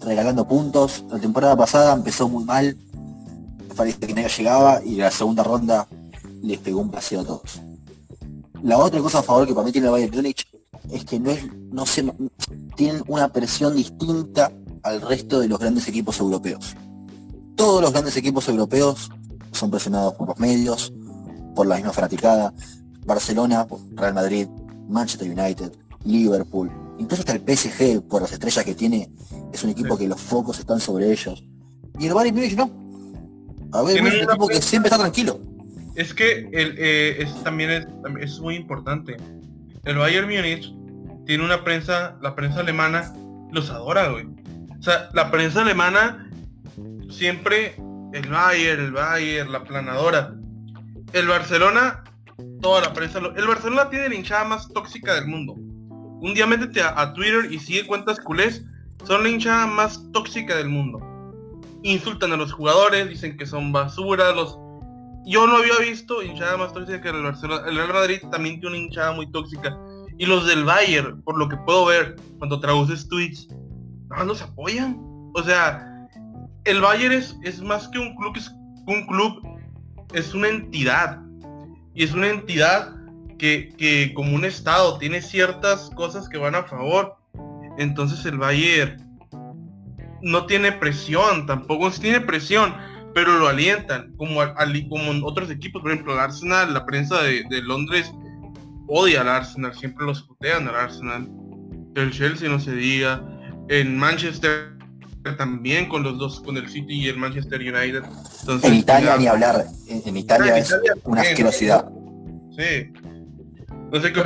regalando 0.00 0.46
puntos. 0.46 1.04
La 1.10 1.18
temporada 1.18 1.56
pasada 1.56 1.94
empezó 1.94 2.28
muy 2.28 2.44
mal. 2.44 2.76
Parece 3.74 3.98
que 3.98 4.14
nadie 4.14 4.28
llegaba 4.28 4.82
y 4.84 4.96
la 4.96 5.10
segunda 5.10 5.42
ronda 5.42 5.88
les 6.42 6.58
pegó 6.58 6.80
un 6.80 6.90
paseo 6.90 7.22
a 7.22 7.24
todos. 7.24 7.60
La 8.62 8.78
otra 8.78 9.00
cosa 9.00 9.20
a 9.20 9.22
favor 9.22 9.46
que 9.46 9.54
para 9.54 9.64
mí 9.64 9.72
tiene 9.72 9.86
el 9.86 9.92
Bayern 9.92 10.14
Munich 10.14 10.46
es 10.90 11.04
que 11.04 11.20
no 11.20 11.30
es, 11.30 11.46
no 11.70 11.86
se, 11.86 12.12
tienen 12.76 13.02
una 13.06 13.28
presión 13.32 13.76
distinta 13.76 14.52
al 14.82 15.00
resto 15.00 15.40
de 15.40 15.48
los 15.48 15.58
grandes 15.58 15.86
equipos 15.88 16.18
europeos. 16.20 16.74
Todos 17.56 17.82
los 17.82 17.92
grandes 17.92 18.16
equipos 18.16 18.48
europeos 18.48 19.10
son 19.52 19.70
presionados 19.70 20.14
por 20.14 20.28
los 20.28 20.38
medios, 20.38 20.92
por 21.54 21.66
la 21.66 21.76
misma 21.76 21.92
fanaticada, 21.92 22.52
Barcelona, 23.04 23.66
Real 23.94 24.14
Madrid, 24.14 24.48
Manchester 24.88 25.28
United, 25.28 25.72
Liverpool, 26.04 26.70
incluso 26.98 27.22
hasta 27.22 27.32
el 27.32 27.40
PSG 27.40 28.02
por 28.02 28.22
las 28.22 28.32
estrellas 28.32 28.64
que 28.64 28.74
tiene, 28.74 29.10
es 29.52 29.64
un 29.64 29.70
equipo 29.70 29.96
que 29.96 30.08
los 30.08 30.20
focos 30.20 30.58
están 30.58 30.80
sobre 30.80 31.10
ellos. 31.12 31.44
Y 31.98 32.06
el 32.06 32.14
Bayern 32.14 32.36
Munich 32.36 32.56
no. 32.56 32.70
A 33.72 33.82
ver, 33.82 33.96
es 33.96 34.02
un 34.02 34.30
equipo 34.30 34.48
que 34.48 34.62
siempre 34.62 34.88
está 34.88 34.98
tranquilo. 34.98 35.38
Es 35.98 36.14
que 36.14 36.48
el, 36.52 36.76
eh, 36.78 37.26
también 37.42 37.70
es, 37.70 37.86
es, 38.20 38.40
muy 38.40 38.54
importante. 38.54 39.16
El 39.84 39.96
Bayern 39.96 40.28
Munich 40.28 40.72
tiene 41.26 41.44
una 41.44 41.64
prensa, 41.64 42.16
la 42.22 42.34
prensa 42.34 42.60
alemana 42.60 43.12
los 43.52 43.68
adora, 43.70 44.08
güey. 44.08 44.26
O 44.78 44.82
sea, 44.82 45.10
la 45.12 45.30
prensa 45.30 45.62
alemana 45.62 46.30
siempre 47.10 47.74
el 48.12 48.28
Bayern, 48.28 48.84
el 48.84 48.92
Bayern, 48.92 49.52
la 49.52 49.64
planadora. 49.64 50.34
El 51.12 51.26
Barcelona 51.26 52.04
toda 52.60 52.82
la 52.82 52.92
prensa. 52.92 53.18
El 53.18 53.46
Barcelona 53.46 53.90
tiene 53.90 54.08
la 54.08 54.14
hinchada 54.14 54.44
más 54.44 54.68
tóxica 54.68 55.14
del 55.14 55.26
mundo. 55.26 55.54
Un 55.54 56.34
día 56.34 56.46
métete 56.46 56.80
a, 56.80 57.12
Twitter 57.12 57.50
y 57.50 57.58
sigue 57.58 57.86
cuentas 57.86 58.20
culés. 58.20 58.64
Son 59.04 59.22
la 59.22 59.28
hinchada 59.28 59.66
más 59.66 60.00
tóxica 60.12 60.56
del 60.56 60.68
mundo. 60.68 61.00
Insultan 61.82 62.32
a 62.32 62.36
los 62.36 62.52
jugadores, 62.52 63.08
dicen 63.08 63.36
que 63.36 63.46
son 63.46 63.72
basura. 63.72 64.32
Los... 64.32 64.58
Yo 65.26 65.46
no 65.46 65.56
había 65.56 65.76
visto 65.78 66.22
hinchada 66.22 66.56
más 66.56 66.72
tóxica 66.72 67.00
que 67.00 67.08
el 67.10 67.22
Barcelona. 67.22 67.68
El 67.68 67.76
Real 67.76 67.92
Madrid 67.92 68.18
también 68.30 68.60
tiene 68.60 68.76
una 68.76 68.84
hinchada 68.84 69.12
muy 69.12 69.30
tóxica. 69.30 69.78
Y 70.16 70.26
los 70.26 70.46
del 70.46 70.64
Bayern, 70.64 71.22
por 71.22 71.38
lo 71.38 71.48
que 71.48 71.56
puedo 71.58 71.86
ver, 71.86 72.16
cuando 72.38 72.58
traduces 72.60 73.08
tweets, 73.08 73.48
no 74.08 74.24
nos 74.24 74.42
apoyan. 74.42 74.98
O 75.34 75.42
sea, 75.42 76.08
el 76.64 76.80
Bayern 76.80 77.12
es, 77.14 77.36
es 77.42 77.60
más 77.60 77.88
que 77.88 77.98
un 77.98 78.16
club, 78.16 78.36
es 78.36 78.50
un 78.86 79.06
club, 79.06 79.42
es 80.12 80.34
una 80.34 80.48
entidad 80.48 81.20
y 81.94 82.04
es 82.04 82.12
una 82.12 82.28
entidad 82.28 82.94
que, 83.38 84.12
como 84.14 84.34
un 84.34 84.44
estado 84.44 84.98
tiene 84.98 85.22
ciertas 85.22 85.90
cosas 85.94 86.28
que 86.28 86.38
van 86.38 86.54
a 86.54 86.64
favor. 86.64 87.16
Entonces 87.78 88.24
el 88.26 88.38
Bayern 88.38 89.04
no 90.22 90.46
tiene 90.46 90.72
presión, 90.72 91.46
tampoco 91.46 91.90
tiene 91.92 92.20
presión, 92.20 92.74
pero 93.14 93.38
lo 93.38 93.48
alientan, 93.48 94.14
como, 94.16 94.40
como 94.88 95.12
en 95.12 95.22
otros 95.24 95.50
equipos, 95.50 95.82
por 95.82 95.92
ejemplo 95.92 96.14
el 96.14 96.20
Arsenal, 96.20 96.72
la 96.72 96.86
prensa 96.86 97.22
de, 97.22 97.44
Londres 97.62 98.12
odia 98.86 99.20
al 99.22 99.28
Arsenal, 99.28 99.74
siempre 99.74 100.06
los 100.06 100.22
putean 100.22 100.68
al 100.68 100.76
Arsenal. 100.76 101.28
El 101.94 102.12
Chelsea 102.12 102.48
no 102.48 102.60
se 102.60 102.72
diga, 102.72 103.22
en 103.68 103.96
Manchester 103.96 104.78
también 105.36 105.88
con 105.88 106.02
los 106.02 106.18
dos, 106.18 106.40
con 106.40 106.56
el 106.56 106.68
City 106.68 106.94
y 106.94 107.08
el 107.08 107.18
Manchester 107.18 107.60
United. 107.60 108.02
en 108.62 108.74
Italia 108.74 109.16
ni 109.18 109.26
hablar, 109.26 109.66
en, 109.88 110.16
Italia 110.16 110.56
es 110.56 110.74
una 111.04 111.20
asquerosidad. 111.20 111.88
Sí. 112.56 112.92
No 113.92 114.00
sé 114.00 114.12
qué 114.12 114.20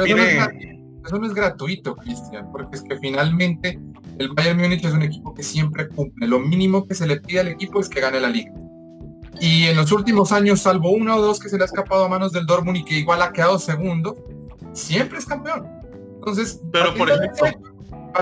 Eso 1.05 1.18
no, 1.18 1.27
es, 1.27 1.35
gratuito, 1.35 1.97
Cristian, 1.97 2.51
porque 2.53 2.77
es 2.77 2.83
que 2.83 2.97
finalmente 2.99 3.79
el 4.18 4.29
Bayern 4.31 4.61
Múnich 4.61 4.85
es 4.85 4.92
un 4.92 5.03
equipo 5.03 5.35
que 5.35 5.42
siempre 5.42 5.88
cumple. 5.88 6.29
Lo 6.29 6.38
mínimo 6.38 6.87
que 6.87 6.95
se 6.95 7.07
le 7.07 7.21
pide 7.21 7.40
al 7.40 7.49
equipo 7.49 7.81
es 7.81 7.88
que 7.88 8.01
gane 8.01 8.21
la 8.21 8.29
liga. 8.29 8.53
Y 9.40 9.66
en 9.66 9.77
los 9.77 9.90
últimos 9.92 10.31
años, 10.33 10.61
salvo 10.61 10.90
uno 10.90 11.16
o 11.16 11.21
dos 11.21 11.40
que 11.40 11.49
se 11.49 11.57
le 11.57 11.64
ha 11.64 11.66
escapado 11.66 12.05
a 12.05 12.09
manos 12.09 12.33
del 12.33 12.47
Dortmund 12.47 12.79
y 12.79 12.85
que 12.85 12.95
igual 12.95 13.23
ha 13.23 13.33
quedado 13.33 13.59
segundo, 13.59 14.16
siempre 14.73 15.18
es 15.18 15.27
campeón. 15.27 15.66
Entonces, 16.16 16.61
pero 16.73 16.95
por 16.95 17.11
ejemplo, 17.11 17.47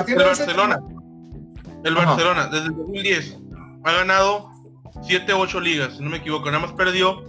de 0.06 0.24
Barcelona, 0.24 0.80
el 1.84 1.94
Barcelona, 1.94 2.46
desde 2.46 2.66
el 2.66 2.76
2010, 2.76 3.38
ha 3.84 3.92
ganado 3.92 4.50
7 5.02 5.32
o 5.32 5.40
8 5.40 5.60
ligas, 5.60 5.96
si 5.96 6.02
no 6.02 6.10
me 6.10 6.18
equivoco. 6.18 6.46
Nada 6.46 6.66
más 6.66 6.72
perdió 6.72 7.24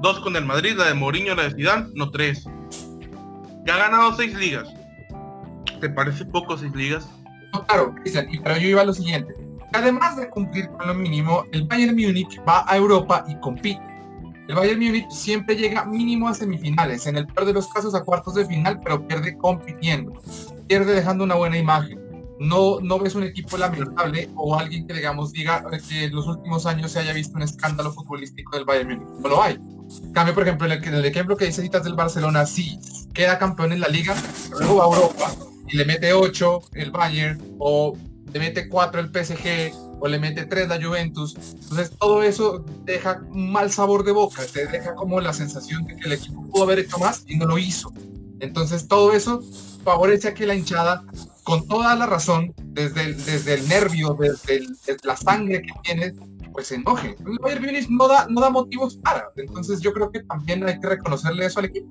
dos 0.00 0.20
con 0.20 0.36
el 0.36 0.44
Madrid, 0.44 0.74
la 0.76 0.86
de 0.86 0.94
Mourinho, 0.94 1.34
la 1.34 1.44
de 1.44 1.54
Zidane, 1.54 1.88
no 1.94 2.10
tres. 2.10 2.44
Ya 3.66 3.74
ha 3.74 3.78
ganado 3.78 4.14
6 4.16 4.34
ligas. 4.34 4.68
¿Te 5.80 5.88
parece 5.88 6.24
poco 6.24 6.56
6 6.56 6.74
ligas? 6.74 7.08
No, 7.52 7.64
claro, 7.66 7.94
pero 8.44 8.56
yo 8.56 8.68
iba 8.68 8.82
a 8.82 8.84
lo 8.84 8.92
siguiente. 8.92 9.34
Además 9.72 10.16
de 10.16 10.28
cumplir 10.28 10.68
con 10.68 10.86
lo 10.86 10.94
mínimo, 10.94 11.44
el 11.52 11.66
Bayern 11.66 11.96
Múnich 11.96 12.40
va 12.46 12.64
a 12.66 12.76
Europa 12.76 13.24
y 13.28 13.36
compite. 13.40 13.80
El 14.48 14.54
Bayern 14.54 14.80
Múnich 14.80 15.10
siempre 15.10 15.56
llega 15.56 15.84
mínimo 15.84 16.28
a 16.28 16.34
semifinales, 16.34 17.06
en 17.06 17.16
el 17.16 17.26
peor 17.26 17.46
de 17.46 17.54
los 17.54 17.68
casos 17.68 17.94
a 17.94 18.02
cuartos 18.02 18.34
de 18.34 18.44
final, 18.44 18.80
pero 18.82 19.06
pierde 19.06 19.36
compitiendo. 19.36 20.20
Pierde 20.66 20.94
dejando 20.94 21.24
una 21.24 21.34
buena 21.36 21.56
imagen 21.56 22.02
no, 22.42 22.80
no 22.80 22.98
ves 22.98 23.14
un 23.14 23.22
equipo 23.22 23.56
lamentable 23.56 24.28
o 24.34 24.56
alguien 24.56 24.86
que, 24.86 24.94
digamos, 24.94 25.32
diga 25.32 25.64
que 25.88 26.04
en 26.04 26.14
los 26.14 26.26
últimos 26.26 26.66
años 26.66 26.90
se 26.90 26.98
haya 26.98 27.12
visto 27.12 27.36
un 27.36 27.42
escándalo 27.42 27.92
futbolístico 27.92 28.56
del 28.56 28.64
Bayern 28.64 28.88
Múnich. 28.88 29.08
No 29.20 29.28
lo 29.28 29.42
hay. 29.42 29.58
cambio, 30.12 30.34
por 30.34 30.42
ejemplo, 30.42 30.66
en 30.66 30.94
el, 30.94 31.04
ejemplo 31.04 31.36
que 31.36 31.46
dice 31.46 31.62
citas 31.62 31.84
del 31.84 31.94
Barcelona, 31.94 32.44
sí, 32.44 32.78
queda 33.14 33.38
campeón 33.38 33.72
en 33.72 33.80
la 33.80 33.88
liga, 33.88 34.14
luego 34.58 34.82
a 34.82 34.86
Europa 34.86 35.32
y 35.68 35.76
le 35.76 35.84
mete 35.84 36.12
8 36.12 36.60
el 36.74 36.90
Bayern 36.90 37.40
o 37.58 37.96
le 38.32 38.38
mete 38.38 38.68
4 38.68 39.00
el 39.00 39.08
PSG 39.08 39.72
o 40.00 40.08
le 40.08 40.18
mete 40.18 40.46
3 40.46 40.68
la 40.68 40.82
Juventus. 40.82 41.34
Entonces 41.34 41.92
todo 41.98 42.22
eso 42.22 42.64
deja 42.84 43.22
un 43.30 43.52
mal 43.52 43.70
sabor 43.70 44.04
de 44.04 44.12
boca, 44.12 44.42
te 44.52 44.66
deja 44.66 44.94
como 44.94 45.20
la 45.20 45.32
sensación 45.32 45.84
de 45.84 45.96
que 45.96 46.06
el 46.06 46.12
equipo 46.12 46.48
pudo 46.48 46.64
haber 46.64 46.80
hecho 46.80 46.98
más 46.98 47.24
y 47.26 47.36
no 47.36 47.46
lo 47.46 47.58
hizo. 47.58 47.92
Entonces 48.40 48.88
todo 48.88 49.12
eso 49.12 49.40
favorece 49.84 50.28
a 50.28 50.34
que 50.34 50.46
la 50.46 50.54
hinchada 50.54 51.04
con 51.44 51.66
toda 51.66 51.94
la 51.94 52.06
razón, 52.06 52.54
desde 52.56 53.02
el, 53.04 53.24
desde 53.24 53.54
el 53.54 53.68
nervio, 53.68 54.16
desde, 54.18 54.66
la 55.04 55.16
sangre 55.16 55.62
que 55.62 55.72
tiene, 55.82 56.12
pues 56.52 56.68
se 56.68 56.76
enoje. 56.76 57.16
El 57.24 57.38
Bayern 57.40 57.64
Munich 57.64 57.88
no 57.88 58.08
da, 58.08 58.26
no 58.28 58.40
da 58.40 58.50
motivos 58.50 58.96
para. 58.96 59.30
Entonces 59.36 59.80
yo 59.80 59.92
creo 59.92 60.10
que 60.10 60.22
también 60.24 60.66
hay 60.66 60.78
que 60.78 60.88
reconocerle 60.88 61.46
eso 61.46 61.60
al 61.60 61.66
equipo. 61.66 61.88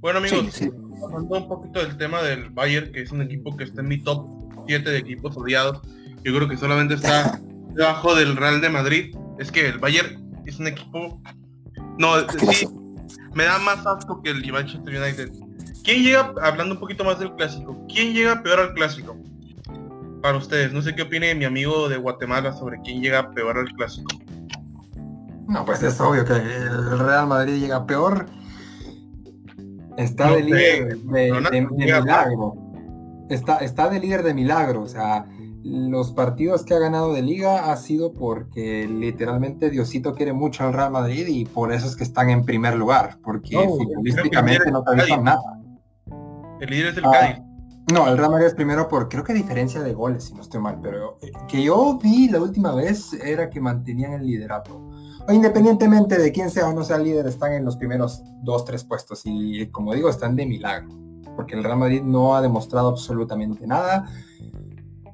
Bueno 0.00 0.18
amigos, 0.18 0.60
hablando 1.08 1.38
un 1.38 1.48
poquito 1.48 1.80
del 1.80 1.96
tema 1.96 2.22
del 2.22 2.50
Bayern, 2.50 2.92
que 2.92 3.02
es 3.02 3.12
un 3.12 3.22
equipo 3.22 3.56
que 3.56 3.64
está 3.64 3.80
en 3.80 3.88
mi 3.88 4.02
top 4.02 4.26
7 4.66 4.88
de 4.88 4.98
equipos 4.98 5.36
odiados, 5.36 5.80
yo 6.22 6.34
creo 6.34 6.48
que 6.48 6.56
solamente 6.56 6.94
está 6.94 7.38
debajo 7.74 8.14
del 8.14 8.36
Real 8.36 8.60
de 8.60 8.68
Madrid. 8.70 9.16
Es 9.38 9.50
que 9.50 9.68
el 9.68 9.78
Bayern 9.78 10.42
es 10.46 10.58
un 10.58 10.66
equipo... 10.66 11.20
No, 11.98 12.14
sí, 12.30 12.68
me 13.34 13.44
da 13.44 13.58
más 13.58 13.86
asco 13.86 14.22
que 14.22 14.30
el 14.30 14.52
Manchester 14.52 15.00
United. 15.00 15.30
¿Quién 15.84 16.02
llega, 16.02 16.32
hablando 16.42 16.74
un 16.74 16.80
poquito 16.80 17.04
más 17.04 17.18
del 17.18 17.34
clásico, 17.34 17.76
quién 17.92 18.12
llega 18.12 18.42
peor 18.42 18.60
al 18.60 18.74
clásico? 18.74 19.16
Para 20.22 20.36
ustedes, 20.36 20.72
no 20.72 20.82
sé 20.82 20.94
qué 20.94 21.02
opine 21.02 21.34
mi 21.34 21.44
amigo 21.44 21.88
de 21.88 21.96
Guatemala 21.96 22.52
sobre 22.52 22.80
quién 22.82 23.00
llega 23.00 23.30
peor 23.30 23.58
al 23.58 23.72
clásico. 23.74 24.10
No, 25.46 25.64
pues 25.64 25.82
es 25.82 25.98
obvio 26.00 26.24
que 26.24 26.34
el 26.34 26.98
Real 26.98 27.26
Madrid 27.26 27.60
llega 27.60 27.86
peor. 27.86 28.26
Está 29.98 30.28
No 30.28 30.36
de 30.36 30.42
líder 30.44 30.98
de, 30.98 31.28
no, 31.28 31.40
no, 31.40 31.50
de- 31.50 31.56
de 31.56 31.62
no, 31.62 31.70
milagro. 32.00 32.54
Está, 33.28 33.58
está 33.58 33.90
de 33.90 34.00
líder 34.00 34.22
de 34.22 34.32
milagro. 34.32 34.82
O 34.82 34.88
sea, 34.88 35.26
los 35.64 36.12
partidos 36.12 36.64
que 36.64 36.72
ha 36.74 36.78
ganado 36.78 37.12
de 37.12 37.20
liga 37.20 37.70
ha 37.70 37.76
sido 37.76 38.12
porque 38.12 38.86
literalmente 38.88 39.68
Diosito 39.70 40.14
quiere 40.14 40.32
mucho 40.32 40.64
al 40.64 40.72
Real 40.72 40.92
Madrid 40.92 41.26
y 41.26 41.44
por 41.44 41.72
eso 41.72 41.86
es 41.86 41.96
que 41.96 42.04
están 42.04 42.30
en 42.30 42.44
primer 42.44 42.76
lugar. 42.76 43.18
Porque 43.22 43.54
No, 43.56 43.64
futbolísticamente 43.64 44.70
no 44.70 44.82
te 44.84 44.92
avisan 44.92 45.24
nada. 45.24 45.60
El 46.60 46.70
líder 46.70 46.86
es 46.86 46.96
el 46.96 47.04
Ah. 47.04 47.10
Cádiz. 47.12 47.42
No, 47.92 48.06
el 48.06 48.18
Real 48.18 48.30
Madrid 48.30 48.46
es 48.46 48.54
primero 48.54 48.86
por, 48.86 49.08
creo 49.08 49.24
que 49.24 49.32
diferencia 49.32 49.80
de 49.82 49.94
goles, 49.94 50.24
si 50.24 50.34
no 50.34 50.42
estoy 50.42 50.60
mal, 50.60 50.78
pero 50.82 51.16
eh, 51.22 51.32
que 51.48 51.62
yo 51.62 51.98
vi 52.02 52.28
la 52.28 52.38
última 52.40 52.74
vez 52.74 53.14
era 53.14 53.48
que 53.48 53.60
mantenían 53.62 54.12
el 54.12 54.26
liderato. 54.26 54.87
Independientemente 55.28 56.18
de 56.18 56.32
quién 56.32 56.50
sea 56.50 56.68
o 56.68 56.72
no 56.72 56.84
sea 56.84 56.98
líder, 56.98 57.26
están 57.26 57.52
en 57.52 57.64
los 57.64 57.76
primeros 57.76 58.22
dos, 58.42 58.64
tres 58.64 58.82
puestos 58.82 59.22
y 59.24 59.66
como 59.66 59.92
digo, 59.94 60.08
están 60.08 60.36
de 60.36 60.46
milagro, 60.46 60.88
porque 61.36 61.54
el 61.54 61.62
Real 61.62 61.78
Madrid 61.78 62.02
no 62.02 62.34
ha 62.34 62.40
demostrado 62.40 62.88
absolutamente 62.88 63.66
nada. 63.66 64.08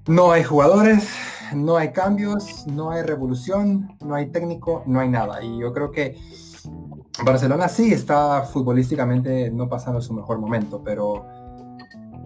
No 0.07 0.31
hay 0.31 0.45
jugadores, 0.45 1.09
no 1.55 1.77
hay 1.77 1.91
cambios, 1.93 2.67
no 2.67 2.91
hay 2.91 3.03
revolución, 3.03 3.97
no 4.05 4.15
hay 4.15 4.27
técnico, 4.27 4.83
no 4.87 5.01
hay 5.01 5.09
nada. 5.09 5.43
Y 5.43 5.59
yo 5.59 5.73
creo 5.73 5.91
que 5.91 6.17
Barcelona 7.25 7.69
sí 7.69 7.93
está 7.93 8.43
futbolísticamente 8.43 9.51
no 9.51 9.69
pasando 9.69 10.01
su 10.01 10.13
mejor 10.13 10.39
momento, 10.39 10.83
pero 10.85 11.27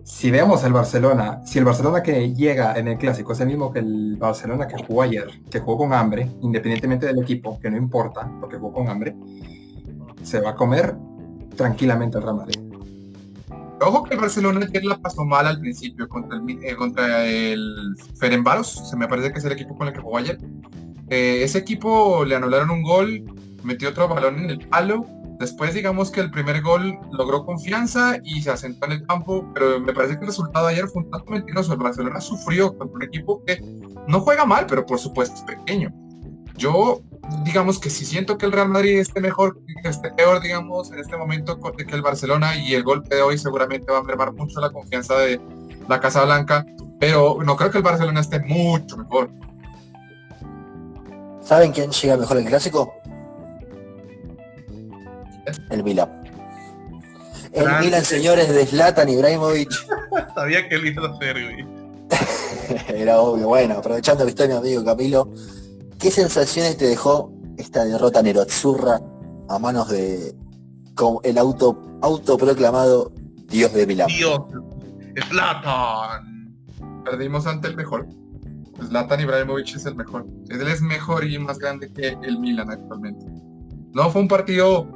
si 0.08 0.30
vemos 0.30 0.64
el 0.64 0.72
Barcelona, 0.72 1.42
si 1.44 1.58
el 1.58 1.66
Barcelona 1.66 2.02
que 2.02 2.32
llega 2.32 2.76
en 2.78 2.88
el 2.88 2.96
clásico 2.96 3.34
es 3.34 3.40
el 3.40 3.48
mismo 3.48 3.70
que 3.70 3.80
el 3.80 4.16
Barcelona 4.16 4.66
que 4.66 4.82
jugó 4.82 5.02
ayer, 5.02 5.28
que 5.50 5.60
jugó 5.60 5.78
con 5.78 5.92
hambre, 5.92 6.30
independientemente 6.40 7.06
del 7.06 7.18
equipo, 7.20 7.60
que 7.60 7.70
no 7.70 7.76
importa, 7.76 8.28
porque 8.40 8.56
jugó 8.56 8.72
con 8.72 8.88
hambre, 8.88 9.14
se 10.22 10.40
va 10.40 10.50
a 10.50 10.54
comer 10.56 10.96
tranquilamente 11.54 12.16
el 12.16 12.24
Real 12.24 12.36
Madrid. 12.36 12.58
Ojo 13.82 14.02
que 14.04 14.14
el 14.14 14.20
Barcelona 14.20 14.66
ayer 14.66 14.84
la 14.86 14.96
pasó 14.96 15.26
mal 15.26 15.46
al 15.46 15.60
principio 15.60 16.08
contra 16.08 16.38
el, 17.26 17.94
eh, 18.00 18.64
se 18.64 18.96
me 18.96 19.08
parece 19.08 19.30
que 19.30 19.38
es 19.38 19.44
el 19.44 19.52
equipo 19.52 19.76
con 19.76 19.88
el 19.88 19.92
que 19.92 20.00
jugó 20.00 20.16
ayer. 20.16 20.38
Eh, 21.10 21.42
ese 21.42 21.58
equipo 21.58 22.24
le 22.24 22.34
anularon 22.34 22.70
un 22.70 22.82
gol, 22.82 23.24
metió 23.62 23.90
otro 23.90 24.08
balón 24.08 24.38
en 24.38 24.50
el 24.50 24.66
palo. 24.68 25.04
Después 25.38 25.72
digamos 25.72 26.10
que 26.10 26.20
el 26.20 26.30
primer 26.30 26.62
gol 26.62 26.98
logró 27.12 27.44
confianza 27.44 28.18
y 28.24 28.42
se 28.42 28.50
asentó 28.50 28.86
en 28.86 28.92
el 28.92 29.06
campo, 29.06 29.48
pero 29.54 29.78
me 29.80 29.92
parece 29.92 30.14
que 30.14 30.22
el 30.22 30.28
resultado 30.28 30.66
de 30.66 30.72
ayer 30.72 30.88
fue 30.88 31.02
un 31.02 31.10
tanto 31.10 31.30
mentiroso. 31.30 31.72
El 31.72 31.78
Barcelona 31.78 32.20
sufrió 32.20 32.76
contra 32.76 32.96
un 32.96 33.02
equipo 33.02 33.42
que 33.44 33.60
no 34.08 34.20
juega 34.20 34.44
mal, 34.44 34.66
pero 34.66 34.84
por 34.84 34.98
supuesto 34.98 35.36
es 35.36 35.42
pequeño. 35.42 35.92
Yo 36.56 37.02
digamos 37.44 37.78
que 37.78 37.90
si 37.90 38.04
siento 38.04 38.38
que 38.38 38.46
el 38.46 38.52
Real 38.52 38.68
Madrid 38.68 38.98
esté 38.98 39.20
mejor, 39.20 39.60
que 39.82 39.88
esté 39.88 40.10
peor, 40.10 40.40
digamos, 40.40 40.90
en 40.90 40.98
este 40.98 41.16
momento 41.16 41.60
que 41.60 41.94
el 41.94 42.02
Barcelona 42.02 42.56
y 42.56 42.74
el 42.74 42.82
golpe 42.82 43.14
de 43.14 43.22
hoy 43.22 43.38
seguramente 43.38 43.92
va 43.92 43.98
a 43.98 44.02
mermar 44.02 44.32
mucho 44.32 44.60
la 44.60 44.70
confianza 44.70 45.16
de 45.18 45.40
la 45.88 46.00
Casa 46.00 46.24
Blanca, 46.24 46.66
pero 46.98 47.38
no 47.44 47.56
creo 47.56 47.70
que 47.70 47.78
el 47.78 47.84
Barcelona 47.84 48.20
esté 48.20 48.40
mucho 48.40 48.96
mejor. 48.96 49.30
¿Saben 51.40 51.72
quién 51.72 51.90
llega 51.90 52.16
mejor 52.16 52.38
al 52.38 52.44
clásico? 52.44 52.92
El 55.70 55.82
Milan. 55.82 56.08
El 57.52 57.64
Grande. 57.64 57.86
Milan, 57.86 58.04
señores, 58.04 58.48
de 58.48 58.66
Zlatan 58.66 59.08
Ibrahimovic. 59.08 59.70
Sabía 60.34 60.68
que 60.68 60.74
él 60.74 60.86
iba 60.86 61.06
a 61.06 61.12
hacer, 61.12 61.34
güey. 61.42 61.66
Era 62.88 63.20
obvio. 63.20 63.48
Bueno, 63.48 63.74
aprovechando 63.74 64.24
que 64.24 64.30
está 64.30 64.46
mi 64.46 64.54
amigo 64.54 64.84
Camilo, 64.84 65.30
¿qué 65.98 66.10
sensaciones 66.10 66.76
te 66.76 66.86
dejó 66.86 67.32
esta 67.56 67.84
derrota 67.84 68.22
nerotzurra 68.22 69.00
a 69.48 69.58
manos 69.58 69.88
de 69.88 70.34
el 71.22 71.38
auto 71.38 71.98
autoproclamado 72.02 73.12
Dios 73.46 73.72
de 73.72 73.86
Milán? 73.86 74.08
Dios. 74.08 74.40
Slatan. 75.28 76.54
Perdimos 77.04 77.46
ante 77.46 77.68
el 77.68 77.76
mejor. 77.76 78.06
Zlatan 78.86 79.20
Ibrahimovic 79.20 79.74
es 79.76 79.86
el 79.86 79.94
mejor. 79.96 80.26
Él 80.48 80.66
es 80.68 80.80
mejor 80.80 81.24
y 81.24 81.38
más 81.38 81.58
grande 81.58 81.92
que 81.92 82.16
el 82.22 82.38
Milan 82.38 82.70
actualmente. 82.70 83.26
No, 83.92 84.10
fue 84.10 84.20
un 84.20 84.28
partido, 84.28 84.86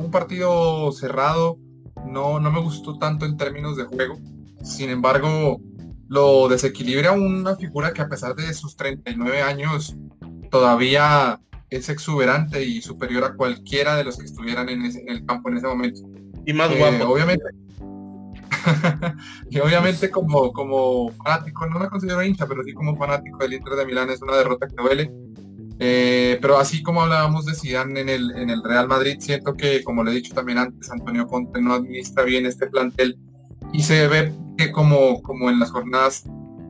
un 0.00 0.10
partido 0.10 0.90
cerrado. 0.92 1.58
No, 2.06 2.40
no 2.40 2.50
me 2.50 2.60
gustó 2.60 2.98
tanto 2.98 3.26
en 3.26 3.36
términos 3.36 3.76
de 3.76 3.84
juego. 3.84 4.18
Sin 4.62 4.90
embargo, 4.90 5.60
lo 6.08 6.48
desequilibra 6.48 7.12
una 7.12 7.56
figura 7.56 7.92
que 7.92 8.02
a 8.02 8.08
pesar 8.08 8.34
de 8.34 8.52
sus 8.54 8.76
39 8.76 9.42
años 9.42 9.96
todavía 10.50 11.40
es 11.68 11.88
exuberante 11.88 12.64
y 12.64 12.82
superior 12.82 13.22
a 13.24 13.34
cualquiera 13.36 13.94
de 13.96 14.04
los 14.04 14.16
que 14.18 14.24
estuvieran 14.24 14.68
en, 14.68 14.82
ese- 14.86 15.02
en 15.02 15.08
el 15.10 15.24
campo 15.24 15.48
en 15.50 15.58
ese 15.58 15.66
momento. 15.68 16.00
Y 16.44 16.52
más 16.52 16.70
Eh, 16.72 16.78
guapo. 16.78 17.12
obviamente. 17.12 17.44
y 19.50 19.58
obviamente 19.60 20.10
como, 20.10 20.52
como 20.52 21.10
fanático, 21.12 21.66
no 21.66 21.78
me 21.78 21.88
considero 21.88 22.22
hincha, 22.22 22.46
pero 22.46 22.62
sí 22.64 22.72
como 22.72 22.96
fanático 22.96 23.38
del 23.38 23.54
Inter 23.54 23.74
de 23.74 23.86
Milán 23.86 24.10
es 24.10 24.20
una 24.22 24.36
derrota 24.36 24.66
que 24.66 24.74
duele. 24.82 25.10
Eh, 25.82 26.38
pero 26.42 26.58
así 26.58 26.82
como 26.82 27.00
hablábamos 27.00 27.46
de 27.46 27.54
Zidane 27.54 28.00
en 28.00 28.08
el, 28.10 28.30
en 28.36 28.50
el 28.50 28.62
Real 28.62 28.86
Madrid, 28.86 29.16
siento 29.18 29.54
que, 29.54 29.82
como 29.82 30.04
le 30.04 30.10
he 30.10 30.14
dicho 30.14 30.34
también 30.34 30.58
antes, 30.58 30.90
Antonio 30.90 31.26
Conte 31.26 31.60
no 31.62 31.72
administra 31.72 32.22
bien 32.22 32.44
este 32.44 32.66
plantel 32.66 33.18
y 33.72 33.82
se 33.82 34.06
ve 34.06 34.34
que 34.58 34.70
como, 34.72 35.22
como 35.22 35.48
en 35.48 35.58
las 35.58 35.70
jornadas 35.70 36.24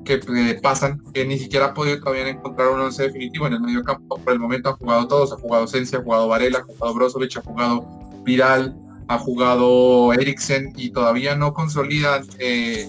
que 0.04 0.18
pasan, 0.62 1.02
que 1.12 1.26
ni 1.26 1.38
siquiera 1.38 1.66
ha 1.66 1.74
podido 1.74 1.98
todavía 1.98 2.28
encontrar 2.28 2.68
un 2.68 2.80
once 2.80 3.02
definitivo 3.02 3.46
en 3.46 3.54
el 3.54 3.60
medio 3.60 3.82
campo. 3.82 4.16
Por 4.16 4.32
el 4.32 4.38
momento 4.38 4.70
han 4.70 4.76
jugado 4.76 5.08
todos, 5.08 5.32
ha 5.32 5.36
jugado 5.36 5.66
Sensi, 5.66 5.96
ha 5.96 6.02
jugado 6.02 6.28
Varela, 6.28 6.60
ha 6.60 6.62
jugado 6.62 6.94
Brozovic, 6.94 7.36
ha 7.36 7.42
jugado 7.42 7.86
Viral, 8.24 8.76
ha 9.08 9.18
jugado 9.18 10.12
Eriksen 10.12 10.72
y 10.76 10.90
todavía 10.90 11.34
no 11.34 11.52
consolidan 11.52 12.24
eh, 12.38 12.88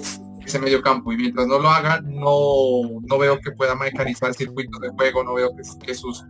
ese 0.51 0.59
medio 0.59 0.81
campo 0.81 1.11
y 1.13 1.17
mientras 1.17 1.47
no 1.47 1.57
lo 1.59 1.69
haga 1.69 2.01
no, 2.01 3.01
no 3.07 3.17
veo 3.17 3.39
que 3.39 3.51
pueda 3.51 3.75
mecanizar 3.75 4.33
circuitos 4.33 4.79
de 4.81 4.89
juego, 4.89 5.23
no 5.23 5.33
veo 5.33 5.49
que, 5.55 5.93
sus, 5.93 6.25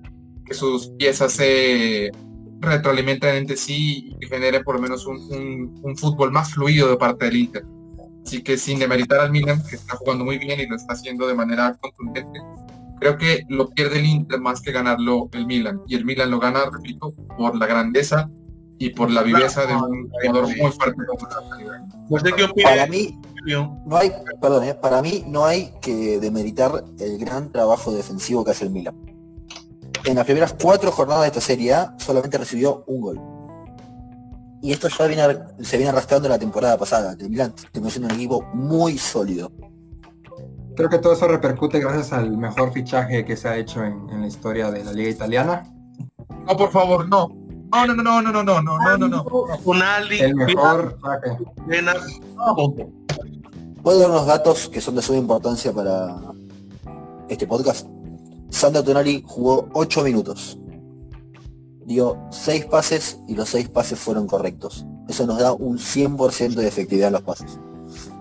que 0.45 0.53
sus 0.53 0.89
piezas 0.99 1.32
se 1.34 2.11
retroalimenten 2.59 3.36
entre 3.36 3.57
sí 3.57 4.15
y 4.19 4.26
genere 4.28 4.63
por 4.63 4.76
lo 4.76 4.82
menos 4.82 5.05
un- 5.07 5.80
un 5.82 5.97
fútbol 5.97 6.32
más 6.32 6.53
fluido 6.53 6.89
de 6.89 6.97
parte 6.97 7.26
del 7.26 7.38
Inter. 7.38 7.63
Así 8.24 8.43
que 8.43 8.55
sin 8.57 8.78
demeritar 8.78 9.19
al 9.19 9.32
Milan, 9.32 9.63
que 9.67 9.76
está 9.76 9.95
jugando 9.97 10.24
muy 10.24 10.38
bien 10.38 10.59
y 10.59 10.67
lo 10.67 10.76
está 10.76 10.93
haciendo 10.93 11.28
de 11.28 11.34
manera 11.34 11.76
contundente, 11.82 12.39
creo 12.99 13.17
que 13.17 13.41
lo 13.49 13.67
pierde 13.69 13.97
el 13.99 14.05
Inter 14.05 14.39
más 14.39 14.61
que 14.61 14.72
ganarlo 14.72 15.28
el 15.34 15.47
Milan. 15.47 15.82
Y 15.88 15.95
el 15.95 16.05
Milan 16.05 16.30
lo 16.30 16.39
gana, 16.39 16.59
repito, 16.72 17.13
por 17.36 17.57
la 17.57 17.65
grandeza 17.65 18.30
y 18.82 18.89
por 18.89 19.11
la 19.11 19.21
viveza 19.21 19.67
de 19.67 19.75
un 19.75 20.09
jugador 20.09 20.47
muy 20.57 20.71
fuerte. 20.71 21.01
No 22.09 22.19
sé 22.19 22.32
qué 22.34 22.63
Para 22.63 22.88
mí, 22.88 23.15
no 23.45 23.95
hay, 23.95 24.11
perdón, 24.41 24.63
eh, 24.63 24.73
para 24.73 25.03
mí 25.03 25.23
no 25.27 25.45
hay 25.45 25.71
que 25.82 26.19
demeritar 26.19 26.84
el 26.99 27.19
gran 27.19 27.51
trabajo 27.51 27.93
defensivo 27.93 28.43
que 28.43 28.51
hace 28.51 28.65
el 28.65 28.71
Milan. 28.71 28.95
En 30.03 30.15
las 30.15 30.25
primeras 30.25 30.55
cuatro 30.59 30.91
jornadas 30.91 31.21
de 31.21 31.27
esta 31.27 31.41
Serie 31.41 31.75
A 31.75 31.95
solamente 31.99 32.39
recibió 32.39 32.84
un 32.88 33.01
gol. 33.01 33.21
Y 34.63 34.71
esto 34.71 34.88
ya 34.88 35.05
viene, 35.05 35.23
se 35.59 35.77
viene 35.77 35.91
arrastrando 35.91 36.27
la 36.27 36.39
temporada 36.39 36.75
pasada. 36.75 37.15
El 37.19 37.29
Milan 37.29 37.53
terminó 37.71 37.91
siendo 37.91 38.07
un 38.11 38.15
equipo 38.15 38.41
muy 38.53 38.97
sólido. 38.97 39.51
Creo 40.75 40.89
que 40.89 40.97
todo 40.97 41.13
eso 41.13 41.27
repercute 41.27 41.79
gracias 41.79 42.13
al 42.13 42.36
mejor 42.36 42.73
fichaje 42.73 43.25
que 43.25 43.38
se 43.38 43.47
ha 43.47 43.57
hecho 43.57 43.84
en, 43.84 44.09
en 44.09 44.21
la 44.21 44.27
historia 44.27 44.71
de 44.71 44.84
la 44.84 44.91
liga 44.91 45.11
italiana. 45.11 45.71
No, 46.47 46.57
por 46.57 46.71
favor, 46.71 47.07
no. 47.07 47.40
No, 47.72 47.88
no, 47.88 47.95
no, 47.95 48.03
no, 48.03 48.22
no, 48.22 48.43
no, 48.43 48.61
no, 48.61 48.61
no, 48.61 48.97
no, 48.97 49.07
no. 49.07 49.26
Unali, 49.63 50.19
El 50.19 50.36
mejor. 50.36 50.97
Puedo 53.82 53.99
dar 53.99 54.09
unos 54.09 54.26
datos 54.26 54.67
que 54.67 54.82
son 54.82 54.95
de 54.95 55.01
suma 55.01 55.19
importancia 55.19 55.72
para 55.72 56.17
este 57.30 57.47
podcast. 57.47 57.88
Sandro 58.49 58.84
Tonali 58.84 59.24
jugó 59.26 59.69
8 59.74 60.03
minutos. 60.03 60.59
Dio 61.86 62.17
6 62.32 62.65
pases 62.65 63.19
y 63.28 63.36
los 63.36 63.49
6 63.49 63.69
pases 63.69 63.97
fueron 63.97 64.28
correctos. 64.28 64.86
Eso 65.07 65.26
nos 65.26 65.39
da 65.39 65.53
un 65.53 65.78
100% 65.78 66.55
de 66.55 66.67
efectividad 66.67 67.07
en 67.07 67.13
los 67.13 67.22
pases. 67.24 67.57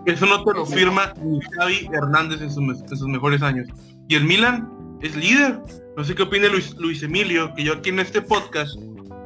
Eso 0.07 0.27
no 0.27 0.45
te 0.45 0.55
lo 0.55 0.65
firma 0.65 1.13
ni 1.23 1.41
Xavi 1.41 1.91
Hernández 1.93 2.41
en 2.41 2.51
sus, 2.51 2.81
en 2.81 2.97
sus 2.97 3.09
mejores 3.09 3.43
años. 3.43 3.69
Y 4.09 4.15
el 4.15 4.25
Milan 4.25 4.71
es 5.03 5.17
líder. 5.17 5.61
No 5.97 6.05
sé 6.05 6.15
qué 6.15 6.23
opina 6.23 6.49
Luis, 6.49 6.75
Luis 6.77 7.03
Emilio, 7.03 7.53
que 7.55 7.65
yo 7.65 7.75
aquí 7.75 7.91
en 7.91 7.99
este 7.99 8.23
podcast 8.23 8.77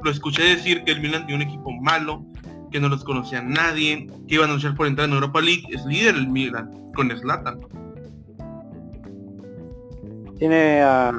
lo 0.04 0.10
escuché 0.10 0.42
decir 0.42 0.84
que 0.84 0.92
el 0.92 1.00
Milan 1.00 1.26
tiene 1.26 1.42
un 1.42 1.50
equipo 1.50 1.72
malo, 1.72 2.24
que 2.70 2.78
no 2.78 2.88
los 2.88 3.02
conocía 3.04 3.40
nadie, 3.40 4.06
que 4.28 4.34
iban 4.34 4.50
a 4.50 4.52
luchar 4.52 4.74
por 4.74 4.86
entrar 4.86 5.08
en 5.08 5.14
Europa 5.14 5.40
League. 5.40 5.64
Es 5.70 5.84
líder 5.86 6.14
el 6.14 6.28
Milan, 6.28 6.70
con 6.94 7.10
Slatan. 7.10 7.60
Tiene 10.38 10.82
a... 10.82 11.12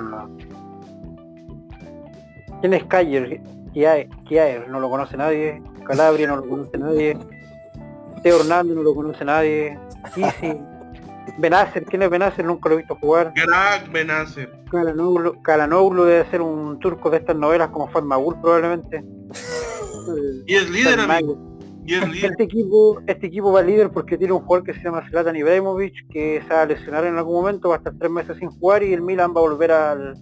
¿Quién 2.62 2.74
es? 2.74 2.84
Kjaer, 2.84 3.42
Kjaer, 4.30 4.70
no 4.70 4.80
lo 4.80 4.90
conoce 4.90 5.18
nadie. 5.18 5.62
Calabria 5.86 6.28
no 6.28 6.38
lo 6.38 6.48
conoce 6.48 6.78
nadie. 6.78 7.18
Teo 8.22 8.40
Hernández 8.40 8.76
no 8.76 8.84
lo 8.84 8.94
conoce 8.94 9.26
nadie. 9.26 9.80
Benacer, 11.38 11.86
¿quién 11.86 12.02
es 12.04 12.10
Benacer? 12.10 12.46
Nunca 12.46 12.70
lo 12.70 12.76
he 12.76 12.78
visto 12.80 12.96
jugar. 12.96 13.34
Greg 13.36 13.92
Benacer. 13.92 14.52
Calanoglu, 14.72 15.42
Calanoglu 15.42 16.04
debe 16.06 16.30
ser 16.30 16.42
un 16.42 16.80
turco 16.80 17.10
de 17.10 17.18
estas 17.18 17.36
novelas 17.36 17.70
como 17.70 17.88
Fatmagul 17.90 18.40
probablemente. 18.42 19.04
Y 20.48 20.56
es 20.56 20.70
líder, 20.70 21.00
amigo. 21.00 21.38
Y 21.86 21.96
es 21.96 22.10
líder. 22.10 22.32
Este 22.32 22.44
equipo, 22.44 23.00
este 23.08 23.28
equipo 23.28 23.52
va 23.52 23.62
líder 23.62 23.92
porque 23.92 24.18
tiene 24.18 24.34
un 24.34 24.42
jugador 24.42 24.66
que 24.66 24.74
se 24.74 24.82
llama 24.84 25.08
Zlatan 25.10 25.36
Ibrahimovic, 25.36 26.08
que 26.10 26.42
se 26.48 26.54
va 26.54 26.62
a 26.62 26.66
lesionar 26.66 27.06
en 27.06 27.18
algún 27.18 27.36
momento, 27.36 27.70
va 27.70 27.76
a 27.76 27.78
estar 27.78 27.94
tres 27.98 28.12
meses 28.12 28.38
sin 28.38 28.50
jugar 28.50 28.84
y 28.84 28.94
el 28.94 29.02
Milan 29.02 29.32
va 29.36 29.40
a 29.40 29.44
volver 29.44 29.72
al 29.72 30.14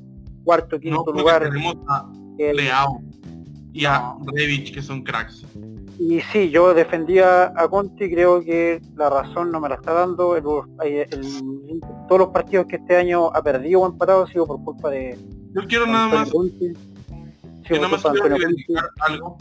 cuarto, 0.44 0.80
quinto 0.80 1.12
lugar. 1.14 1.44
tenemos 1.44 1.76
a 1.88 2.06
El- 2.38 2.58
Leao 2.58 3.00
y 3.74 3.86
a. 3.86 4.14
Rebic, 4.26 4.74
que 4.74 4.82
son 4.82 5.04
cracks. 5.04 5.46
Y 6.00 6.22
sí, 6.32 6.50
yo 6.50 6.74
defendía 6.74 7.54
a 7.56 7.68
Conti, 7.68 8.10
creo 8.10 8.44
que 8.44 8.82
la 8.96 9.10
razón 9.10 9.52
no 9.52 9.60
me 9.60 9.70
la 9.70 9.76
está 9.76 9.94
dando. 9.94 10.36
El- 10.36 10.44
el- 10.84 11.80
todos 12.08 12.20
los 12.20 12.28
partidos 12.30 12.66
que 12.68 12.78
este 12.78 12.96
año 12.98 13.28
ha 13.34 13.42
perdido 13.44 13.82
o 13.82 13.88
empatado 13.88 14.24
ha 14.24 14.28
sido 14.28 14.46
por 14.48 14.64
culpa 14.64 14.90
de 14.90 15.18
Yo 15.54 15.62
quiero 15.68 15.86
nada 15.88 16.08
más 16.08 16.32
Conti. 16.32 16.74
Sido 17.68 17.82
nada 17.82 17.90
más 17.90 18.02
quiero 18.02 18.28
reivindicar 18.28 18.90
algo. 19.08 19.38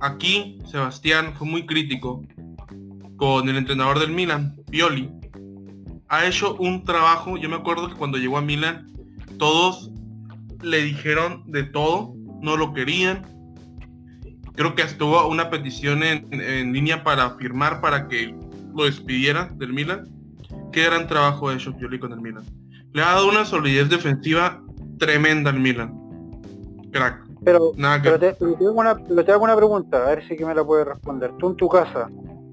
Aquí, 0.00 0.58
Sebastián 0.70 1.34
fue 1.36 1.46
muy 1.46 1.66
crítico 1.66 2.22
con 3.16 3.48
el 3.48 3.56
entrenador 3.56 3.98
del 3.98 4.12
Milan, 4.12 4.56
Pioli. 4.70 5.10
Ha 6.08 6.26
hecho 6.26 6.56
un 6.56 6.84
trabajo, 6.84 7.36
yo 7.36 7.48
me 7.50 7.56
acuerdo 7.56 7.88
que 7.88 7.94
cuando 7.94 8.16
llegó 8.18 8.38
a 8.38 8.40
Milan, 8.42 8.86
todos 9.38 9.90
le 10.62 10.82
dijeron 10.82 11.44
de 11.46 11.64
todo, 11.64 12.14
no 12.40 12.56
lo 12.56 12.72
querían. 12.72 13.22
Creo 14.54 14.74
que 14.74 14.82
hubo 15.00 15.28
una 15.28 15.48
petición 15.48 16.02
en, 16.02 16.26
en 16.32 16.72
línea 16.72 17.02
para 17.02 17.30
firmar 17.36 17.80
para 17.80 18.08
que 18.08 18.34
lo 18.74 18.84
despidieran 18.84 19.58
del 19.58 19.72
Milan. 19.72 20.08
Qué 20.72 20.84
gran 20.84 21.06
trabajo 21.06 21.48
ha 21.48 21.54
hecho 21.54 21.76
Pioli 21.76 21.98
con 21.98 22.12
el 22.12 22.20
Milan. 22.20 22.44
Le 22.92 23.02
ha 23.02 23.12
dado 23.12 23.28
una 23.28 23.44
solidez 23.44 23.88
defensiva 23.88 24.62
tremenda 24.98 25.50
al 25.50 25.60
Milan. 25.60 25.94
Crack. 26.92 27.26
Pero, 27.44 27.72
Nada 27.76 28.02
que 28.02 28.10
pero, 28.10 28.18
te, 28.18 28.36
pero 28.38 28.54
te 28.54 28.64
hago 28.64 28.80
una, 28.80 29.24
te 29.24 29.32
hago 29.32 29.44
una 29.44 29.56
pregunta, 29.56 30.04
a 30.04 30.10
ver 30.10 30.28
si 30.28 30.36
que 30.36 30.44
me 30.44 30.54
la 30.54 30.64
puedes 30.64 30.86
responder. 30.86 31.32
Tú 31.38 31.50
en 31.50 31.56
tu 31.56 31.68
casa, 31.68 32.10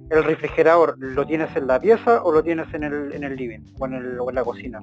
¿el 0.10 0.24
refrigerador 0.24 0.96
lo 0.98 1.26
tienes 1.26 1.54
en 1.56 1.68
la 1.68 1.80
pieza 1.80 2.24
o 2.24 2.32
lo 2.32 2.42
tienes 2.42 2.74
en 2.74 2.84
el, 2.84 3.12
en 3.12 3.24
el 3.24 3.36
living 3.36 3.60
o 3.80 3.86
en, 3.86 3.94
el, 3.96 4.20
o 4.20 4.30
en 4.30 4.36
la 4.36 4.44
cocina? 4.44 4.82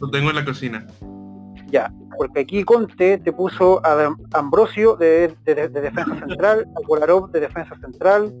lo 0.00 0.10
tengo 0.10 0.30
en 0.30 0.36
la 0.36 0.44
cocina. 0.44 0.86
Ya, 1.74 1.92
porque 2.16 2.38
aquí 2.40 2.62
Conte 2.62 3.18
te 3.18 3.32
puso 3.32 3.84
a 3.84 4.04
Am- 4.06 4.16
Ambrosio 4.32 4.94
de, 4.94 5.34
de- 5.44 5.68
de 5.68 5.80
defensa 5.80 6.16
central, 6.20 6.68
a 6.76 6.86
Kolarov 6.86 7.32
de 7.32 7.40
defensa 7.40 7.74
central, 7.80 8.32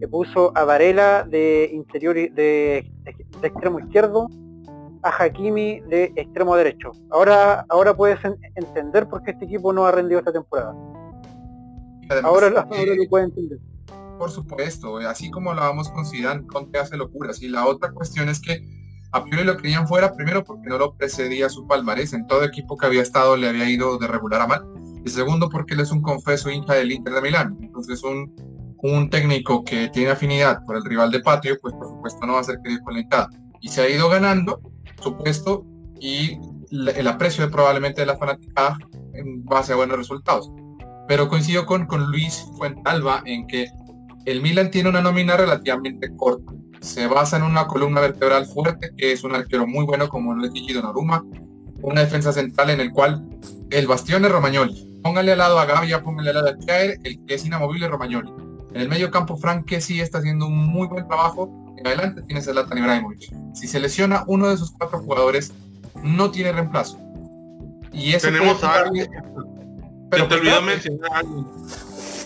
te 0.00 0.06
puso 0.06 0.52
a 0.54 0.64
Varela 0.64 1.24
de 1.24 1.70
interior 1.72 2.18
y- 2.18 2.28
de, 2.28 2.92
de 3.40 3.46
extremo 3.48 3.80
izquierdo, 3.80 4.28
a 5.02 5.08
Hakimi 5.18 5.80
de 5.88 6.12
extremo 6.14 6.54
derecho. 6.56 6.92
Ahora, 7.10 7.64
ahora 7.70 7.96
puedes 7.96 8.22
en- 8.22 8.36
entender 8.54 9.08
por 9.08 9.22
qué 9.22 9.30
este 9.30 9.46
equipo 9.46 9.72
no 9.72 9.86
ha 9.86 9.90
rendido 9.90 10.18
esta 10.18 10.32
temporada. 10.32 10.74
Además, 12.10 12.30
Ahora, 12.30 12.46
eh, 12.48 12.54
ahora 12.56 12.94
lo 12.96 13.08
puedes 13.08 13.28
entender. 13.30 13.58
Por 14.18 14.30
supuesto, 14.30 15.00
eh, 15.00 15.06
así 15.06 15.30
como 15.30 15.54
lo 15.54 15.62
vamos 15.62 15.88
con 15.88 16.04
Zidane, 16.04 16.46
Conte 16.46 16.78
hace 16.78 16.98
locuras. 16.98 17.40
Y 17.42 17.48
la 17.48 17.66
otra 17.66 17.92
cuestión 17.92 18.28
es 18.28 18.40
que 18.42 18.62
a 19.14 19.22
Pioli 19.22 19.44
lo 19.44 19.56
querían 19.56 19.86
fuera, 19.86 20.12
primero 20.12 20.42
porque 20.42 20.68
no 20.68 20.76
lo 20.76 20.94
precedía 20.94 21.48
su 21.48 21.68
palmarés. 21.68 22.12
En 22.14 22.26
todo 22.26 22.42
equipo 22.42 22.76
que 22.76 22.86
había 22.86 23.00
estado 23.00 23.36
le 23.36 23.48
había 23.48 23.70
ido 23.70 23.96
de 23.96 24.08
regular 24.08 24.42
a 24.42 24.48
mal. 24.48 24.64
Y 25.04 25.08
segundo 25.08 25.48
porque 25.48 25.74
él 25.74 25.80
es 25.80 25.92
un 25.92 26.02
confeso 26.02 26.50
hincha 26.50 26.74
del 26.74 26.90
Inter 26.90 27.14
de 27.14 27.20
Milán. 27.20 27.56
Entonces 27.60 28.02
un, 28.02 28.34
un 28.82 29.08
técnico 29.10 29.64
que 29.64 29.88
tiene 29.88 30.10
afinidad 30.10 30.64
por 30.66 30.76
el 30.76 30.84
rival 30.84 31.12
de 31.12 31.20
patio, 31.20 31.56
pues 31.62 31.74
por 31.74 31.86
supuesto 31.86 32.26
no 32.26 32.32
va 32.32 32.40
a 32.40 32.44
ser 32.44 32.58
querido 32.60 32.82
con. 32.82 32.98
Y 33.60 33.68
se 33.68 33.82
ha 33.82 33.88
ido 33.88 34.08
ganando 34.08 34.60
su 35.00 35.16
puesto 35.16 35.64
y 36.00 36.36
el 36.72 37.06
aprecio 37.06 37.46
de, 37.46 37.52
probablemente 37.52 38.00
de 38.00 38.08
la 38.08 38.16
fanaticada 38.16 38.78
en 39.12 39.44
base 39.44 39.74
a 39.74 39.76
buenos 39.76 39.96
resultados. 39.96 40.50
Pero 41.06 41.28
coincido 41.28 41.66
con, 41.66 41.86
con 41.86 42.10
Luis 42.10 42.44
Fuentalba 42.56 43.22
en 43.26 43.46
que 43.46 43.68
el 44.26 44.40
Milan 44.42 44.70
tiene 44.70 44.88
una 44.88 45.00
nómina 45.00 45.36
relativamente 45.36 46.14
corta. 46.16 46.52
Se 46.80 47.06
basa 47.06 47.36
en 47.36 47.42
una 47.44 47.66
columna 47.66 48.00
vertebral 48.00 48.46
fuerte, 48.46 48.90
que 48.96 49.12
es 49.12 49.24
un 49.24 49.34
arquero 49.34 49.66
muy 49.66 49.84
bueno 49.84 50.08
como 50.08 50.34
lo 50.34 50.44
es 50.46 50.52
Gigi 50.52 50.72
Donnarumma, 50.74 51.24
una 51.82 52.00
defensa 52.02 52.32
central 52.32 52.70
en 52.70 52.80
el 52.80 52.90
cual 52.92 53.24
el 53.70 53.86
bastión 53.86 54.24
es 54.24 54.30
Romagnoli. 54.32 55.00
Póngale 55.02 55.32
al 55.32 55.38
lado 55.38 55.58
a 55.58 55.66
Gavia, 55.66 56.02
póngale 56.02 56.30
al 56.30 56.36
lado 56.36 56.48
a 56.48 56.56
Kjaer, 56.56 56.98
el 57.04 57.24
que 57.26 57.34
es 57.34 57.44
inamovible 57.44 57.86
es 57.86 57.90
Romagnoli. 57.90 58.32
En 58.74 58.80
el 58.80 58.88
medio 58.88 59.10
campo, 59.10 59.36
Frank 59.36 59.66
que 59.66 59.80
sí 59.80 60.00
está 60.00 60.18
haciendo 60.18 60.46
un 60.46 60.56
muy 60.66 60.88
buen 60.88 61.06
trabajo. 61.06 61.50
En 61.78 61.86
adelante 61.86 62.22
tienes 62.22 62.48
a 62.48 62.52
Zlatan 62.52 62.78
Ibrahimovic. 62.78 63.32
Si 63.54 63.66
se 63.66 63.78
lesiona 63.80 64.24
uno 64.26 64.48
de 64.48 64.54
esos 64.54 64.72
cuatro 64.72 65.00
jugadores, 65.00 65.52
no 66.02 66.30
tiene 66.30 66.52
reemplazo. 66.52 66.98
Y 67.92 68.14
eso 68.14 68.28
Tenemos 68.28 68.62
a 68.64 68.68
jugarle- 68.84 69.08
Pero 70.10 70.28
te 70.28 70.34
olvidó 70.34 70.62
mencionar. 70.62 71.24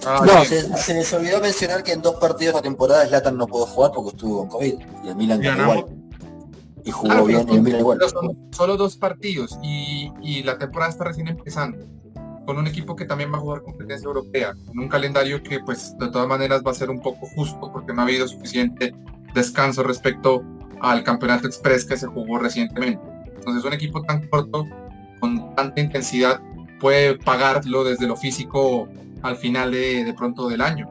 Ah, 0.08 0.24
No, 0.24 0.44
sí. 0.44 0.56
se, 0.56 0.76
se 0.76 0.94
les 0.94 1.12
olvidó 1.12 1.40
mencionar 1.40 1.82
que 1.82 1.92
en 1.92 2.02
dos 2.02 2.16
partidos 2.16 2.54
de 2.54 2.58
la 2.58 2.62
temporada 2.62 3.06
Zlatan 3.06 3.36
no 3.36 3.46
pudo 3.46 3.66
jugar 3.66 3.92
porque 3.94 4.10
estuvo 4.10 4.38
con 4.40 4.48
COVID. 4.48 4.74
Y 5.04 5.08
el 5.08 5.16
Milan 5.16 5.40
ganó 5.40 5.62
igual. 5.62 5.86
Y 6.84 6.90
jugó 6.90 7.08
Claro, 7.08 7.24
bien 7.26 7.46
y 7.48 7.54
el 7.56 7.62
Milan 7.62 7.80
igual. 7.80 7.98
son 8.08 8.48
solo 8.52 8.76
dos 8.76 8.96
partidos 8.96 9.58
y, 9.62 10.10
y 10.22 10.42
la 10.42 10.58
temporada 10.58 10.90
está 10.90 11.04
recién 11.04 11.28
empezando 11.28 11.84
con 12.46 12.56
un 12.56 12.66
equipo 12.66 12.96
que 12.96 13.04
también 13.04 13.30
va 13.30 13.36
a 13.36 13.40
jugar 13.40 13.62
competencia 13.62 14.06
europea, 14.06 14.54
con 14.66 14.78
un 14.78 14.88
calendario 14.88 15.42
que 15.42 15.60
pues 15.60 15.94
de 15.98 16.08
todas 16.10 16.26
maneras 16.26 16.62
va 16.66 16.70
a 16.70 16.74
ser 16.74 16.88
un 16.88 17.00
poco 17.02 17.26
justo 17.34 17.70
porque 17.70 17.92
no 17.92 18.00
ha 18.00 18.04
habido 18.04 18.26
suficiente 18.26 18.94
descanso 19.34 19.82
respecto 19.82 20.42
al 20.80 21.04
campeonato 21.04 21.46
express 21.46 21.84
que 21.84 21.98
se 21.98 22.06
jugó 22.06 22.38
recientemente. 22.38 23.02
Entonces 23.36 23.64
un 23.64 23.74
equipo 23.74 24.00
tan 24.02 24.26
corto, 24.28 24.64
con 25.20 25.54
tanta 25.56 25.78
intensidad, 25.80 26.40
puede 26.80 27.18
pagarlo 27.18 27.84
desde 27.84 28.06
lo 28.06 28.16
físico 28.16 28.88
al 29.22 29.36
final 29.36 29.70
de, 29.70 30.04
de 30.04 30.14
pronto 30.14 30.48
del 30.48 30.60
año. 30.60 30.88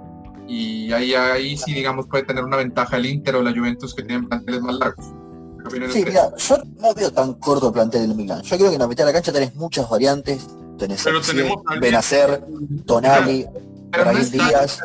Y 0.48 0.92
ahí, 0.94 1.14
ahí 1.14 1.58
sí, 1.58 1.74
digamos, 1.74 2.08
puede 2.08 2.24
tener 2.24 2.44
una 2.44 2.58
ventaja 2.58 2.96
el 2.98 3.06
Inter 3.06 3.36
o 3.36 3.42
la 3.42 3.52
Juventus 3.52 3.94
que 3.94 4.04
tienen 4.04 4.28
planteles 4.28 4.62
más 4.62 4.76
largos. 4.76 5.06
¿Qué 5.60 5.68
opinan 5.68 5.92
Sí, 5.92 6.06
mira, 6.06 6.30
yo 6.38 6.58
no 6.80 6.94
veo 6.94 7.12
tan 7.12 7.34
corto 7.34 7.68
el 7.68 7.74
plantel 7.74 8.08
del 8.08 8.16
Milan. 8.16 8.42
Yo 8.44 8.56
creo 8.58 8.70
que 8.70 8.76
en 8.76 8.82
la 8.82 8.88
mitad 8.88 9.04
de 9.04 9.12
la 9.12 9.14
cancha 9.14 9.34
tenés 9.34 9.56
muchas 9.56 9.90
variantes. 9.90 10.48
Tenés 10.78 11.04
Pero 11.04 11.22
tenemos 11.22 11.64
Benacer, 11.82 12.42
Tonali, 12.86 13.46
Pero 13.92 14.14
no 14.14 14.20
Díaz, 14.20 14.80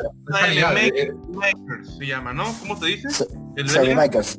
Makers 1.29 1.97
se 1.99 2.07
llama, 2.07 2.33
¿no? 2.33 2.45
¿Cómo 2.61 2.77
se 2.79 2.87
dice? 2.87 3.27
El. 3.57 3.67
Makers. 3.95 4.39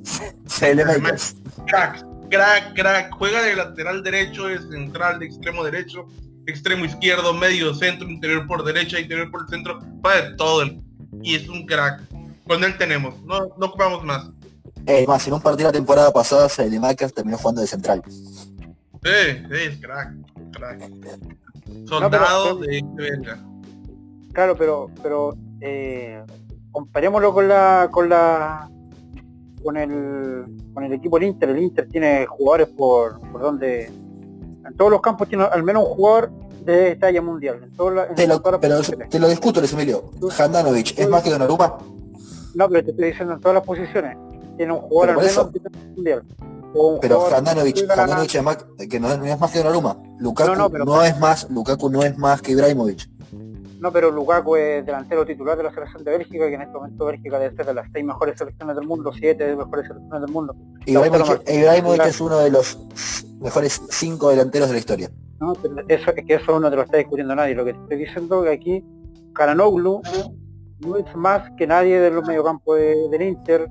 Makers. 0.76 1.36
Crack, 1.68 2.06
crack, 2.30 2.74
crack. 2.74 3.16
Juega 3.16 3.44
de 3.44 3.56
lateral 3.56 4.04
derecho, 4.04 4.48
de 4.48 4.60
central, 4.60 5.20
de 5.20 5.28
extremo 5.28 5.64
derecho, 5.64 6.08
extremo 6.48 6.86
izquierdo, 6.86 7.34
medio 7.34 7.74
centro, 7.74 8.10
interior 8.10 8.46
por 8.48 8.64
derecha, 8.64 9.00
interior 9.00 9.30
por 9.32 9.42
el 9.44 9.48
centro. 9.50 9.80
Va 10.06 10.16
de 10.22 10.36
todo. 10.36 10.62
el- 10.64 10.82
Y 11.22 11.36
es 11.36 11.48
un 11.48 11.66
crack. 11.66 12.02
Con 12.48 12.64
él 12.64 12.78
tenemos. 12.78 13.22
No, 13.24 13.48
no 13.58 13.66
ocupamos 13.68 14.04
más. 14.04 14.28
Es 14.86 15.08
más, 15.08 15.26
en 15.28 15.34
un 15.34 15.42
partido 15.42 15.70
la 15.70 15.74
temporada 15.74 16.12
pasada, 16.12 16.50
Sale 16.50 16.78
Makers 16.80 17.14
terminó 17.14 17.38
jugando 17.38 17.62
de 17.62 17.68
central. 17.68 18.04
Sí, 18.08 18.70
sí, 19.04 19.56
es 19.68 19.78
crack. 19.80 20.14
crack. 20.52 20.90
Soldado 21.88 22.10
pero- 22.10 22.72
de 22.72 22.78
este 22.80 23.02
verga. 23.02 23.44
Claro, 24.34 24.56
pero, 24.58 24.90
pero 25.02 25.36
eh, 25.62 26.24
comparémoslo 26.72 27.34
con 27.34 27.48
la, 27.48 27.88
con 27.92 28.10
la, 28.10 28.70
con 29.64 29.78
el, 29.78 30.46
con 30.74 30.84
el 30.84 30.94
equipo 30.94 31.20
del 31.20 31.30
Inter. 31.30 31.50
El 31.50 31.60
Inter 31.62 31.88
tiene 31.88 32.26
jugadores 32.26 32.68
por, 32.70 33.20
por 33.32 33.42
donde, 33.42 33.92
en 34.68 34.76
todos 34.78 34.92
los 34.92 35.02
campos 35.02 35.28
tiene 35.30 35.44
al 35.46 35.64
menos 35.64 35.84
un 35.88 35.96
jugador 35.96 36.32
de 36.66 36.96
talla 36.96 37.22
mundial. 37.22 37.56
En 37.58 37.64
en 37.64 38.16
Te 38.16 38.28
lo, 38.28 38.42
pero 38.42 38.60
te 39.10 39.20
lo 39.20 39.28
discuto, 39.28 39.60
Luis 39.60 39.74
Emilio. 39.74 40.12
Handanovic, 40.38 40.98
¿es 40.98 41.10
más 41.10 41.22
que 41.24 41.30
Donnarumma? 41.30 41.78
No, 42.56 42.70
pero 42.70 42.84
te 42.86 42.92
estoy 42.92 43.08
diciendo 43.08 43.34
en 43.34 43.42
todas 43.42 43.56
las 43.56 43.64
posiciones. 43.64 44.18
Tiene 44.58 44.72
un 44.74 44.80
jugador 44.82 45.18
al 45.18 45.26
menos 45.26 45.54
de 45.54 45.60
talla 45.60 45.78
mundial. 45.96 46.24
O 46.76 47.00
Pero 47.00 47.28
Handanovic, 47.36 47.88
Handanovic 47.90 48.34
es 48.36 48.44
más, 48.44 48.58
que 48.90 49.00
no, 49.00 49.12
es- 49.12 49.20
no 49.20 49.26
es 49.26 49.40
más 49.40 49.52
que 49.52 49.58
Donnarumma. 49.60 49.98
Lukaku 50.20 50.50
No, 50.50 50.56
no, 50.56 50.62
no, 50.64 50.70
pero- 50.72 51.04
es 51.04 51.20
más, 51.20 51.48
Lukaku 51.52 51.90
no 51.90 52.02
es 52.04 52.18
más 52.18 52.42
que 52.42 52.52
Ibrahimovic. 52.54 53.10
No, 53.84 53.92
pero 53.92 54.10
Lukaku 54.12 54.56
es 54.56 54.86
delantero 54.86 55.26
titular 55.26 55.58
de 55.58 55.64
la 55.64 55.74
selección 55.74 56.06
de 56.06 56.12
Bélgica, 56.12 56.48
que 56.48 56.54
en 56.56 56.62
este 56.62 56.74
momento 56.74 57.04
Bélgica 57.06 57.38
debe 57.38 57.54
ser 57.54 57.66
de 57.66 57.74
las 57.74 57.86
seis 57.92 58.06
mejores 58.06 58.38
selecciones 58.38 58.78
del 58.78 58.88
mundo, 58.88 59.12
siete 59.14 59.54
mejores 59.58 59.88
selecciones 59.88 60.22
del 60.22 60.32
mundo. 60.32 60.56
Ibrahimovic, 60.86 62.06
es 62.06 62.22
uno 62.22 62.40
de 62.40 62.50
los 62.50 62.80
mejores 63.42 63.82
cinco 63.90 64.30
delanteros 64.30 64.70
de 64.70 64.74
la 64.76 64.80
historia. 64.80 65.10
¿no? 65.42 65.52
Pero 65.56 65.76
Eso, 65.90 66.12
es 66.16 66.26
que 66.26 66.34
eso 66.36 66.58
no 66.62 66.70
te 66.70 66.78
lo 66.78 66.84
está 66.84 66.96
discutiendo 66.96 67.36
nadie. 67.36 67.56
Lo 67.56 67.66
que 67.66 67.74
te 67.74 67.80
estoy 67.82 67.98
diciendo 67.98 68.46
es 68.46 68.52
que 68.52 68.56
aquí 68.56 68.86
Karanoglu 69.36 70.02
no 70.80 70.96
es 70.96 71.16
más 71.18 71.52
que 71.58 71.68
nadie 71.68 72.00
de 72.00 72.10
los 72.10 72.26
mediocampos 72.26 72.78
de- 72.78 73.10
del 73.10 73.22
Inter. 73.22 73.68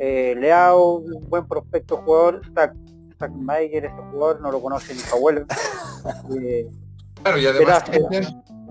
Eh, 0.00 0.34
Leao, 0.40 0.96
un 0.96 1.28
buen 1.30 1.46
prospecto 1.46 1.98
jugador. 1.98 2.42
Stack, 2.50 2.74
Stackmaker, 3.14 3.84
ese 3.84 3.94
jugador, 4.10 4.40
no 4.40 4.50
lo 4.50 4.60
conoce 4.60 4.92
ni 4.92 4.98
su 4.98 5.14
abuelo. 5.14 5.44
Eh, 6.36 6.68
Claro, 7.22 7.38
y 7.38 7.46
además 7.46 7.84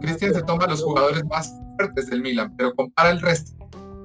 Cristian, 0.01 0.33
se 0.33 0.43
toma 0.43 0.67
los 0.67 0.83
jugadores 0.83 1.23
más 1.25 1.53
fuertes 1.77 2.09
del 2.09 2.21
Milan, 2.21 2.53
pero 2.57 2.73
compara 2.75 3.11
el 3.11 3.21
resto. 3.21 3.61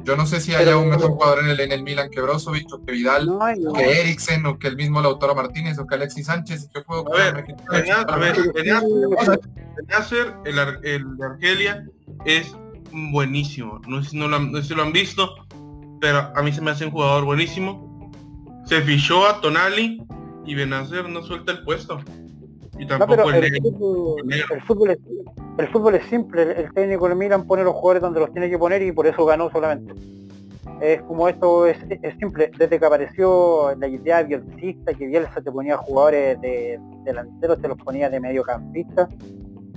Yo 0.07 0.17
no 0.17 0.25
sé 0.25 0.41
si 0.41 0.55
haya 0.55 0.77
un 0.77 0.89
mejor 0.89 1.11
jugador 1.11 1.41
en 1.41 1.51
el, 1.51 1.59
en 1.59 1.73
el 1.73 1.83
Milan 1.83 2.09
que 2.11 2.21
Brozovic 2.21 2.73
o 2.73 2.85
que 2.85 2.93
Vidal, 2.93 3.27
no 3.27 3.41
que 3.75 4.01
Eriksen 4.01 4.47
o 4.47 4.57
que 4.57 4.69
el 4.69 4.77
mismo 4.77 5.03
Lautaro 5.03 5.35
Martínez 5.35 5.81
o 5.81 5.87
que 5.87 5.97
Alexis 5.97 6.27
Sánchez. 6.27 6.69
Yo 6.73 6.85
puedo 6.85 7.13
A 7.13 7.17
ver, 7.17 7.45
Benacer, 9.77 10.35
el, 10.45 10.59
el 10.85 11.17
de 11.17 11.27
Argelia, 11.27 11.85
es 12.25 12.55
buenísimo. 13.11 13.81
No 13.89 14.01
sé, 14.01 14.11
si 14.11 14.17
no 14.17 14.29
lo 14.29 14.37
han, 14.37 14.53
no 14.53 14.59
sé 14.59 14.69
si 14.69 14.75
lo 14.77 14.83
han 14.83 14.93
visto, 14.93 15.35
pero 16.01 16.33
a 16.37 16.43
mí 16.43 16.53
se 16.53 16.61
me 16.61 16.71
hace 16.71 16.85
un 16.85 16.93
jugador 16.93 17.25
buenísimo. 17.25 18.13
Se 18.65 18.83
fichó 18.83 19.27
a 19.27 19.41
Tonali 19.41 20.01
y 20.45 20.55
Benacer 20.55 21.09
no 21.09 21.23
suelta 21.23 21.51
el 21.51 21.65
puesto. 21.65 22.01
Y 22.79 22.85
No, 22.85 23.07
pero 23.07 23.31
el 23.31 23.63
fútbol, 23.63 24.33
el 24.33 24.63
fútbol 24.63 24.91
es, 24.91 24.99
el 25.59 25.69
fútbol 25.69 25.95
es 25.95 26.07
simple, 26.07 26.43
el, 26.43 26.73
técnico 26.73 27.09
del 27.09 27.17
Milan 27.17 27.47
pone 27.47 27.65
los 27.65 27.75
jugadores 27.75 28.03
donde 28.03 28.21
los 28.21 28.33
tiene 28.33 28.51
que 28.51 28.59
poner 28.59 28.83
y 28.83 28.93
por 28.93 29.07
eso 29.07 29.25
ganó 29.25 29.51
solamente. 29.51 29.95
Es 30.81 31.01
como 31.03 31.29
esto 31.29 31.67
es, 31.67 31.79
es 31.89 32.15
simple, 32.19 32.51
desde 32.59 32.79
que 32.79 32.85
apareció 32.85 33.75
la 33.79 33.89
idea 33.89 34.23
bielcista, 34.23 34.93
que 34.93 35.07
Bielsa 35.07 35.41
te 35.41 35.51
ponía 35.51 35.77
jugadores 35.79 36.39
de 36.43 36.79
delanteros, 37.05 37.63
te 37.63 37.69
los 37.69 37.79
ponía 37.79 38.11
de 38.11 38.21
mediocampista, 38.21 39.09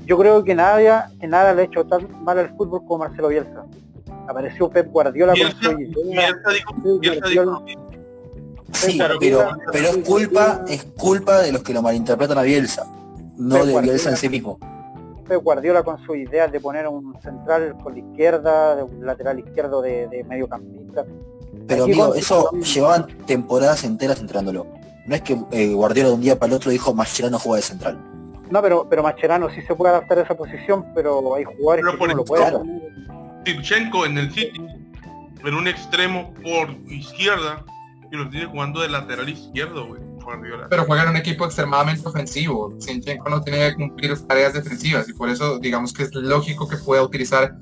yo 0.06 0.18
creo 0.18 0.44
que 0.44 0.56
nada, 0.56 1.10
que 1.20 1.28
nada 1.28 1.54
le 1.54 1.62
ha 1.62 1.66
hecho 1.66 1.86
tan 1.86 2.08
mal 2.24 2.40
al 2.40 2.50
fútbol 2.58 2.82
como 2.86 3.06
Marcelo 3.06 3.30
Bielsa. 3.30 3.64
Apareció 4.28 4.70
Pep 4.70 4.90
Guardiola 4.92 5.34
con 5.34 5.52
su 5.52 5.80
idea, 5.80 6.34
Bielsa 6.34 6.52
dijo, 6.52 6.76
Pep 6.76 7.00
Bielsa 7.00 7.20
Guardiola- 7.22 7.62
dijo, 7.66 7.89
Sí, 8.74 9.00
pero, 9.20 9.50
es 9.90 9.98
culpa, 9.98 10.64
es 10.68 10.84
culpa 10.98 11.40
de 11.40 11.52
los 11.52 11.64
que 11.64 11.74
lo 11.74 11.82
malinterpretan 11.82 12.38
a 12.38 12.42
Bielsa, 12.44 12.86
no 13.38 13.66
de 13.66 13.82
Bielsa 13.82 14.10
en 14.12 14.18
sí 14.18 14.30
mismo. 14.30 14.58
Pep 15.28 15.44
Guardiola 15.44 15.84
con 15.84 16.04
su 16.06 16.16
idea 16.16 16.48
de 16.48 16.60
poner 16.60 16.88
un 16.88 17.16
central 17.22 17.76
con 17.84 17.94
la 17.94 18.00
izquierda, 18.00 18.76
de 18.76 18.84
un 18.84 19.06
lateral 19.06 19.40
izquierdo 19.40 19.82
de, 19.82 20.08
de 20.08 20.24
mediocampista. 20.24 21.06
Pero 21.68 21.84
Aquí 21.84 21.92
amigo, 21.94 22.10
con- 22.10 22.18
eso 22.18 22.52
llevaban 22.62 23.08
temporadas 23.28 23.84
enteras 23.84 24.20
entrándolo. 24.20 24.66
No 25.06 25.16
es 25.16 25.22
que 25.22 25.38
eh, 25.52 25.74
Guardiola 25.74 26.10
de 26.10 26.16
un 26.16 26.22
día 26.22 26.38
para 26.40 26.52
el 26.52 26.56
otro 26.58 26.72
dijo 26.72 26.94
Mascherano 26.94 27.38
juega 27.40 27.58
de 27.58 27.62
central. 27.64 27.98
No, 28.50 28.62
pero, 28.64 28.88
pero 28.90 29.04
Mascherano 29.04 29.50
sí 29.52 29.62
se 29.62 29.76
puede 29.76 29.92
adaptar 29.94 30.18
a 30.18 30.22
esa 30.24 30.36
posición, 30.36 30.86
pero 30.96 31.36
hay 31.36 31.44
jugadores 31.44 31.84
Pero 31.86 31.92
que 31.92 31.98
por 32.00 32.10
no 32.10 32.16
lo 32.16 32.26
pueden. 32.26 32.48
claro. 32.50 32.64
En 34.06 34.18
el 34.18 34.32
City, 34.34 34.62
en 35.46 35.54
un 35.54 35.68
extremo 35.68 36.34
por 36.44 36.70
izquierda, 36.92 37.64
y 38.12 38.16
lo 38.16 38.30
tiene 38.30 38.48
jugando 38.48 38.82
de 38.82 38.90
lateral 38.90 39.30
izquierdo, 39.30 39.88
güey. 39.88 40.02
Pero 40.70 40.86
juega 40.86 41.04
en 41.04 41.10
un 41.10 41.18
equipo 41.18 41.46
extremadamente 41.46 42.08
ofensivo. 42.08 42.76
Sinchenko 42.80 43.30
no 43.30 43.42
tenía 43.42 43.70
que 43.70 43.76
cumplir 43.76 44.18
tareas 44.28 44.54
defensivas 44.54 45.10
y 45.10 45.14
por 45.14 45.30
eso 45.30 45.60
digamos 45.60 45.94
que 45.94 46.04
es 46.04 46.14
lógico 46.14 46.68
que 46.68 46.78
pueda 46.78 47.02
utilizar 47.04 47.56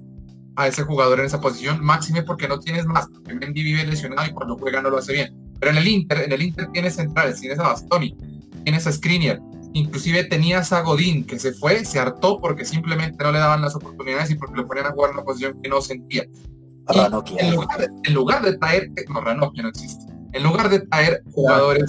a 0.58 0.68
ese 0.68 0.84
jugador 0.84 1.20
en 1.20 1.28
esa 1.28 1.40
posición, 1.40 1.84
máxime 1.84 2.24
porque 2.24 2.48
no 2.48 2.60
tienes 2.60 2.86
más, 2.88 3.08
porque 3.08 3.36
Mendy 3.36 3.62
vive 3.62 3.86
lesionado 3.86 4.28
y 4.28 4.34
cuando 4.34 4.58
juega 4.58 4.82
no 4.82 4.90
lo 4.90 4.98
hace 4.98 5.14
bien. 5.14 5.36
Pero 5.60 5.72
en 5.72 5.78
el 5.78 5.88
Inter, 5.88 6.24
en 6.24 6.32
el 6.32 6.42
Inter 6.42 6.68
tienes 6.74 6.96
centrales, 6.96 7.40
tienes 7.40 7.60
a 7.60 7.64
Bastoni, 7.64 8.18
tienes 8.64 8.88
a 8.88 8.92
Skriniar, 8.92 9.40
inclusive 9.74 10.24
tenías 10.24 10.74
a 10.74 10.82
Godín 10.82 11.26
que 11.26 11.38
se 11.38 11.54
fue, 11.54 11.86
se 11.86 12.00
hartó 12.00 12.40
porque 12.40 12.66
simplemente 12.66 13.24
no 13.24 13.32
le 13.32 13.38
daban 13.38 13.62
las 13.62 13.76
oportunidades 13.76 14.32
y 14.32 14.36
porque 14.36 14.56
lo 14.56 14.68
ponían 14.68 14.88
a 14.88 14.92
jugar 14.92 15.12
en 15.12 15.18
una 15.18 15.26
posición 15.26 15.62
que 15.62 15.70
no 15.70 15.80
sentía. 15.80 16.24
En 17.38 17.52
lugar, 17.52 17.80
de, 17.80 17.88
en 18.04 18.14
lugar 18.14 18.42
de 18.44 18.58
traer, 18.58 18.90
no, 19.10 19.22
Ranocchia 19.22 19.62
no 19.62 19.70
existe. 19.70 20.17
En 20.34 20.44
lugar 20.44 20.70
de 20.70 20.80
traer 20.82 21.24
jugadores 21.32 21.86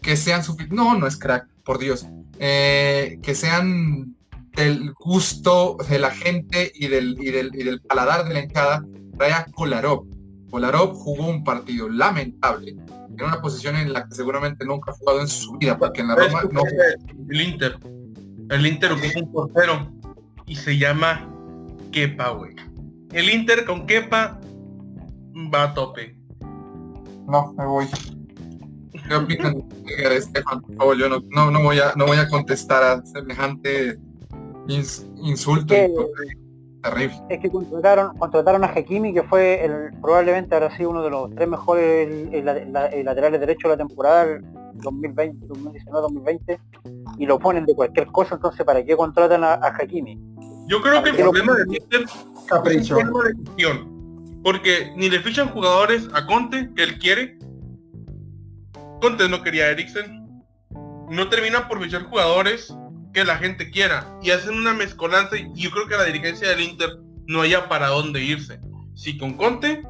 que 0.00 0.16
sean 0.16 0.42
suficientes, 0.42 0.76
no, 0.76 0.98
no 0.98 1.06
es 1.06 1.16
crack, 1.16 1.46
por 1.64 1.78
Dios, 1.78 2.06
eh, 2.38 3.18
que 3.22 3.34
sean 3.34 4.16
del 4.56 4.92
gusto 4.94 5.76
de 5.88 5.98
la 5.98 6.10
gente 6.10 6.72
y 6.74 6.88
del, 6.88 7.16
y 7.20 7.30
del, 7.30 7.50
y 7.54 7.64
del 7.64 7.80
paladar 7.80 8.26
de 8.26 8.34
la 8.34 8.40
hinchada, 8.40 8.84
trae 9.16 9.32
a 9.32 9.46
Kolarov. 9.46 10.06
Kolarov 10.50 10.94
jugó 10.94 11.28
un 11.28 11.44
partido 11.44 11.88
lamentable, 11.88 12.76
en 13.18 13.24
una 13.24 13.40
posición 13.40 13.76
en 13.76 13.92
la 13.92 14.06
que 14.06 14.14
seguramente 14.14 14.64
nunca 14.64 14.90
ha 14.90 14.94
jugado 14.94 15.20
en 15.20 15.28
su 15.28 15.52
vida, 15.52 15.78
porque 15.78 16.00
en 16.00 16.08
la 16.08 16.14
¿Sabes 16.14 16.32
Roma 16.32 16.50
no? 16.52 16.62
El 17.30 17.40
Inter. 17.40 17.78
El 18.50 18.66
Inter 18.66 18.92
ocupa 18.92 19.20
un 19.20 19.32
portero 19.32 19.92
y 20.46 20.56
se 20.56 20.76
llama 20.76 21.28
Kepa, 21.90 22.30
güey. 22.30 22.54
El 23.12 23.30
Inter 23.30 23.64
con 23.64 23.86
Kepa 23.86 24.40
va 25.54 25.62
a 25.64 25.74
tope. 25.74 26.16
No, 27.32 27.50
me 27.54 27.64
voy. 27.64 27.86
¿Qué 29.08 29.14
opinan 29.14 29.66
de 29.86 30.16
Estefan? 30.18 30.60
Por 30.60 30.76
favor, 30.76 30.96
yo 30.98 31.08
no, 31.08 31.22
no, 31.30 31.50
no 31.50 31.62
voy 31.62 31.78
a, 31.78 31.94
no 31.96 32.04
voy 32.04 32.18
a 32.18 32.28
contestar 32.28 32.82
a 32.84 33.02
semejante 33.06 33.98
ins- 34.68 35.06
insulto. 35.16 35.72
¿Qué? 35.72 35.90
Terrible. 36.82 37.16
Es 37.30 37.40
que 37.40 37.48
contrataron, 37.50 38.18
contrataron 38.18 38.64
a 38.64 38.66
Hakimi, 38.66 39.14
que 39.14 39.22
fue 39.22 39.64
el, 39.64 39.92
probablemente 40.02 40.54
habrá 40.54 40.76
sido 40.76 40.90
uno 40.90 41.02
de 41.02 41.08
los 41.08 41.34
tres 41.34 41.48
mejores 41.48 42.06
el- 42.08 42.34
el- 42.34 42.72
la- 42.72 42.86
el 42.88 43.04
laterales 43.06 43.40
derechos 43.40 43.62
de 43.70 43.76
la 43.78 43.86
temporada 43.88 44.24
el 44.24 44.42
2020, 44.74 45.46
2019-2020, 45.46 46.58
y 47.18 47.24
lo 47.24 47.38
ponen 47.38 47.64
de 47.64 47.74
cualquier 47.74 48.08
cosa, 48.08 48.34
entonces 48.34 48.62
¿para 48.66 48.84
qué 48.84 48.94
contratan 48.94 49.42
a, 49.42 49.54
a 49.54 49.68
Hakimi? 49.68 50.20
Yo 50.66 50.82
creo 50.82 51.02
que 51.02 51.10
el 51.10 51.16
problema 51.16 51.54
del 51.54 51.74
Inter 51.74 52.04
Capricho. 52.46 52.98
es 52.98 53.06
de 53.06 53.12
gestión. 53.46 53.91
Porque 54.42 54.92
ni 54.96 55.08
le 55.08 55.20
fichan 55.20 55.48
jugadores 55.48 56.08
a 56.14 56.26
Conte, 56.26 56.70
que 56.74 56.82
él 56.82 56.98
quiere. 56.98 57.38
Conte 59.00 59.28
no 59.28 59.42
quería 59.42 59.64
a 59.64 59.70
Eriksen. 59.70 60.42
No 61.10 61.28
terminan 61.28 61.68
por 61.68 61.82
fichar 61.82 62.04
jugadores 62.04 62.74
que 63.12 63.24
la 63.24 63.36
gente 63.36 63.70
quiera. 63.70 64.18
Y 64.22 64.30
hacen 64.30 64.54
una 64.54 64.72
mezcolanza 64.72 65.36
y 65.36 65.52
yo 65.54 65.70
creo 65.70 65.86
que 65.86 65.96
la 65.96 66.04
dirigencia 66.04 66.48
del 66.48 66.60
Inter 66.60 66.90
no 67.26 67.42
haya 67.42 67.68
para 67.68 67.88
dónde 67.88 68.22
irse. 68.22 68.60
Si 68.94 69.16
con 69.18 69.34
Conte 69.34 69.82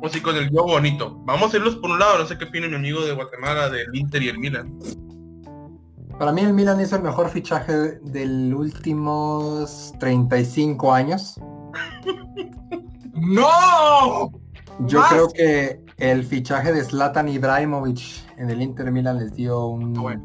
o 0.00 0.08
si 0.08 0.20
con 0.20 0.36
el 0.36 0.50
yo 0.50 0.64
bonito. 0.64 1.20
Vamos 1.24 1.52
a 1.52 1.56
irlos 1.56 1.76
por 1.76 1.90
un 1.90 1.98
lado, 1.98 2.18
no 2.18 2.26
sé 2.26 2.38
qué 2.38 2.44
opina 2.44 2.68
mi 2.68 2.76
amigo 2.76 3.04
de 3.04 3.12
Guatemala 3.12 3.68
del 3.68 3.94
Inter 3.94 4.22
y 4.22 4.28
el 4.28 4.38
Milan. 4.38 4.78
Para 6.18 6.32
mí 6.32 6.42
el 6.42 6.52
Milan 6.52 6.80
hizo 6.80 6.96
el 6.96 7.02
mejor 7.02 7.30
fichaje 7.30 7.72
del 8.02 8.54
últimos 8.54 9.92
35 9.98 10.92
años. 10.92 11.40
¡No! 13.20 14.32
Yo 14.86 15.00
Más. 15.00 15.08
creo 15.10 15.28
que 15.28 15.84
el 15.96 16.24
fichaje 16.24 16.72
de 16.72 16.82
Zlatan 16.84 17.28
Ibrahimovic 17.28 18.00
en 18.36 18.50
el 18.50 18.62
Inter 18.62 18.90
Milan 18.92 19.18
les 19.18 19.34
dio 19.34 19.66
un, 19.66 19.92
Bueno. 19.94 20.22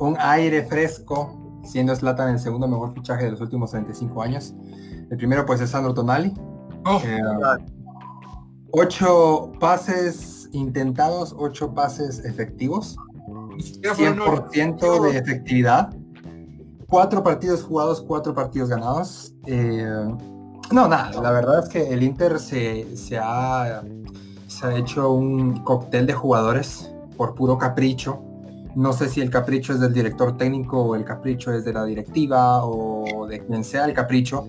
un 0.00 0.16
aire 0.18 0.64
fresco, 0.64 1.60
siendo 1.64 1.94
Zlatan 1.96 2.30
el 2.30 2.38
segundo 2.38 2.68
mejor 2.68 2.92
fichaje 2.94 3.24
de 3.24 3.30
los 3.32 3.40
últimos 3.40 3.70
35 3.70 4.22
años. 4.22 4.54
El 5.10 5.16
primero 5.16 5.46
pues 5.46 5.60
es 5.60 5.70
Sandro 5.70 5.94
Tonali. 5.94 6.34
Oh, 6.84 7.00
Eh, 7.04 7.20
ocho 8.72 9.52
pases 9.58 10.48
intentados, 10.52 11.34
ocho 11.38 11.72
pases 11.74 12.24
efectivos. 12.24 12.96
ni 13.56 13.62
siquiera 13.62 13.94
fueron 13.94 14.20
ocho. 14.20 14.46
100% 14.52 15.02
de 15.02 15.18
efectividad. 15.18 15.94
Cuatro 16.88 17.22
partidos 17.22 17.62
jugados, 17.64 18.02
cuatro 18.02 18.34
partidos 18.34 18.68
ganados. 18.68 19.34
Eh, 19.46 19.86
no, 20.72 20.88
nada, 20.88 21.20
la 21.20 21.30
verdad 21.30 21.64
es 21.64 21.68
que 21.68 21.92
el 21.92 22.02
Inter 22.02 22.38
se, 22.38 22.96
se 22.96 23.18
ha, 23.18 23.82
se 24.46 24.66
ha 24.66 24.76
hecho 24.76 25.12
un 25.12 25.62
cóctel 25.64 26.06
de 26.06 26.12
jugadores 26.12 26.90
por 27.16 27.34
puro 27.34 27.56
capricho. 27.58 28.20
No 28.74 28.92
sé 28.92 29.08
si 29.08 29.20
el 29.20 29.30
capricho 29.30 29.72
es 29.72 29.80
del 29.80 29.92
director 29.92 30.36
técnico 30.36 30.82
o 30.82 30.94
el 30.94 31.04
capricho 31.04 31.52
es 31.52 31.64
de 31.64 31.72
la 31.72 31.84
directiva 31.84 32.64
o 32.64 33.26
de 33.26 33.44
quien 33.44 33.64
sea 33.64 33.86
el 33.86 33.94
capricho. 33.94 34.46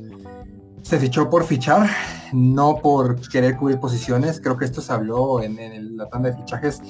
Se 0.82 0.99
fichó 0.99 1.30
por 1.30 1.45
fichar, 1.45 1.89
no 2.34 2.78
por 2.78 3.20
querer 3.30 3.55
cubrir 3.55 3.80
posiciones. 3.80 4.41
Creo 4.41 4.57
que 4.57 4.65
esto 4.65 4.82
se 4.82 4.91
habló 4.91 5.41
en, 5.41 5.57
en 5.59 5.97
la 5.97 6.07
tanda 6.07 6.30
de 6.32 6.36
fichajes. 6.38 6.82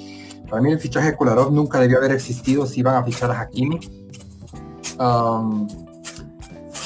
Para 0.50 0.62
mí 0.62 0.72
el 0.72 0.80
fichaje 0.80 1.12
de 1.12 1.18
Kolarov 1.18 1.52
nunca 1.52 1.80
debió 1.80 1.98
haber 1.98 2.12
existido 2.12 2.66
si 2.66 2.80
iban 2.80 2.96
a 2.96 3.04
fichar 3.04 3.30
a 3.30 3.42
Hakimi. 3.42 3.80
Um, 5.00 5.68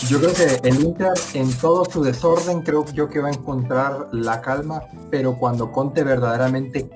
yo 0.07 0.19
creo 0.19 0.33
que 0.33 0.59
el 0.67 0.79
Inter 0.83 1.13
en 1.33 1.53
todo 1.53 1.85
su 1.85 2.03
desorden 2.03 2.61
creo 2.61 2.85
yo 2.93 3.09
que 3.09 3.19
va 3.19 3.29
a 3.29 3.31
encontrar 3.31 4.07
la 4.11 4.41
calma, 4.41 4.83
pero 5.09 5.37
cuando 5.37 5.71
Conte 5.71 6.03
verdaderamente 6.03 6.89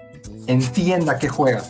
entienda 0.47 1.17
que 1.17 1.29
juega. 1.29 1.63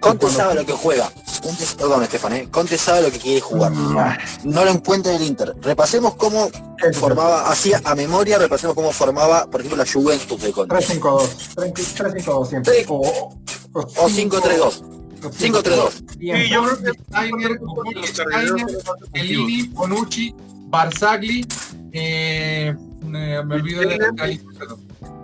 Conte 0.00 0.18
Cuando- 0.26 0.28
sabe 0.30 0.54
lo 0.56 0.66
que 0.66 0.72
juega. 0.72 1.10
Conte, 1.42 1.64
perdón, 1.76 2.02
Estefan, 2.04 2.32
¿eh? 2.34 2.48
Conte 2.50 2.76
sabe 2.78 3.02
lo 3.02 3.10
que 3.10 3.18
quiere 3.18 3.40
jugar. 3.40 3.72
Ah, 3.96 4.16
No 4.44 4.64
lo 4.64 4.70
encuentra 4.70 5.12
en 5.12 5.20
el 5.22 5.26
Inter. 5.28 5.54
Repasemos 5.60 6.14
cómo 6.14 6.48
formaba, 6.94 7.48
hacía 7.50 7.80
a 7.84 7.94
memoria, 7.96 8.38
repasemos 8.38 8.74
cómo 8.76 8.92
formaba, 8.92 9.46
por 9.46 9.60
ejemplo, 9.60 9.82
la 9.84 9.90
Juventus 9.90 10.40
de 10.40 10.52
Conte. 10.52 10.74
3-5-2, 10.74 11.54
3-5-2 11.56 12.48
siempre. 12.48 12.74
Sí. 12.80 12.84
O, 12.88 13.34
O 13.74 14.08
5-3-2. 14.08 14.82
5-3-2. 15.30 15.90
Sí, 16.18 16.48
yo 16.50 16.62
creo 16.64 16.78
que 16.82 16.90
Steiner, 17.02 17.60
Steiner, 18.04 18.66
Elini, 19.14 19.62
Bonucci, 19.68 20.34
Barzagli, 20.68 21.46
eh, 21.92 22.74
eh, 22.74 22.74
me 23.02 23.38
olvido 23.54 23.80
de 23.80 23.98
la. 23.98 24.08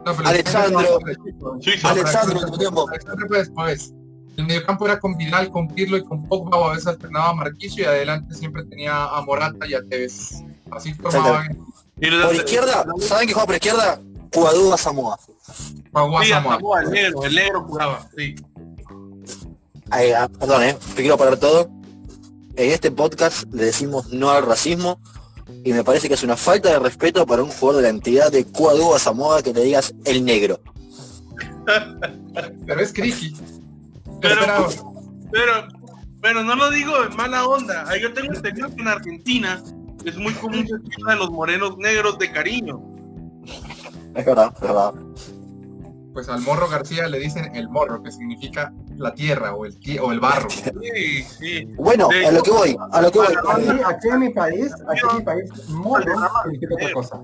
No, 0.04 0.14
pero- 0.16 0.28
Alexandro. 0.28 0.98
Alexandro, 1.84 2.40
en 2.40 2.50
tu 2.52 2.58
tiempo. 2.58 2.88
Alexandro 2.88 3.26
fue 3.28 3.38
después. 3.38 3.92
El 4.36 4.46
mediocampo 4.46 4.86
era 4.86 5.00
con 5.00 5.16
Vidal, 5.16 5.50
con 5.50 5.66
Pirlo 5.68 5.96
y 5.96 6.04
con 6.04 6.26
Pogba, 6.28 6.58
o 6.58 6.68
a 6.68 6.72
veces 6.72 6.86
alternaba 6.86 7.30
a 7.30 7.34
Marquisio 7.34 7.82
y 7.82 7.86
adelante 7.86 8.34
siempre 8.34 8.64
tenía 8.64 9.04
a 9.04 9.20
Morata 9.22 9.66
y 9.66 9.74
a 9.74 9.82
Tevez. 9.82 10.42
Así 10.70 10.94
formaban 10.94 11.58
Y 12.00 12.06
los- 12.06 12.26
Por 12.26 12.34
izquierda, 12.36 12.86
¿saben 13.00 13.26
que 13.26 13.34
juega 13.34 13.46
por 13.46 13.54
izquierda? 13.56 14.00
Cuadú 14.32 14.72
a 14.72 14.78
Samoa. 14.78 15.18
Samoa, 16.24 16.82
el 16.82 16.90
negro, 16.90 17.24
el 17.24 17.34
negro 17.34 17.64
jugaba, 17.64 18.08
sí. 18.16 18.36
Ah, 19.90 20.28
perdón, 20.38 20.62
eh, 20.64 20.76
te 20.94 21.02
quiero 21.02 21.16
parar 21.16 21.38
todo. 21.38 21.70
En 22.56 22.70
este 22.70 22.90
podcast 22.90 23.44
le 23.52 23.66
decimos 23.66 24.12
no 24.12 24.30
al 24.30 24.44
racismo 24.44 25.00
Y 25.64 25.72
me 25.72 25.84
parece 25.84 26.08
que 26.08 26.14
es 26.14 26.24
una 26.24 26.36
falta 26.36 26.70
de 26.70 26.78
respeto 26.80 27.24
para 27.24 27.42
un 27.42 27.50
jugador 27.50 27.76
de 27.76 27.88
la 27.88 27.94
entidad 27.94 28.32
de 28.32 28.44
Cuadúa 28.44 28.98
Samoa 28.98 29.42
que 29.42 29.52
le 29.52 29.62
digas 29.62 29.94
el 30.04 30.24
negro. 30.24 30.60
Pero 32.66 32.80
es 32.80 32.92
Criqui. 32.92 33.34
Pero, 34.20 34.68
pero, 35.30 35.68
pero 36.20 36.42
no 36.42 36.56
lo 36.56 36.70
digo 36.70 36.92
en 37.04 37.14
mala 37.16 37.46
onda. 37.46 37.84
Ah, 37.86 37.96
Yo 37.96 38.12
tengo 38.12 38.32
entendido 38.32 38.74
que 38.74 38.80
en 38.80 38.88
Argentina 38.88 39.62
es 40.04 40.16
muy 40.16 40.32
común 40.34 40.62
decirle 40.62 41.12
a 41.12 41.16
los 41.16 41.30
morenos 41.30 41.76
negros 41.78 42.18
de 42.18 42.32
cariño. 42.32 42.80
Es 44.14 44.24
verdad, 44.24 44.52
es 44.54 44.60
verdad. 44.60 44.94
Pues 46.12 46.28
al 46.28 46.40
morro 46.40 46.68
García 46.68 47.06
le 47.06 47.20
dicen 47.20 47.54
el 47.54 47.68
morro, 47.68 48.02
que 48.02 48.10
significa 48.10 48.72
la 48.98 49.14
tierra 49.14 49.54
o 49.54 49.64
el, 49.64 49.76
o 50.02 50.12
el 50.12 50.20
barro. 50.20 50.48
Sí, 50.94 51.22
sí. 51.22 51.64
Bueno, 51.76 52.08
De 52.08 52.26
a 52.26 52.32
lo 52.32 52.42
que 52.42 52.50
voy, 52.50 52.76
a 52.92 53.00
lo 53.02 53.10
que 53.10 53.18
voy. 53.18 53.28
Aquí, 53.28 53.82
aquí 53.84 54.08
en 54.08 54.18
mi 54.20 54.30
país, 54.30 54.72
aquí 54.88 55.00
en 55.10 55.16
mi 55.18 55.22
país, 55.24 55.50
otra 56.72 56.92
cosa. 56.92 57.20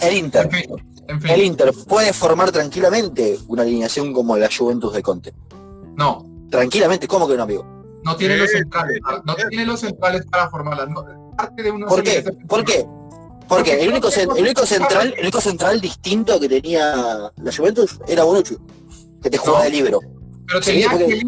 El 0.00 0.16
Inter. 0.16 0.46
En 0.46 0.50
fin, 0.50 0.70
en 1.08 1.20
fin. 1.20 1.30
El 1.30 1.42
Inter 1.42 1.72
puede 1.88 2.12
formar 2.12 2.50
tranquilamente 2.52 3.38
una 3.48 3.62
alineación 3.62 4.12
como 4.12 4.36
la 4.36 4.48
Juventus 4.56 4.92
de 4.92 5.02
Conte. 5.02 5.32
No, 5.96 6.24
Tranquilamente, 6.50 7.08
¿cómo 7.08 7.26
que 7.26 7.36
no, 7.36 7.42
amigo? 7.44 7.64
no 8.04 8.16
tiene 8.16 8.36
los 8.36 8.50
centrales. 8.50 9.00
No 9.24 9.34
tiene 9.34 9.64
los 9.64 9.80
centrales 9.80 10.26
para 10.26 10.50
formarla. 10.50 10.86
No, 10.86 11.04
parte 11.36 11.62
de 11.62 11.70
una 11.70 11.86
¿Por 11.86 12.02
qué? 12.02 12.22
¿Por 12.46 12.64
qué? 12.64 12.86
Porque 13.48 13.82
el 13.82 13.88
único, 13.90 14.08
el 14.08 14.28
único 14.42 14.64
central, 14.66 15.14
el 15.16 15.22
único 15.22 15.40
central 15.40 15.80
distinto 15.80 16.38
que 16.38 16.48
tenía 16.48 16.94
la 17.36 17.52
Juventus 17.56 17.98
era 18.06 18.24
Bonucci, 18.24 18.56
que 19.22 19.30
te 19.30 19.38
jugaba 19.38 19.58
No. 19.60 19.64
de 19.64 19.70
libero. 19.70 20.00
Pero 20.46 20.62
Sí, 20.62 20.70
tenía 20.72 20.90
porque- 20.90 21.06
que 21.06 21.20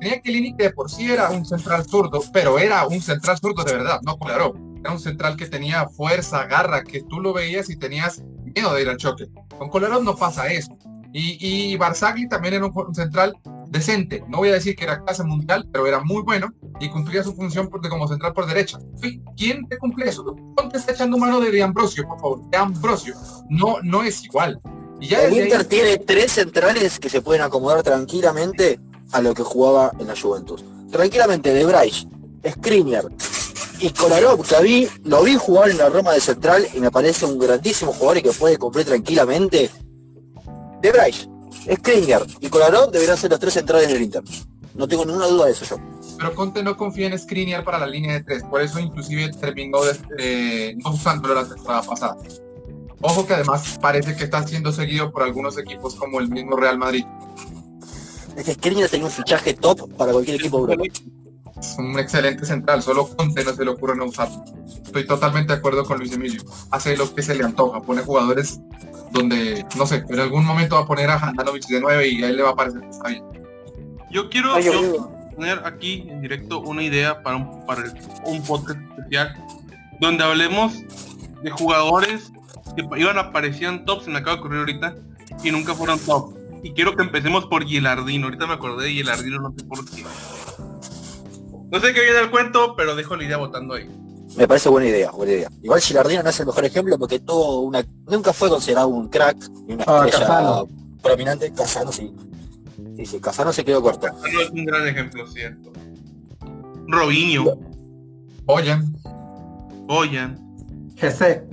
tenía 0.00 0.20
que 0.20 0.54
que 0.56 0.64
de 0.64 0.70
por 0.70 0.90
sí 0.90 1.10
era 1.10 1.30
un 1.30 1.44
central 1.44 1.84
zurdo, 1.86 2.22
pero 2.32 2.58
era 2.58 2.86
un 2.86 3.00
central 3.00 3.38
zurdo 3.38 3.64
de 3.64 3.72
verdad, 3.74 4.00
no 4.02 4.16
Kolarov. 4.16 4.56
Era 4.80 4.92
un 4.92 5.00
central 5.00 5.36
que 5.36 5.46
tenía 5.46 5.88
fuerza, 5.88 6.46
garra, 6.46 6.84
que 6.84 7.02
tú 7.02 7.20
lo 7.20 7.32
veías 7.32 7.68
y 7.70 7.76
tenías 7.76 8.22
miedo 8.54 8.72
de 8.74 8.82
ir 8.82 8.88
al 8.88 8.96
choque. 8.96 9.26
Con 9.58 9.68
Kolarov 9.68 10.04
no 10.04 10.14
pasa 10.16 10.46
eso. 10.48 10.76
Y, 11.12 11.38
y 11.72 11.76
Barzagli 11.76 12.28
también 12.28 12.54
era 12.54 12.66
un, 12.66 12.94
central 12.94 13.34
decente. 13.68 14.22
No 14.28 14.38
voy 14.38 14.50
a 14.50 14.54
decir 14.54 14.76
que 14.76 14.84
era 14.84 15.02
clase 15.02 15.24
mundial, 15.24 15.66
pero 15.72 15.86
era 15.86 16.00
muy 16.00 16.22
bueno 16.22 16.52
y 16.78 16.88
cumplía 16.90 17.24
su 17.24 17.34
función 17.34 17.68
porque 17.68 17.88
como 17.88 18.06
central 18.06 18.32
por 18.34 18.46
derecha. 18.46 18.78
¿Quién 19.36 19.66
te 19.66 19.78
cumple 19.78 20.08
eso? 20.08 20.24
Ponte 20.54 20.76
está 20.76 20.92
echando 20.92 21.16
mano 21.16 21.40
de, 21.40 21.50
de 21.50 21.62
Ambrosio, 21.62 22.06
por 22.06 22.20
favor. 22.20 22.50
De 22.50 22.56
Ambrosio. 22.58 23.14
No, 23.48 23.76
no 23.82 24.02
es 24.02 24.24
igual. 24.24 24.60
Y 25.00 25.08
ya 25.08 25.22
El 25.24 25.32
ahí- 25.32 25.40
Inter 25.40 25.64
tiene 25.64 25.98
tres 25.98 26.32
centrales 26.32 26.98
que 26.98 27.08
se 27.08 27.20
pueden 27.20 27.42
acomodar 27.42 27.82
tranquilamente 27.82 28.80
a 29.12 29.20
lo 29.20 29.34
que 29.34 29.42
jugaba 29.42 29.92
en 29.98 30.06
la 30.08 30.14
Juventus. 30.20 30.64
Tranquilamente, 30.90 31.52
De 31.52 31.64
Vrij, 31.64 32.06
Skriniar 32.48 33.04
y 33.80 33.90
Kolarov, 33.90 34.42
que 34.46 34.60
mí 34.62 34.88
lo 35.04 35.22
vi 35.22 35.34
jugar 35.36 35.70
en 35.70 35.78
la 35.78 35.88
Roma 35.88 36.12
de 36.12 36.20
Central 36.20 36.66
y 36.74 36.80
me 36.80 36.90
parece 36.90 37.26
un 37.26 37.38
grandísimo 37.38 37.92
jugador 37.92 38.18
y 38.18 38.22
que 38.22 38.32
puede 38.32 38.56
cumplir 38.56 38.86
tranquilamente. 38.86 39.70
De 40.80 40.92
Vrij, 40.92 41.28
Skriniar 41.76 42.24
y 42.40 42.48
Kolarov 42.48 42.90
deberían 42.90 43.16
ser 43.18 43.30
los 43.30 43.40
tres 43.40 43.54
centrales 43.54 43.88
del 43.88 44.02
Inter. 44.02 44.22
No 44.74 44.86
tengo 44.86 45.04
ninguna 45.04 45.26
duda 45.26 45.46
de 45.46 45.52
eso 45.52 45.64
yo. 45.64 45.76
pero 46.18 46.34
Conte 46.34 46.62
no 46.62 46.76
confía 46.76 47.06
en 47.08 47.18
Skriniar 47.18 47.64
para 47.64 47.78
la 47.78 47.86
línea 47.86 48.14
de 48.14 48.22
tres, 48.24 48.42
por 48.44 48.60
eso 48.62 48.78
inclusive 48.78 49.30
terminó 49.40 49.78
eh, 50.18 50.74
no 50.84 50.90
usándolo 50.90 51.34
la 51.34 51.46
temporada 51.48 51.82
pasada. 51.82 52.16
Ojo 53.00 53.26
que 53.26 53.34
además 53.34 53.78
parece 53.80 54.16
que 54.16 54.24
está 54.24 54.46
siendo 54.46 54.72
seguido 54.72 55.12
por 55.12 55.22
algunos 55.22 55.58
equipos 55.58 55.94
como 55.94 56.20
el 56.20 56.28
mismo 56.28 56.56
Real 56.56 56.78
Madrid. 56.78 57.04
Es 58.36 58.44
que 58.44 58.54
Skriniar 58.54 58.88
tenía 58.88 59.06
un 59.06 59.12
fichaje 59.12 59.54
top 59.54 59.92
para 59.96 60.12
cualquier 60.12 60.36
equipo 60.36 60.66
de 60.66 60.74
Europa. 60.74 60.98
Es 61.58 61.76
un 61.78 61.98
excelente 61.98 62.44
central, 62.44 62.82
solo 62.82 63.08
Conte 63.08 63.42
no 63.42 63.54
se 63.54 63.64
le 63.64 63.70
ocurre 63.70 63.96
no 63.96 64.04
usarlo. 64.04 64.44
Estoy 64.84 65.06
totalmente 65.06 65.54
de 65.54 65.58
acuerdo 65.58 65.84
con 65.84 65.98
Luis 65.98 66.12
Emilio. 66.12 66.42
Hace 66.70 66.96
lo 66.96 67.14
que 67.14 67.22
se 67.22 67.34
le 67.34 67.44
antoja, 67.44 67.80
pone 67.80 68.02
jugadores 68.02 68.60
donde, 69.12 69.64
no 69.76 69.86
sé, 69.86 70.04
en 70.06 70.20
algún 70.20 70.44
momento 70.44 70.74
va 70.76 70.82
a 70.82 70.86
poner 70.86 71.08
a 71.08 71.16
Handanovic 71.16 71.66
de 71.66 71.80
9 71.80 72.08
y 72.08 72.24
a 72.24 72.28
él 72.28 72.36
le 72.36 72.42
va 72.42 72.50
a 72.50 72.56
parecer 72.56 72.82
que 72.82 72.90
está 72.90 73.08
bien. 73.08 73.24
Yo 74.10 74.28
quiero 74.28 74.54
Ay, 74.54 74.64
yo 74.64 74.72
yo 74.72 74.82
digo, 74.82 75.30
poner 75.34 75.62
aquí 75.64 76.06
en 76.08 76.20
directo 76.20 76.60
una 76.60 76.82
idea 76.82 77.22
para 77.22 77.36
un, 77.36 77.64
para 77.64 77.84
un 78.24 78.42
podcast 78.42 78.78
especial 78.90 79.34
donde 80.00 80.24
hablemos 80.24 80.74
de 81.42 81.50
jugadores 81.50 82.32
que 82.76 82.84
pa- 82.84 82.98
iban 82.98 83.18
aparecían 83.18 83.84
tops, 83.84 84.04
se 84.04 84.10
me 84.10 84.18
acaba 84.18 84.36
de 84.36 84.40
ocurrir 84.40 84.58
ahorita, 84.60 84.94
y 85.42 85.50
nunca 85.50 85.74
fueron 85.74 85.98
top. 85.98 86.34
Y 86.62 86.72
quiero 86.72 86.96
que 86.96 87.02
empecemos 87.02 87.46
por 87.46 87.64
Gilardino. 87.64 88.26
Ahorita 88.26 88.46
me 88.46 88.54
acordé 88.54 88.84
de 88.86 88.92
Gilardino, 88.92 89.40
no 89.40 89.54
sé 89.56 89.64
por 89.64 89.84
qué. 89.90 90.04
No 91.70 91.80
sé 91.80 91.92
qué 91.92 92.00
viene 92.02 92.20
el 92.20 92.30
cuento, 92.30 92.74
pero 92.76 92.94
dejo 92.94 93.16
la 93.16 93.24
idea 93.24 93.36
votando 93.36 93.74
ahí. 93.74 93.88
Me 94.36 94.46
parece 94.48 94.68
buena 94.68 94.88
idea, 94.88 95.10
buena 95.12 95.32
idea. 95.32 95.50
Igual 95.62 95.80
Gilardino 95.80 96.22
no 96.22 96.30
es 96.30 96.40
el 96.40 96.46
mejor 96.46 96.64
ejemplo 96.64 96.98
porque 96.98 97.20
tuvo 97.20 97.60
una, 97.60 97.84
nunca 98.06 98.32
fue 98.32 98.48
considerado 98.48 98.88
un 98.88 99.08
crack 99.08 99.36
ni 99.66 99.74
una 99.74 99.84
Ah, 99.86 100.04
estrella 100.06 100.26
Casano. 100.26 100.68
prominente. 101.02 101.52
Casano 101.52 101.92
sí. 101.92 102.12
Sí, 102.96 103.06
sí, 103.06 103.20
Casano 103.20 103.52
se 103.52 103.64
quedó 103.64 103.80
corto. 103.82 104.06
No 104.32 104.40
es 104.40 104.50
un 104.50 104.64
gran 104.64 104.86
ejemplo, 104.86 105.26
cierto. 105.26 105.72
Robinho, 106.88 107.44
Oyan, 108.46 108.92
Boyan, 109.86 110.38
GC. 110.96 111.44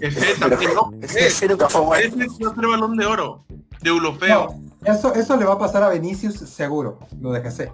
Ese 0.00 0.34
también, 0.40 0.74
no, 0.74 0.92
Ese, 1.00 1.26
ese 1.26 1.48
nunca 1.48 1.68
fue 1.68 1.80
bueno. 1.82 2.14
ese 2.22 2.24
es 2.24 2.46
otro 2.46 2.70
balón 2.70 2.96
de 2.96 3.06
oro, 3.06 3.44
de 3.82 3.90
Ulofeo. 3.92 4.54
No, 4.80 4.92
eso, 4.92 5.14
eso 5.14 5.36
le 5.36 5.44
va 5.44 5.54
a 5.54 5.58
pasar 5.58 5.82
a 5.82 5.90
Vinicius 5.90 6.34
seguro, 6.34 6.98
lo 7.20 7.32
de 7.32 7.40
GC. 7.40 7.72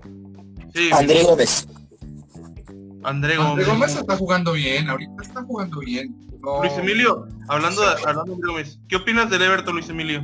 Sí, 0.74 0.90
André 0.92 1.22
Gómez. 1.24 1.66
André 3.02 3.34
André 3.34 3.36
Gómez. 3.36 3.66
Gómez 3.68 3.96
está 3.96 4.16
jugando 4.16 4.52
bien, 4.52 4.88
ahorita 4.88 5.22
está 5.22 5.42
jugando 5.42 5.80
bien. 5.80 6.14
No- 6.40 6.60
Luis 6.60 6.72
Emilio, 6.78 7.26
hablando 7.48 7.80
de, 7.82 7.88
hablando 7.88 8.24
de 8.24 8.32
André 8.34 8.48
Gómez, 8.50 8.78
¿qué 8.88 8.96
opinas 8.96 9.30
del 9.30 9.42
Everton, 9.42 9.74
Luis 9.74 9.88
Emilio? 9.88 10.22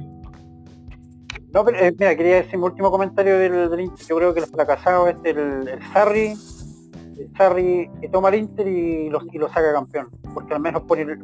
No, 1.53 1.65
pero, 1.65 1.79
eh, 1.79 1.93
mira, 1.99 2.17
quería 2.17 2.37
decir 2.37 2.59
mi 2.59 2.65
último 2.65 2.91
comentario 2.91 3.37
del, 3.39 3.71
del 3.71 3.81
Inter. 3.81 4.07
Yo 4.07 4.17
creo 4.17 4.35
que 4.35 4.41
el 4.41 4.47
fracasado 4.47 5.09
es 5.09 5.17
el, 5.25 5.69
el 5.69 5.81
Sarri, 5.93 6.27
el 6.29 7.31
Sarri 7.37 7.91
que 8.01 8.09
toma 8.09 8.29
el 8.29 8.37
Inter 8.37 8.69
y 8.69 9.09
lo, 9.11 9.21
y 9.33 9.37
lo 9.39 9.49
saca 9.49 9.73
campeón. 9.73 10.11
Porque 10.33 10.55
al 10.55 10.61
menos 10.61 10.83
por 10.83 10.99
el, 11.01 11.19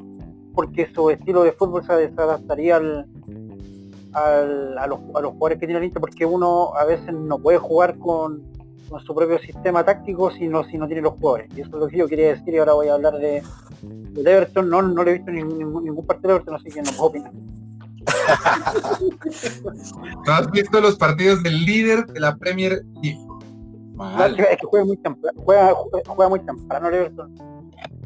porque 0.56 0.90
su 0.94 1.10
estilo 1.10 1.44
de 1.44 1.52
fútbol 1.52 1.84
se, 1.86 2.08
se 2.12 2.20
adaptaría 2.20 2.76
al, 2.76 3.06
al- 4.14 4.78
a, 4.78 4.86
los, 4.86 4.98
a 5.14 5.20
los 5.20 5.32
jugadores 5.32 5.58
que 5.60 5.66
tiene 5.66 5.78
el 5.78 5.84
Inter, 5.84 6.00
porque 6.00 6.24
uno 6.24 6.74
a 6.74 6.84
veces 6.86 7.12
no 7.12 7.38
puede 7.38 7.58
jugar 7.58 7.98
con, 7.98 8.42
con 8.88 9.00
su 9.04 9.14
propio 9.14 9.38
sistema 9.38 9.84
táctico 9.84 10.30
si 10.30 10.48
no, 10.48 10.64
si 10.64 10.78
no 10.78 10.86
tiene 10.86 11.02
los 11.02 11.12
jugadores. 11.12 11.50
Y 11.54 11.60
eso 11.60 11.68
es 11.74 11.76
lo 11.76 11.86
que 11.88 11.98
yo 11.98 12.08
quería 12.08 12.28
decir 12.28 12.54
y 12.54 12.56
ahora 12.58 12.72
voy 12.72 12.88
a 12.88 12.94
hablar 12.94 13.18
de 13.18 13.42
del 13.82 14.26
Everton. 14.26 14.70
No, 14.70 14.80
no 14.80 15.04
le 15.04 15.10
he 15.10 15.14
visto 15.14 15.30
ningún, 15.30 15.84
ningún, 15.84 16.06
partido 16.06 16.28
del 16.28 16.36
Everton, 16.36 16.54
así 16.54 16.70
que 16.70 16.82
no 16.82 16.90
puedo 16.92 17.04
opinar. 17.10 17.32
¿No 20.26 20.32
has 20.32 20.50
visto 20.50 20.80
los 20.80 20.96
partidos 20.96 21.42
del 21.42 21.66
líder 21.66 22.06
de 22.06 22.20
la 22.20 22.34
Premier 22.36 22.82
League? 23.02 23.20
Mal. 23.94 24.40
es 24.40 24.56
que 24.58 24.66
juega 24.66 24.86
muy 24.86 24.96
temprano, 24.96 25.38
juega, 25.44 25.74
juega 26.06 26.28
muy 26.30 26.40
temprano 26.40 26.88
Everton. 26.88 27.34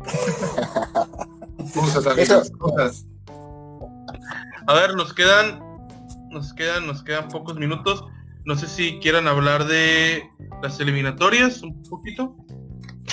Cosas, 1.74 2.06
amigos, 2.06 2.28
Eso- 2.46 2.58
cosas. 2.58 3.06
A 4.66 4.74
ver, 4.74 4.94
nos 4.94 5.12
quedan, 5.14 5.60
nos 6.30 6.52
quedan, 6.54 6.86
nos 6.86 7.02
quedan 7.02 7.28
pocos 7.28 7.56
minutos. 7.56 8.04
No 8.44 8.56
sé 8.56 8.66
si 8.68 8.98
quieran 9.00 9.28
hablar 9.28 9.66
de 9.66 10.22
las 10.62 10.80
eliminatorias 10.80 11.62
un 11.62 11.82
poquito. 11.82 12.34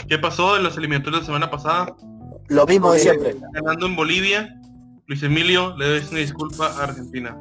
¿Qué 0.07 0.17
pasó 0.17 0.55
en 0.57 0.63
las 0.63 0.77
eliminatorias 0.77 1.21
de 1.21 1.21
la 1.21 1.25
semana 1.25 1.51
pasada? 1.51 1.95
Lo 2.47 2.65
mismo 2.65 2.91
de 2.93 2.99
siempre. 2.99 3.35
Ganando 3.53 3.85
en 3.87 3.95
Bolivia. 3.95 4.53
Luis 5.07 5.23
Emilio, 5.23 5.75
le 5.77 5.87
doy 5.87 6.07
una 6.09 6.19
disculpa 6.19 6.67
a 6.67 6.83
Argentina. 6.83 7.37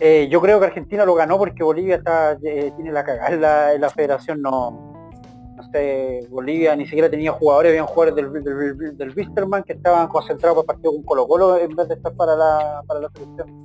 Eh, 0.00 0.28
yo 0.30 0.40
creo 0.40 0.58
que 0.60 0.66
Argentina 0.66 1.04
lo 1.06 1.14
ganó 1.14 1.38
porque 1.38 1.62
Bolivia 1.62 1.96
está, 1.96 2.32
eh, 2.44 2.72
tiene 2.76 2.92
la 2.92 3.04
cagada 3.04 3.30
la, 3.36 3.72
en 3.74 3.80
la 3.80 3.88
federación, 3.88 4.42
no, 4.42 4.92
Bolivia 6.30 6.74
ni 6.76 6.84
siquiera 6.86 7.10
tenía 7.10 7.32
jugadores, 7.32 7.70
habían 7.70 7.86
jugadores 7.86 8.14
del, 8.16 8.32
del, 8.44 8.96
del, 8.96 9.14
Wisterman 9.16 9.62
que 9.62 9.74
estaban 9.74 10.08
concentrados 10.08 10.64
para 10.64 10.76
el 10.76 10.82
partido 10.82 10.92
con 10.92 11.02
Colo 11.02 11.26
Colo 11.28 11.58
en 11.58 11.74
vez 11.74 11.88
de 11.88 11.94
estar 11.94 12.12
para 12.14 12.36
la, 12.36 12.82
para 12.86 13.00
la 13.00 13.10
selección. 13.10 13.64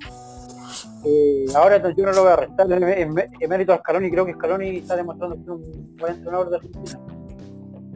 Eh, 1.05 1.45
ahora 1.55 1.77
yo 1.93 2.05
no 2.05 2.11
lo 2.11 2.23
voy 2.23 2.31
a 2.31 2.35
restar 2.35 2.71
en, 2.71 2.83
en- 2.83 3.15
en 3.39 3.49
mérito 3.49 3.73
a 3.73 3.77
Scaloni, 3.77 4.11
creo 4.11 4.25
que 4.25 4.33
Scaloni 4.33 4.77
está 4.77 4.95
demostrando 4.95 5.35
ser 5.37 5.51
un 5.51 5.95
buen 5.97 6.13
entrenador 6.15 6.49
de 6.49 6.55
Argentina. 6.57 6.99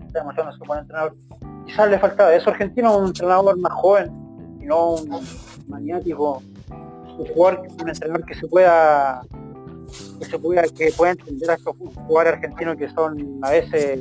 Está 0.07 0.19
demostrando 0.19 0.51
ser 0.53 0.61
un 0.61 0.67
buen 0.67 0.79
entrenador. 0.79 1.13
Quizás 1.65 1.89
le 1.89 1.99
faltaba 1.99 2.33
eso 2.35 2.49
Argentina, 2.49 2.91
un 2.91 3.07
entrenador 3.07 3.57
más 3.59 3.73
joven, 3.73 4.11
y 4.61 4.65
no 4.65 4.95
un 4.95 5.19
maniático 5.67 6.41
un 7.17 7.25
jugador, 7.27 7.61
un 7.81 7.89
entrenador 7.89 8.25
que 8.25 8.33
se 8.35 8.47
pueda 8.47 9.21
que 10.19 10.25
se 10.25 10.39
pueda 10.39 10.63
que 10.63 10.91
pueda 10.95 11.11
entender 11.11 11.51
a 11.51 11.53
estos 11.55 11.75
jugadores 11.77 12.33
argentinos 12.33 12.77
que 12.77 12.89
son 12.89 13.39
a 13.41 13.51
veces 13.51 13.99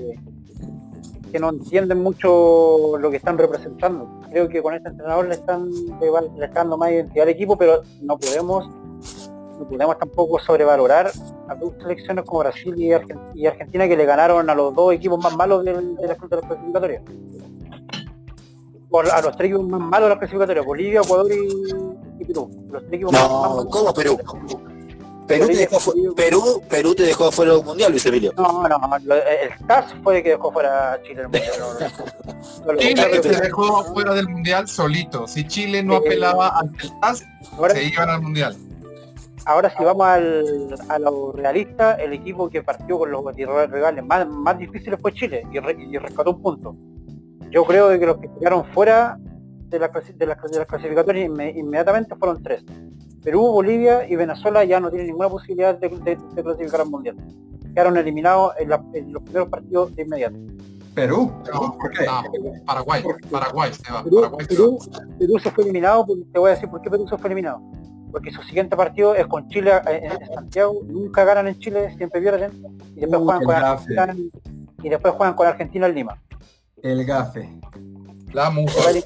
que 1.31 1.39
no 1.41 1.49
entienden 1.51 2.03
mucho 2.03 2.99
lo 2.99 3.11
que 3.11 3.17
están 3.17 3.39
representando. 3.39 4.21
Creo 4.31 4.49
que 4.49 4.63
con 4.63 4.75
este 4.75 4.89
entrenador 4.91 5.27
le 5.29 5.35
están 5.35 5.69
le 5.71 6.45
están 6.45 6.53
dando 6.55 6.77
más 6.77 6.91
identidad 6.93 7.23
al 7.25 7.31
equipo, 7.31 7.57
pero 7.57 7.83
no 8.03 8.19
podemos 8.19 8.69
no 9.59 9.69
podemos 9.69 9.97
tampoco 9.99 10.39
sobrevalorar 10.41 11.11
a 11.49 11.55
dos 11.55 11.73
selecciones 11.81 12.25
como 12.25 12.41
Brasil 12.41 12.75
y, 12.77 12.89
Argen- 12.91 13.21
y 13.35 13.47
Argentina 13.47 13.87
que 13.87 13.97
le 13.97 14.05
ganaron 14.05 14.49
a 14.51 14.55
los 14.55 14.75
dos 14.75 14.93
equipos 14.93 15.23
más 15.23 15.37
malos 15.37 15.65
de, 15.65 15.73
la 15.73 15.81
de 15.81 16.07
las 16.09 16.19
clasificatorias. 16.19 17.03
por 18.91 19.09
a 19.09 19.21
los 19.23 19.37
tres 19.37 19.51
equipos 19.51 19.69
más 19.69 19.81
malos 19.81 20.09
de 20.09 20.15
la 20.15 20.19
clasificatoria, 20.19 20.63
Bolivia, 20.63 21.01
Ecuador 21.01 21.31
y, 22.19 22.25
Perú. 22.25 22.51
Los 22.71 22.83
tres 22.83 22.93
equipos 22.95 23.13
más 23.13 23.31
malos. 23.31 23.67
¿cómo 23.71 23.95
Perú? 23.95 24.17
Perú 24.17 24.72
te, 25.39 25.55
dejó, 25.57 26.15
Perú, 26.15 26.63
Perú 26.69 26.95
te 26.95 27.03
dejó 27.05 27.31
fuera 27.33 27.53
del 27.55 27.65
mundial, 27.65 27.91
Luis 27.91 28.07
Emilio. 28.07 28.33
No, 28.37 28.63
no, 28.69 28.79
lo- 29.05 29.15
el 29.17 29.67
TAS 29.67 29.95
fue 30.03 30.19
el 30.19 30.23
que 30.23 30.31
dejó 30.31 30.53
fuera 30.53 30.93
a 30.95 31.03
Chile 31.03 31.23
del 31.23 31.25
mundial. 31.29 31.53
no, 31.59 31.75
no. 31.75 32.73
No, 32.73 32.79
Chile 32.79 33.17
lo- 33.17 33.23
se 33.23 33.41
dejó 33.41 33.85
fuera 33.93 34.15
del 34.15 34.29
mundial 34.29 34.69
solito. 34.69 35.27
Si 35.27 35.47
Chile 35.47 35.83
no 35.83 35.97
apelaba 35.97 36.59
ante 36.59 36.87
el 36.87 37.01
TAS, 37.01 37.25
ahora, 37.57 37.75
se 37.75 37.85
iban 37.85 38.09
al 38.11 38.23
mundial. 38.23 38.57
ahora 39.45 39.71
si 39.77 39.83
vamos 39.85 40.07
al, 40.07 40.69
a 40.89 40.99
lo 40.99 41.33
realista, 41.33 41.95
el 41.95 42.13
equipo 42.13 42.49
que 42.49 42.63
partió 42.63 42.99
con 42.99 43.11
los 43.11 43.25
rivales 43.35 44.05
más, 44.05 44.27
más 44.29 44.59
difíciles 44.59 44.99
fue 45.01 45.13
Chile 45.13 45.43
y, 45.53 45.59
re- 45.59 45.77
y 45.79 45.97
rescató 45.99 46.31
un 46.31 46.43
punto. 46.43 46.77
Yo 47.51 47.65
creo 47.65 47.89
de 47.89 47.99
que 48.01 48.07
los 48.07 48.17
que 48.19 48.31
quedaron 48.41 48.65
fuera 48.73 49.19
de 49.69 49.79
las 49.79 49.91
clasi- 49.91 50.15
de 50.15 50.27
las 50.27 50.41
de 50.43 50.59
las 50.59 50.67
clasificatorias 50.67 51.29
inme- 51.29 51.55
inmediatamente 51.57 52.15
fueron 52.17 52.43
tres. 52.43 52.63
Perú, 53.23 53.41
Bolivia 53.53 54.09
y 54.09 54.17
Venezuela 54.17 54.65
ya 54.65 54.81
no 54.81 54.91
tienen 54.91 55.07
ninguna 55.09 55.29
posibilidad 55.29 55.79
de, 55.79 55.89
de- 55.89 56.19
de 56.35 56.43
clasificar 56.43 56.81
al 56.83 56.91
mundial. 56.91 57.17
Quedaron 57.75 57.97
eliminados 57.97 58.53
en, 58.59 58.69
la- 58.69 58.85
en 58.95 59.13
los 59.13 59.23
primeros 59.23 59.49
partidos 59.49 59.95
de 59.95 60.03
inmediato. 60.03 60.37
Perú. 60.95 61.33
No, 61.53 61.77
¿Por 61.79 61.91
qué? 61.91 62.05
no, 62.05 62.23
Paraguay, 62.67 63.03
Paraguay 63.31 63.73
se 63.73 63.93
va. 63.93 64.03
Perú, 64.05 64.17
Paraguay 64.21 64.47
se 64.47 64.55
va. 64.55 64.69
Perú, 64.79 64.79
Perú 65.19 65.39
se 65.39 65.51
fue 65.51 65.65
eliminado, 65.65 66.05
porque- 66.07 66.25
te 66.33 66.39
voy 66.39 66.51
a 66.51 66.55
decir 66.55 66.69
por 66.69 66.83
qué 66.83 66.91
Perú 66.91 67.07
se 67.09 67.17
fue 67.17 67.29
eliminado. 67.29 67.61
Porque 68.11 68.31
su 68.31 68.43
siguiente 68.43 68.77
partido 68.77 69.15
es 69.15 69.27
con 69.27 69.49
Chile 69.49 69.71
eh, 69.89 70.01
en, 70.05 70.21
en 70.23 70.35
Santiago, 70.35 70.81
nunca 70.85 71.25
ganan 71.25 71.49
en 71.49 71.59
Chile, 71.59 71.95
siempre 71.97 72.21
pierden, 72.21 72.51
y 72.95 73.01
después 73.01 73.23
Uh, 73.23 73.25
juegan 73.25 73.45
con. 73.45 73.55
Argentina 73.55 74.05
en- 74.13 74.31
y 74.85 74.89
después 74.91 75.15
juegan 75.15 75.35
con 75.35 75.47
Argentina 75.47 75.87
en 75.87 75.95
Lima. 75.95 76.21
El 76.83 77.05
gafe. 77.07 77.49
La 78.33 78.47
Se 78.47 78.49
va, 78.49 78.51
mufa. 78.51 78.91
eli- 78.91 79.05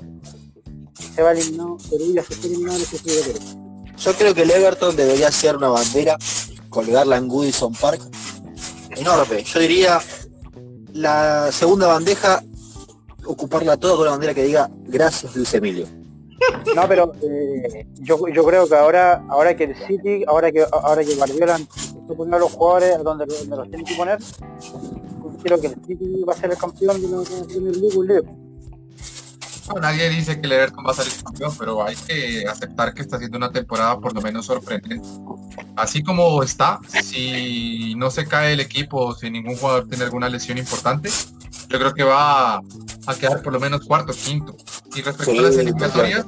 se 0.95 1.23
va 1.23 1.33
eliminado, 1.33 1.77
Perú 1.89 2.05
ya 2.15 2.23
se 2.25 2.35
fue 2.35 2.47
eliminado 2.51 2.77
en 2.79 2.83
ese 2.83 2.99
clasificatorio. 2.99 3.66
Yo 3.99 4.13
creo 4.15 4.35
que 4.35 4.43
el 4.43 4.51
Everton 4.51 4.95
debería 4.95 5.31
ser 5.31 5.57
una 5.57 5.69
bandera, 5.69 6.19
colgarla 6.69 7.17
en 7.17 7.29
Goodison 7.29 7.73
Park. 7.73 8.01
Enorme. 8.91 9.43
Yo 9.43 9.61
diría 9.61 10.01
la 10.93 11.51
segunda 11.53 11.87
bandeja, 11.89 12.43
ocuparla 13.25 13.77
toda 13.77 13.95
con 13.95 14.03
una 14.03 14.13
bandera 14.13 14.35
que 14.35 14.45
diga 14.45 14.71
gracias 14.85 15.35
Luis 15.35 15.53
Emilio. 15.55 15.87
No, 16.75 16.87
pero 16.87 17.13
eh, 17.23 17.87
yo, 18.01 18.29
yo 18.29 18.45
creo 18.45 18.69
que 18.69 18.75
ahora 18.75 19.25
ahora 19.29 19.57
que 19.57 19.65
el 19.65 19.77
City, 19.87 20.25
ahora 20.27 20.53
que 20.53 20.65
ahora 20.71 21.03
que 21.03 21.15
Guardiola 21.15 21.57
empezó 21.57 22.23
a 22.23 22.39
los 22.39 22.53
jugadores 22.53 23.03
donde, 23.03 23.25
donde 23.25 23.57
los 23.57 23.69
tiene 23.71 23.85
que 23.85 23.95
poner, 23.95 24.19
creo 25.43 25.61
que 25.61 25.67
el 25.69 25.75
City 25.87 26.25
va 26.29 26.35
a 26.35 26.37
ser 26.37 26.51
el 26.51 26.59
campeón 26.59 27.01
de 27.01 27.09
la 27.09 27.47
Premier 27.47 27.77
League. 27.77 28.46
No, 29.69 29.81
nadie 29.81 30.09
dice 30.09 30.41
que 30.41 30.47
el 30.47 30.53
Everton 30.53 30.85
va 30.87 30.91
a 30.93 30.95
salir 30.95 31.13
campeón, 31.23 31.53
pero 31.59 31.85
hay 31.85 31.97
que 31.97 32.47
aceptar 32.47 32.95
que 32.95 33.03
está 33.03 33.17
haciendo 33.17 33.39
una 33.39 33.51
temporada 33.51 33.99
por 33.99 34.15
lo 34.15 34.21
menos 34.21 34.47
sorprendente. 34.47 35.07
Así 35.77 36.03
como 36.03 36.43
está, 36.43 36.81
si 37.03 37.95
no 37.97 38.11
se 38.11 38.27
cae 38.27 38.53
el 38.53 38.61
equipo, 38.61 39.15
si 39.15 39.31
ningún 39.31 39.57
jugador 39.57 39.89
tiene 39.89 40.05
alguna 40.05 40.29
lesión 40.29 40.59
importante, 40.59 41.11
yo 41.69 41.79
creo 41.79 41.95
que 41.95 42.05
va 42.05 42.57
a 42.57 43.15
quedar 43.19 43.43
por 43.43 43.53
lo 43.53 43.61
menos 43.61 43.85
cuarto, 43.87 44.13
quinto. 44.13 44.57
Y 44.95 45.03
respecto 45.03 45.33
Sí, 45.33 45.39
a 45.39 45.43
las 45.43 45.57
eliminatorias, 45.57 46.27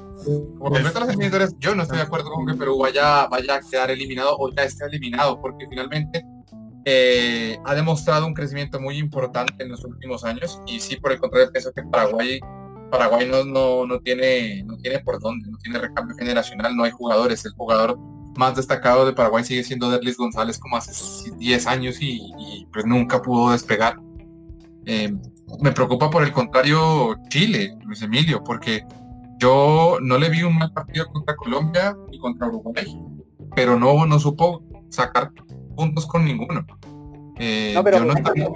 por 0.58 0.72
respecto 0.72 0.98
a 0.98 1.00
las 1.00 1.10
eliminatorias, 1.10 1.54
yo 1.58 1.74
no 1.74 1.82
estoy 1.82 1.98
de 1.98 2.04
acuerdo 2.04 2.30
con 2.30 2.46
que 2.46 2.54
Perú 2.54 2.78
vaya, 2.78 3.26
vaya 3.28 3.56
a 3.56 3.60
quedar 3.60 3.90
eliminado 3.90 4.36
o 4.38 4.52
ya 4.52 4.64
esté 4.64 4.84
eliminado, 4.86 5.40
porque 5.40 5.66
finalmente 5.68 6.24
eh, 6.84 7.58
ha 7.64 7.74
demostrado 7.74 8.26
un 8.26 8.34
crecimiento 8.34 8.80
muy 8.80 8.98
importante 8.98 9.62
en 9.62 9.70
los 9.70 9.84
últimos 9.84 10.24
años 10.24 10.60
y 10.66 10.80
sí, 10.80 10.96
por 10.96 11.12
el 11.12 11.18
contrario, 11.18 11.50
pienso 11.52 11.72
que 11.72 11.82
Paraguay 11.82 12.40
Paraguay 12.90 13.28
no, 13.28 13.44
no, 13.44 13.86
no 13.86 14.00
tiene 14.00 14.62
no 14.64 14.76
tiene 14.78 14.98
por 15.00 15.20
dónde, 15.20 15.50
no 15.50 15.58
tiene 15.58 15.78
recambio 15.78 16.16
generacional, 16.16 16.76
no 16.76 16.84
hay 16.84 16.90
jugadores. 16.90 17.44
El 17.44 17.52
jugador 17.52 17.98
más 18.36 18.54
destacado 18.56 19.04
de 19.04 19.12
Paraguay 19.12 19.44
sigue 19.44 19.64
siendo 19.64 19.90
Derlis 19.90 20.16
González 20.16 20.58
como 20.58 20.76
hace 20.76 21.30
10 21.38 21.66
años 21.66 22.00
y, 22.00 22.20
y, 22.38 22.66
pues 22.72 22.86
nunca 22.86 23.20
pudo 23.20 23.50
despegar. 23.52 23.98
Eh, 24.86 25.12
me 25.60 25.72
preocupa 25.72 26.08
por 26.10 26.22
el 26.22 26.32
contrario 26.32 27.16
Chile, 27.28 27.76
Luis 27.84 28.00
Emilio, 28.02 28.42
porque 28.44 28.84
yo 29.38 29.98
no 30.00 30.18
le 30.18 30.28
vi 30.30 30.42
un 30.42 30.56
mal 30.56 30.72
partido 30.72 31.06
contra 31.08 31.36
Colombia 31.36 31.96
y 32.12 32.18
contra 32.18 32.48
Uruguay, 32.48 32.86
pero 33.54 33.78
no, 33.78 34.06
no 34.06 34.18
supo 34.18 34.62
sacar 34.88 35.32
puntos 35.76 36.06
con 36.06 36.24
ninguno. 36.24 36.64
Eh, 37.38 37.72
No, 37.74 37.82
pero- 37.84 37.98
yo 37.98 38.04
no 38.04 38.12
estaría- 38.14 38.48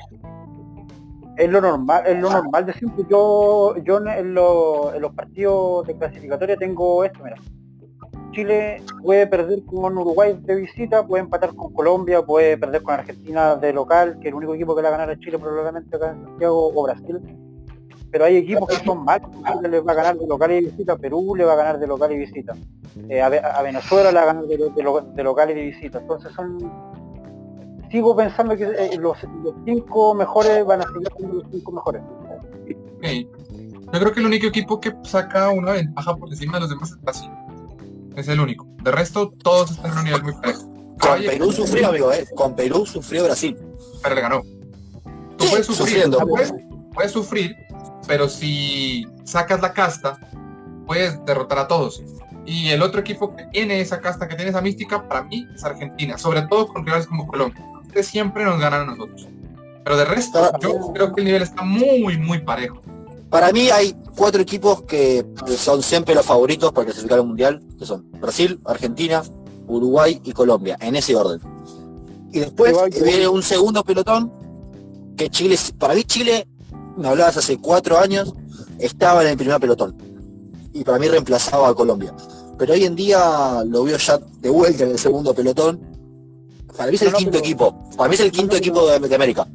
es 1.45 1.51
lo 1.51 1.61
normal, 1.61 2.03
es 2.07 2.18
lo 2.20 2.30
normal 2.30 2.66
de 2.66 2.72
siempre. 2.74 3.05
Yo, 3.09 3.74
yo 3.84 3.99
en, 3.99 4.34
lo- 4.34 4.95
en 4.95 5.03
los 5.03 5.12
partidos 5.14 5.86
de 5.86 5.97
clasificatoria 5.97 6.57
tengo 6.57 7.05
esto, 7.05 7.20
mira. 7.24 7.36
Chile 8.32 8.82
puede 9.03 9.26
perder 9.26 9.62
con 9.66 9.97
Uruguay 9.99 10.38
de 10.43 10.55
visita, 10.55 11.07
puede 11.07 11.22
empatar 11.24 11.55
con 11.55 11.72
Colombia, 11.74 12.22
puede 12.22 12.57
perder 12.57 12.82
con 12.82 12.95
Argentina 12.95 13.57
de 13.57 13.72
local, 13.74 14.18
que 14.20 14.28
el 14.28 14.34
único 14.34 14.55
equipo 14.55 14.74
que 14.74 14.80
le 14.82 14.88
va 14.88 14.95
a 14.95 14.99
ganar 14.99 15.14
a 15.14 15.20
Chile 15.20 15.38
probablemente 15.38 15.95
acá 15.97 16.12
en 16.12 16.24
Santiago 16.24 16.72
o 16.74 16.82
Brasil. 16.82 17.20
Pero 18.11 18.24
hay 18.24 18.36
equipos 18.36 18.68
que 18.68 18.76
son 18.84 19.05
malos, 19.05 19.30
Chile 19.53 19.68
les 19.68 19.86
va 19.86 19.93
a 19.93 19.95
ganar 19.97 20.16
de 20.16 20.26
local 20.26 20.51
y 20.53 20.64
visita, 20.64 20.97
Perú 20.97 21.34
le 21.34 21.45
va 21.45 21.53
a 21.55 21.57
ganar 21.57 21.78
de 21.78 21.86
local 21.86 22.12
y 22.12 22.18
visita. 22.18 22.55
Eh, 23.09 23.20
a, 23.22 23.28
Ve- 23.28 23.40
a 23.43 23.62
Venezuela 23.62 24.11
le 24.12 24.16
va 24.16 24.22
a 24.22 24.26
ganar 24.26 24.45
de, 24.45 24.57
de 24.57 24.70
de 25.14 25.22
local 25.24 25.51
y 25.51 25.55
de 25.55 25.62
visita. 25.62 25.99
Entonces 25.99 26.32
son 26.32 26.59
sigo 27.93 28.16
pensando 28.16 28.57
que 28.57 28.64
eh, 28.64 28.97
los, 28.99 29.16
los 29.45 29.55
cinco 29.64 30.14
mejores 30.14 30.64
van 30.66 30.80
a 30.80 30.84
seguir 30.88 31.09
siendo 31.16 31.34
los 31.36 31.45
cinco 31.53 31.72
mejores. 31.72 32.03
Ok. 32.97 33.07
Yo 33.93 34.01
creo 34.01 34.12
que 34.12 34.20
el 34.20 34.26
único 34.26 34.47
equipo 34.47 34.80
que 34.80 34.93
saca 35.05 35.51
una 35.51 35.72
ventaja 35.72 36.16
por 36.16 36.28
encima 36.30 36.55
de 36.55 36.61
los 36.61 36.70
demás 36.70 36.90
es 36.93 37.01
Brasil. 37.03 37.30
Es 38.16 38.26
el 38.28 38.40
único. 38.40 38.66
De 38.82 38.90
resto, 38.90 39.30
todos 39.43 39.70
están 39.72 39.93
en 39.93 39.99
un 39.99 40.05
nivel 40.05 40.22
muy 40.22 40.32
parejo. 40.32 40.62
Con 40.99 41.12
Oye, 41.12 41.28
Perú 41.30 41.53
sufrió, 41.53 41.88
amigo, 41.88 42.12
eh. 42.12 42.26
Con 42.34 42.55
Perú 42.57 42.86
sufrió 42.86 43.24
Brasil. 43.24 43.57
pero 44.03 44.14
le 44.14 44.20
ganó. 44.20 44.43
Tú 45.36 45.45
Sí, 45.45 45.51
puedes 45.51 45.66
sufrir, 45.66 45.88
sufriendo. 45.88 46.18
tú 46.18 46.28
puedes, 46.28 46.55
puedes 46.95 47.12
sufrir, 47.12 47.57
pero 48.07 48.28
si 48.28 49.07
sacas 49.24 49.61
la 49.61 49.72
casta, 49.74 50.18
puedes 50.86 51.22
derrotar 51.26 51.59
a 51.59 51.68
todos. 51.68 52.03
Y 52.47 52.70
el 52.70 52.82
otro 52.82 53.01
equipo 53.01 53.34
que 53.36 53.45
tiene 53.53 53.80
esa 53.80 54.01
casta, 54.01 54.26
que 54.28 54.36
tiene 54.36 54.51
esa 54.51 54.61
mística, 54.62 55.07
para 55.09 55.22
mí 55.24 55.47
es 55.55 55.62
Argentina, 55.64 56.16
sobre 56.18 56.43
todo 56.43 56.68
con 56.68 56.84
rivales 56.86 57.07
como 57.07 57.26
Colombia. 57.26 57.64
Siempre 58.01 58.45
nos 58.45 58.59
ganan 58.59 58.88
a 58.88 58.95
nosotros. 58.95 59.28
Pero 59.84 59.97
de 59.97 60.05
resto, 60.05 60.51
yo 60.61 60.93
creo 60.93 61.12
que 61.12 61.20
el 61.20 61.26
nivel 61.26 61.43
está 61.43 61.62
muy, 61.62 62.16
muy 62.16 62.38
parejo. 62.38 62.80
Para 63.28 63.51
mí 63.51 63.70
hay 63.70 63.97
cuatro 64.16 64.43
equipos 64.43 64.82
que 64.82 65.26
son 65.57 65.82
siempre 65.82 66.14
los 66.14 66.24
favoritos 66.24 66.72
para 66.72 66.86
clasificar 66.86 67.18
al 67.18 67.26
mundial, 67.26 67.62
que 67.78 67.86
son 67.86 68.11
Brasil, 68.12 68.61
Argentina, 68.64 69.22
Uruguay 69.66 70.20
y 70.22 70.32
Colombia, 70.32 70.76
en 70.80 70.97
ese 70.97 71.16
orden. 71.16 71.40
Y 72.30 72.40
después 72.40 72.74
viene 73.03 73.28
un 73.28 73.43
segundo 73.43 73.82
pelotón, 73.82 74.32
que 75.16 75.28
Chile, 75.28 75.59
para 75.78 75.95
mí 75.95 76.05
Chile, 76.05 76.47
me 76.97 77.09
hablabas 77.09 77.36
hace 77.36 77.59
cuatro 77.59 77.99
años, 77.99 78.32
estaba 78.78 79.22
en 79.22 79.28
el 79.28 79.36
primer 79.36 79.59
pelotón. 79.61 79.97
Y 80.72 80.84
para 80.84 80.99
mí 80.99 81.09
reemplazaba 81.09 81.68
a 81.68 81.74
Colombia. 81.74 82.14
Pero 82.59 82.74
hoy 82.74 82.84
en 82.84 82.95
día 82.95 83.62
lo 83.66 83.84
veo 83.84 83.97
ya 83.99 84.18
de 84.18 84.49
vuelta 84.49 84.84
en 84.84 84.90
el 84.90 84.99
segundo 84.99 85.34
pelotón. 85.34 85.80
Para 86.76 86.90
mí 86.90 86.94
es 86.96 87.02
el 87.02 87.08
No, 87.08 87.12
no, 87.12 87.18
quinto 87.18 87.32
pero- 87.32 87.44
equipo. 87.44 87.90
Para 87.96 88.08
mí 88.08 88.14
es 88.14 88.20
el 88.20 88.26
No, 88.28 88.32
quinto 88.32 88.52
no, 88.52 88.58
equipo 88.58 88.86
de, 88.86 88.98
de 89.08 89.14
América. 89.14 89.46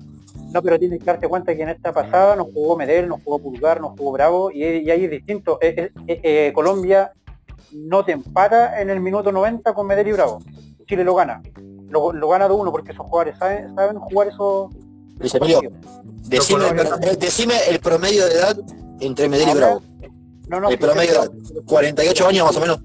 No, 0.54 0.62
pero 0.64 0.80
tienes 0.80 1.00
que 1.00 1.06
darte 1.06 1.28
cuenta 1.28 1.56
que 1.56 1.62
en 1.64 1.70
esta 1.70 1.92
pasada 1.92 2.36
nos 2.36 2.48
jugó 2.54 2.78
Medel, 2.78 3.08
nos 3.10 3.22
jugó 3.24 3.40
Pulgar, 3.40 3.82
nos 3.82 3.92
jugó 3.98 4.12
Bravo, 4.14 4.50
y, 4.52 4.64
y 4.64 4.90
ahí 4.92 5.06
es 5.06 5.12
distinto. 5.12 5.60
Eh, 5.62 5.92
eh, 6.08 6.20
eh, 6.24 6.52
Colombia 6.54 7.12
no 7.74 8.06
te 8.06 8.14
empata 8.14 8.80
en 8.82 8.90
el 8.90 9.00
minuto 9.02 9.32
90 9.32 9.74
con 9.74 9.86
Medel 9.88 10.08
y 10.08 10.12
Bravo. 10.14 10.40
Chile 10.88 11.04
lo 11.04 11.16
gana. 11.16 11.42
Lo, 11.90 12.14
lo 12.14 12.30
gana 12.30 12.48
de 12.48 12.54
uno 12.54 12.72
porque 12.72 12.92
esos 12.92 13.06
jugadores 13.06 13.38
saben, 13.38 13.76
saben 13.76 14.00
jugar 14.00 14.28
esos 14.30 14.74
Luis 15.20 15.36
Emilio, 15.36 15.62
partidos. 15.62 15.80
decime, 16.30 16.64
decime 17.18 17.54
el 17.70 17.80
promedio 17.80 18.26
de 18.26 18.34
edad 18.34 18.58
entre 19.00 19.28
Medellín 19.30 19.56
y 19.56 19.58
Bravo. 19.58 19.82
No, 20.48 20.62
no, 20.62 20.70
El 20.70 20.80
promedio 20.80 21.12
de 21.12 21.18
edad, 21.18 21.32
48 21.66 22.28
años 22.28 22.46
más 22.46 22.56
o 22.58 22.60
menos. 22.62 22.80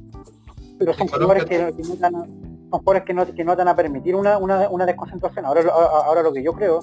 pero 0.78 0.94
son 0.94 1.06
jugadores 1.08 1.44
que, 1.44 1.56
que 1.76 1.82
no 2.10 2.26
son 2.72 2.80
jugadores 2.80 3.04
que 3.04 3.12
no, 3.14 3.26
que 3.26 3.44
no 3.44 3.52
te 3.52 3.58
van 3.58 3.68
a 3.68 3.76
permitir 3.76 4.16
una, 4.16 4.38
una, 4.38 4.68
una 4.70 4.86
desconcentración. 4.86 5.44
Ahora, 5.44 5.62
ahora 5.70 6.22
lo 6.22 6.32
que 6.32 6.42
yo 6.42 6.52
creo 6.54 6.80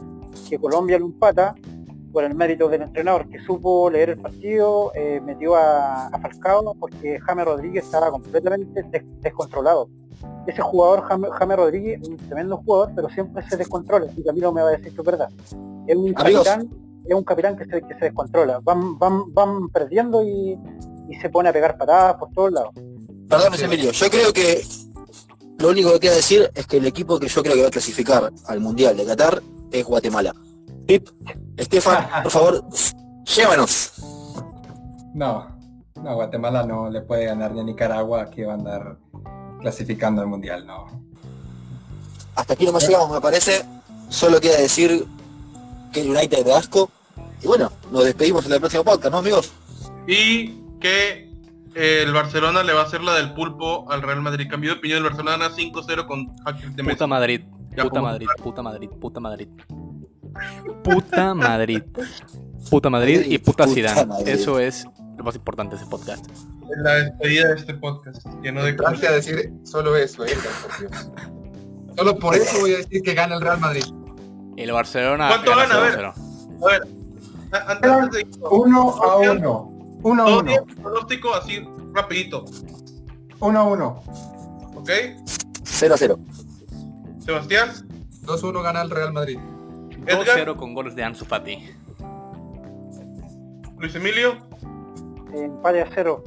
que 0.48 0.60
Colombia 0.60 1.00
lo 1.00 1.06
empata 1.08 1.56
por 2.14 2.24
el 2.24 2.36
mérito 2.36 2.70
del 2.70 2.84
entrenador 2.84 3.28
que 3.30 3.40
supo 3.40 3.90
leer 3.90 4.12
el 4.12 4.18
partido, 4.20 4.92
eh, 4.96 5.20
metió 5.24 5.56
a, 5.56 6.08
a 6.08 6.20
Falcao 6.20 6.76
porque 6.80 7.20
James 7.20 7.46
Rodríguez 7.46 7.84
estaba 7.86 8.10
completamente 8.12 8.84
des- 8.84 9.04
descontrolado. 9.22 9.90
Ese 10.48 10.62
jugador, 10.62 11.02
James, 11.04 11.32
James 11.32 11.58
Rodríguez, 11.58 12.08
un 12.08 12.18
tremendo 12.18 12.58
jugador, 12.58 12.92
pero 12.96 13.10
siempre 13.10 13.44
se 13.50 13.58
descontrola. 13.58 14.08
Y 14.16 14.24
Camilo 14.24 14.52
me 14.52 14.62
va 14.62 14.70
a 14.70 14.72
decir 14.72 14.94
que 14.94 15.02
es 15.02 15.06
verdad. 15.06 15.30
Es 15.88 15.96
un 15.96 16.14
Amigos. 16.18 16.46
capitán, 16.46 16.70
es 17.06 17.16
un 17.16 17.24
capitán 17.24 17.58
que 17.58 17.66
se, 17.66 17.82
que 17.82 17.94
se 17.96 18.06
descontrola. 18.06 18.60
Van, 18.64 18.98
van, 18.98 19.34
van 19.34 19.70
perdiendo 19.70 20.24
y, 20.24 20.60
y 21.10 21.16
se 21.22 21.30
pone 21.30 21.50
a 21.50 21.54
pegar 21.54 21.78
patadas 21.78 22.16
por 22.16 22.32
todos 22.32 22.52
lados. 22.52 22.74
Perdón, 23.28 23.54
Emilio, 23.60 23.92
yo 23.92 24.10
creo 24.10 24.34
que 24.34 24.62
lo 25.60 25.70
único 25.70 25.92
que 25.94 26.00
queda 26.00 26.16
decir 26.16 26.50
es 26.56 26.66
que 26.66 26.78
el 26.78 26.86
equipo 26.88 27.20
que 27.20 27.28
yo 27.28 27.44
creo 27.44 27.56
que 27.56 27.62
va 27.62 27.68
a 27.68 27.72
clasificar 27.72 28.32
al 28.48 28.60
Mundial 28.60 28.96
de 28.96 29.06
Qatar 29.06 29.42
es 29.72 29.86
Guatemala. 29.86 30.34
Pip, 30.88 31.08
Estefan, 31.58 32.08
por 32.24 32.32
favor, 32.32 32.64
llévanos. 33.26 33.92
No, 35.14 35.58
No, 35.96 36.16
Guatemala 36.16 36.64
no 36.64 36.90
le 36.90 37.02
puede 37.02 37.26
ganar 37.26 37.52
ni 37.52 37.60
a 37.60 37.64
Nicaragua 37.64 38.30
que 38.30 38.46
va 38.46 38.54
a 38.54 38.56
andar 38.56 38.98
clasificando 39.60 40.22
al 40.22 40.28
mundial, 40.28 40.66
no. 40.66 40.88
Hasta 42.36 42.54
aquí 42.54 42.66
nomás 42.66 42.88
llegamos, 42.88 43.12
me 43.12 43.20
parece. 43.20 43.66
Solo 44.08 44.40
queda 44.40 44.58
decir 44.58 45.06
que 45.92 46.02
el 46.02 46.10
United 46.10 46.46
de 46.46 46.54
asco. 46.54 46.90
Y 47.42 47.48
bueno, 47.48 47.72
nos 47.92 48.06
despedimos 48.06 48.46
en 48.46 48.54
el 48.54 48.60
próximo 48.60 48.86
podcast, 48.86 49.12
¿no, 49.12 49.18
amigos? 49.18 49.52
Y 50.08 50.54
que 50.80 51.29
el 51.80 52.12
Barcelona 52.12 52.62
le 52.62 52.74
va 52.74 52.82
a 52.82 52.84
hacer 52.84 53.02
la 53.02 53.16
del 53.16 53.34
pulpo 53.34 53.90
al 53.90 54.02
Real 54.02 54.22
Madrid. 54.22 54.48
Cambio 54.50 54.74
de 54.74 54.80
opinión, 54.80 54.98
el 54.98 55.04
Barcelona 55.06 55.50
5-0 55.50 56.06
con 56.06 56.30
hat-trick 56.46 56.76
de 56.76 56.84
Messi. 56.84 56.96
Puta 56.96 57.08
Madrid, 57.08 57.42
Ya, 57.76 57.84
puta 57.84 58.02
Madrid, 58.02 58.28
puta 58.44 58.62
Madrid, 58.62 58.90
puta 58.90 59.20
Madrid. 59.22 59.48
Puta 60.84 61.34
Madrid. 61.34 61.84
Puta 62.70 62.90
Madrid 62.90 63.22
y 63.26 63.38
puta. 63.38 63.66
Madrid. 63.66 64.28
Eso 64.28 64.60
es 64.60 64.86
lo 65.18 65.24
más 65.24 65.36
importante 65.36 65.76
de 65.76 65.82
ese 65.82 65.90
podcast. 65.90 66.26
La 66.84 66.96
despedida 66.96 67.48
de 67.48 67.56
este 67.56 67.74
podcast. 67.76 68.28
Lleno 68.44 68.64
de 68.64 68.72
Entraste 68.72 69.08
a 69.08 69.12
decir 69.12 69.52
solo 69.64 69.96
eso, 69.96 70.18
por 70.18 70.80
Dios. 70.80 71.12
Solo 71.98 72.20
por 72.20 72.36
eso 72.36 72.60
voy 72.60 72.74
a 72.74 72.78
decir 72.78 73.02
que 73.02 73.14
gana 73.14 73.36
el 73.36 73.42
Real 73.42 73.60
Madrid. 73.60 73.86
El 74.56 74.72
Barcelona 74.72 75.30
¿Cuánto 75.30 75.56
gana? 75.56 75.76
A 75.76 75.80
ver. 75.80 76.00
0-0. 76.00 76.14
A 76.62 76.68
ver, 76.68 76.82
antes 77.68 78.12
de 78.12 78.28
Uno 78.52 79.02
a 79.02 79.18
uno. 79.18 79.79
Uno 80.02 80.24
a 80.24 80.26
Todo 80.26 80.40
uno. 80.40 80.48
bien, 80.48 80.66
pronóstico 80.82 81.34
así 81.34 81.68
rapidito, 81.94 82.46
Uno 83.40 83.60
a 83.60 83.64
uno. 83.64 84.04
¿ok? 84.76 84.90
0 85.64 85.94
a 85.94 85.98
0. 85.98 86.20
Sebastián, 87.20 87.70
2-1 88.24 88.62
gana 88.64 88.82
el 88.82 88.90
Real 88.90 89.14
Madrid. 89.14 89.40
Edgar, 90.06 90.38
2-0 90.48 90.56
con 90.56 90.74
goles 90.74 90.96
de 90.96 91.04
Ansu 91.04 91.26
Fati. 91.26 91.70
Luis 93.78 93.96
Emilio, 93.96 94.38
Empate 95.34 95.82
a 95.82 95.90
cero. 95.94 96.24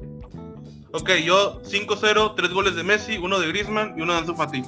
ok, 0.92 1.10
yo 1.24 1.60
5-0, 1.62 2.34
tres 2.36 2.52
goles 2.52 2.76
de 2.76 2.84
Messi, 2.84 3.18
uno 3.18 3.40
de 3.40 3.48
Griezmann 3.48 3.94
y 3.98 4.02
uno 4.02 4.12
de 4.12 4.18
Ansu 4.20 4.34
Fati. 4.34 4.62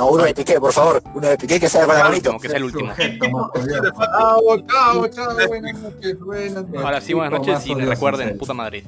No, 0.00 0.06
uno 0.12 0.24
de 0.24 0.32
Piqué, 0.32 0.58
por 0.58 0.72
favor. 0.72 1.02
Uno 1.14 1.28
de 1.28 1.36
Piqué 1.36 1.60
que 1.60 1.68
la 1.68 1.86
manito. 1.86 2.30
Como 2.30 2.40
que 2.40 2.46
es 2.46 2.54
el 2.54 2.64
último. 2.64 2.88
Sujeto 2.88 3.30
más 3.30 3.50
odioso. 3.52 3.82
De 3.82 3.92
Fati. 3.92 4.12
Chao, 4.16 4.66
chao, 4.66 5.08
chao. 5.08 5.48
Buenas 5.48 5.78
noches, 5.82 6.20
buenas 6.20 6.52
noches. 6.64 6.82
Ahora 6.82 7.00
sí, 7.02 7.12
buenas 7.12 7.38
noches 7.38 7.66
y 7.66 7.74
recuerden, 7.74 8.38
puta 8.38 8.54
Madrid. 8.54 8.84